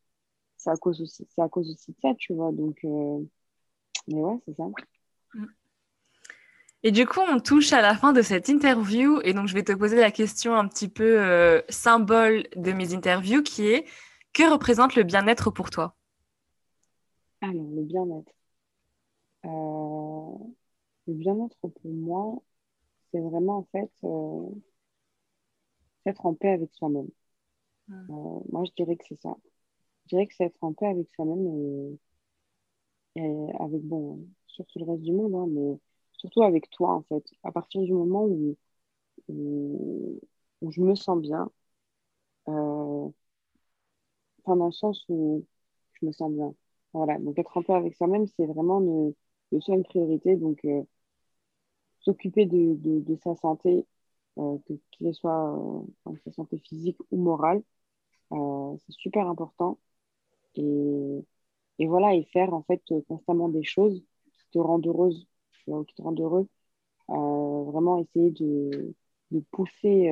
c'est 0.58 0.70
à 0.70 0.76
cause 0.78 1.02
aussi, 1.02 1.28
c'est 1.34 1.42
à 1.42 1.50
cause 1.50 1.72
aussi 1.72 1.92
de 1.92 1.98
ça, 2.02 2.14
tu 2.16 2.34
vois. 2.34 2.52
Donc, 2.52 2.78
euh, 2.84 3.20
mais 4.08 4.22
ouais, 4.22 4.38
c'est 4.46 4.56
ça. 4.56 4.66
Et 6.84 6.92
du 6.92 7.06
coup, 7.06 7.20
on 7.20 7.40
touche 7.40 7.74
à 7.74 7.82
la 7.82 7.96
fin 7.96 8.12
de 8.14 8.22
cette 8.22 8.50
interview, 8.50 9.20
et 9.24 9.34
donc 9.34 9.48
je 9.48 9.54
vais 9.54 9.64
te 9.64 9.72
poser 9.72 9.98
la 9.98 10.12
question 10.12 10.56
un 10.56 10.68
petit 10.68 10.88
peu 10.88 11.20
euh, 11.20 11.62
symbole 11.70 12.48
de 12.56 12.72
mes 12.72 12.94
interviews, 12.94 13.44
qui 13.44 13.68
est 13.68 13.86
que 14.34 14.50
représente 14.52 14.96
le 14.96 15.04
bien-être 15.04 15.52
pour 15.52 15.70
toi? 15.70 15.96
Alors, 17.42 17.54
le 17.54 17.84
bien-être. 17.84 18.34
Euh, 19.46 20.38
le 21.08 21.14
bien-être 21.14 21.58
pour 21.60 21.72
moi, 21.86 22.42
c'est 23.12 23.20
vraiment 23.20 23.58
en 23.58 23.68
fait 23.72 23.92
être 26.06 26.26
en 26.26 26.34
paix 26.34 26.50
avec 26.52 26.74
soi-même. 26.74 27.10
Mm. 27.88 28.08
moi, 28.52 28.64
je 28.66 28.72
dirais 28.76 28.96
que 28.96 29.06
c'est 29.08 29.20
ça 29.22 29.36
je 30.06 30.10
dirais 30.16 30.28
que 30.28 30.34
c'est 30.36 30.46
être 30.46 30.64
en 30.64 30.74
paix 30.74 30.88
avec 30.88 31.10
soi-même 31.16 31.98
et, 33.16 33.22
avec, 33.60 33.82
bon, 33.84 34.26
surtout 34.48 34.80
le 34.80 34.86
reste 34.86 35.04
du 35.04 35.14
monde, 35.14 35.36
hein, 35.36 35.48
mais 35.50 35.80
surtout 36.14 36.44
avec 36.44 36.70
toi, 36.70 36.96
en 36.96 37.04
fait. 37.04 37.24
À 37.44 37.52
partir 37.52 37.82
du 37.82 37.94
moment 37.94 38.26
où, 38.26 38.58
où, 39.30 40.20
je 40.72 40.82
me 40.82 40.96
sens 40.96 41.20
bien, 41.22 41.50
euh, 42.50 43.10
dans 44.46 44.66
le 44.66 44.72
sens 44.72 45.06
où 45.10 45.46
je 45.94 46.06
me 46.06 46.12
sens 46.12 46.32
bien. 46.32 46.54
Voilà, 46.94 47.18
donc 47.20 47.40
être 47.40 47.56
en 47.58 47.64
paix 47.64 47.74
avec 47.74 47.96
soi-même, 47.96 48.28
c'est 48.28 48.46
vraiment 48.46 48.80
le, 48.80 49.16
le 49.52 49.60
une 49.74 49.84
priorité. 49.84 50.36
Donc, 50.36 50.64
euh, 50.66 50.84
s'occuper 52.00 52.46
de, 52.46 52.76
de, 52.76 53.16
sa 53.24 53.36
santé, 53.36 53.86
euh, 54.38 54.58
qu'elle 54.92 55.14
soit 55.14 55.58
euh, 56.08 56.16
sa 56.24 56.32
santé 56.32 56.58
physique 56.58 56.98
ou 57.12 57.18
morale, 57.18 57.62
euh, 58.32 58.78
c'est 58.86 58.94
super 58.94 59.28
important. 59.28 59.78
Et, 60.56 61.26
et 61.80 61.88
voilà, 61.88 62.16
et 62.16 62.24
faire 62.26 62.54
en 62.54 62.64
fait 62.64 62.82
constamment 63.08 63.50
des 63.50 63.64
choses 63.64 64.04
qui 64.34 64.52
te 64.52 64.60
rendent 64.60 64.88
heureuse, 64.88 65.28
qui 65.66 65.96
te 65.96 66.02
rendent 66.02 66.20
heureux. 66.20 66.48
Vraiment 67.08 67.98
essayer 68.00 68.32
de, 68.32 68.96
de 69.32 69.40
pousser 69.52 70.12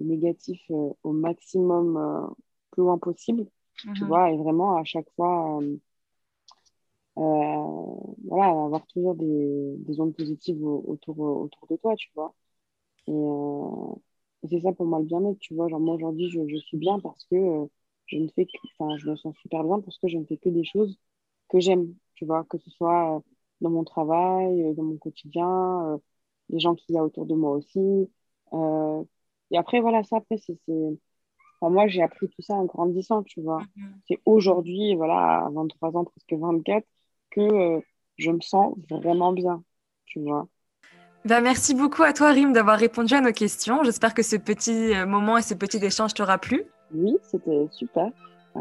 le 0.00 0.06
négatif 0.06 0.60
au 0.70 1.12
maximum 1.12 2.34
plus 2.70 2.82
loin 2.82 2.98
possible, 2.98 3.46
tu 3.76 3.88
mhm. 3.88 4.08
vois, 4.08 4.32
et 4.32 4.36
vraiment 4.36 4.76
à 4.76 4.84
chaque 4.84 5.08
fois, 5.14 5.60
voilà, 7.16 8.46
avoir 8.48 8.86
toujours 8.88 9.14
des, 9.14 9.76
des 9.78 10.00
ondes 10.00 10.14
positives 10.16 10.64
autour, 10.64 11.18
autour 11.20 11.66
de 11.68 11.76
toi, 11.76 11.94
tu 11.96 12.10
vois. 12.14 12.34
Et, 13.08 13.12
et 14.44 14.48
c'est 14.48 14.60
ça 14.60 14.72
pour 14.72 14.86
moi 14.86 14.98
le 15.00 15.06
bien-être, 15.06 15.38
tu 15.38 15.54
vois. 15.54 15.68
Genre, 15.68 15.80
moi 15.80 15.94
aujourd'hui, 15.94 16.30
je, 16.30 16.40
je, 16.48 16.56
suis 16.56 16.76
bien 16.76 16.98
parce 17.00 17.24
que 17.24 17.36
je 18.06 18.16
ne 18.16 18.28
fais 18.28 18.46
que, 18.46 18.52
enfin, 18.78 18.96
je 18.98 19.10
me 19.10 19.16
sens 19.16 19.34
super 19.36 19.64
bien 19.64 19.80
parce 19.80 19.98
que 19.98 20.08
je 20.08 20.18
ne 20.18 20.24
fais 20.24 20.36
que 20.36 20.48
des 20.48 20.64
choses 20.64 20.98
que 21.48 21.60
j'aime, 21.60 21.94
tu 22.14 22.24
vois, 22.26 22.44
que 22.44 22.58
ce 22.58 22.70
soit 22.70 23.16
euh, 23.16 23.20
dans 23.60 23.70
mon 23.70 23.84
travail, 23.84 24.62
euh, 24.64 24.74
dans 24.74 24.84
mon 24.84 24.96
quotidien, 24.96 25.94
euh, 25.94 25.98
les 26.50 26.58
gens 26.60 26.74
qu'il 26.74 26.94
y 26.94 26.98
a 26.98 27.04
autour 27.04 27.26
de 27.26 27.34
moi 27.34 27.52
aussi. 27.52 28.10
et 29.50 29.58
après, 29.58 29.80
voilà, 29.80 30.02
ça, 30.04 30.16
après, 30.18 30.38
c'est. 30.38 30.58
Enfin, 31.60 31.72
moi, 31.72 31.86
j'ai 31.86 32.02
appris 32.02 32.28
tout 32.28 32.42
ça 32.42 32.54
en 32.54 32.64
grandissant, 32.64 33.22
tu 33.22 33.40
vois. 33.40 33.62
Mm-hmm. 33.62 33.94
C'est 34.08 34.20
aujourd'hui, 34.26 34.94
voilà, 34.96 35.46
à 35.46 35.50
23 35.50 35.96
ans, 35.96 36.04
presque 36.04 36.32
24, 36.32 36.86
que 37.30 37.80
je 38.16 38.30
me 38.30 38.40
sens 38.40 38.74
vraiment 38.90 39.32
bien, 39.32 39.62
tu 40.06 40.20
vois. 40.20 40.48
Bah, 41.24 41.40
merci 41.40 41.74
beaucoup 41.74 42.02
à 42.02 42.12
toi, 42.12 42.30
Rim, 42.30 42.52
d'avoir 42.52 42.78
répondu 42.78 43.14
à 43.14 43.20
nos 43.20 43.32
questions. 43.32 43.84
J'espère 43.84 44.12
que 44.12 44.22
ce 44.22 44.36
petit 44.36 44.92
moment 45.06 45.38
et 45.38 45.42
ce 45.42 45.54
petit 45.54 45.78
échange 45.78 46.14
t'aura 46.14 46.38
plu. 46.38 46.64
Oui, 46.94 47.16
c'était 47.22 47.68
super. 47.70 48.08
Euh, 48.56 48.60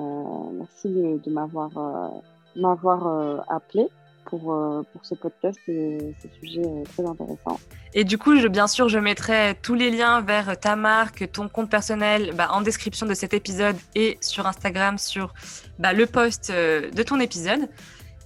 merci 0.53 0.87
de, 0.89 1.29
m'avoir 1.29 1.77
euh, 1.77 2.07
m'avoir 2.55 3.07
euh, 3.07 3.37
appelé 3.49 3.87
pour, 4.25 4.55
pour 4.93 5.03
ce 5.05 5.15
podcast 5.15 5.59
et 5.67 6.15
ce 6.21 6.27
sujet 6.39 6.61
très 6.93 7.05
intéressant. 7.05 7.59
Et 7.93 8.03
du 8.03 8.17
coup, 8.17 8.37
je, 8.37 8.47
bien 8.47 8.67
sûr, 8.67 8.87
je 8.87 8.99
mettrai 8.99 9.55
tous 9.61 9.73
les 9.73 9.89
liens 9.89 10.21
vers 10.21 10.57
ta 10.59 10.75
marque, 10.75 11.29
ton 11.31 11.49
compte 11.49 11.69
personnel 11.69 12.33
bah, 12.35 12.49
en 12.51 12.61
description 12.61 13.05
de 13.05 13.13
cet 13.15 13.33
épisode 13.33 13.75
et 13.95 14.17
sur 14.21 14.47
Instagram 14.47 14.97
sur 14.97 15.33
bah, 15.79 15.91
le 15.91 16.05
post 16.05 16.51
de 16.51 17.03
ton 17.03 17.19
épisode. 17.19 17.67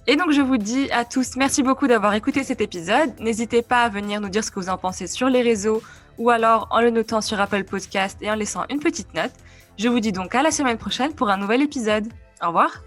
Et 0.08 0.14
donc, 0.14 0.30
je 0.30 0.40
vous 0.40 0.56
dis 0.56 0.90
à 0.92 1.04
tous 1.04 1.36
merci 1.36 1.62
beaucoup 1.62 1.88
d'avoir 1.88 2.14
écouté 2.14 2.44
cet 2.44 2.60
épisode. 2.60 3.18
N'hésitez 3.18 3.62
pas 3.62 3.82
à 3.82 3.88
venir 3.88 4.20
nous 4.20 4.28
dire 4.28 4.44
ce 4.44 4.52
que 4.52 4.60
vous 4.60 4.68
en 4.68 4.78
pensez 4.78 5.08
sur 5.08 5.28
les 5.28 5.42
réseaux 5.42 5.82
ou 6.18 6.30
alors 6.30 6.68
en 6.70 6.80
le 6.80 6.90
notant 6.90 7.20
sur 7.20 7.40
Apple 7.40 7.64
Podcast 7.64 8.18
et 8.20 8.30
en 8.30 8.36
laissant 8.36 8.64
une 8.70 8.78
petite 8.78 9.14
note. 9.14 9.32
Je 9.78 9.88
vous 9.88 10.00
dis 10.00 10.12
donc 10.12 10.34
à 10.34 10.42
la 10.42 10.50
semaine 10.50 10.78
prochaine 10.78 11.12
pour 11.12 11.28
un 11.28 11.36
nouvel 11.36 11.60
épisode. 11.60 12.06
Au 12.42 12.48
revoir 12.48 12.82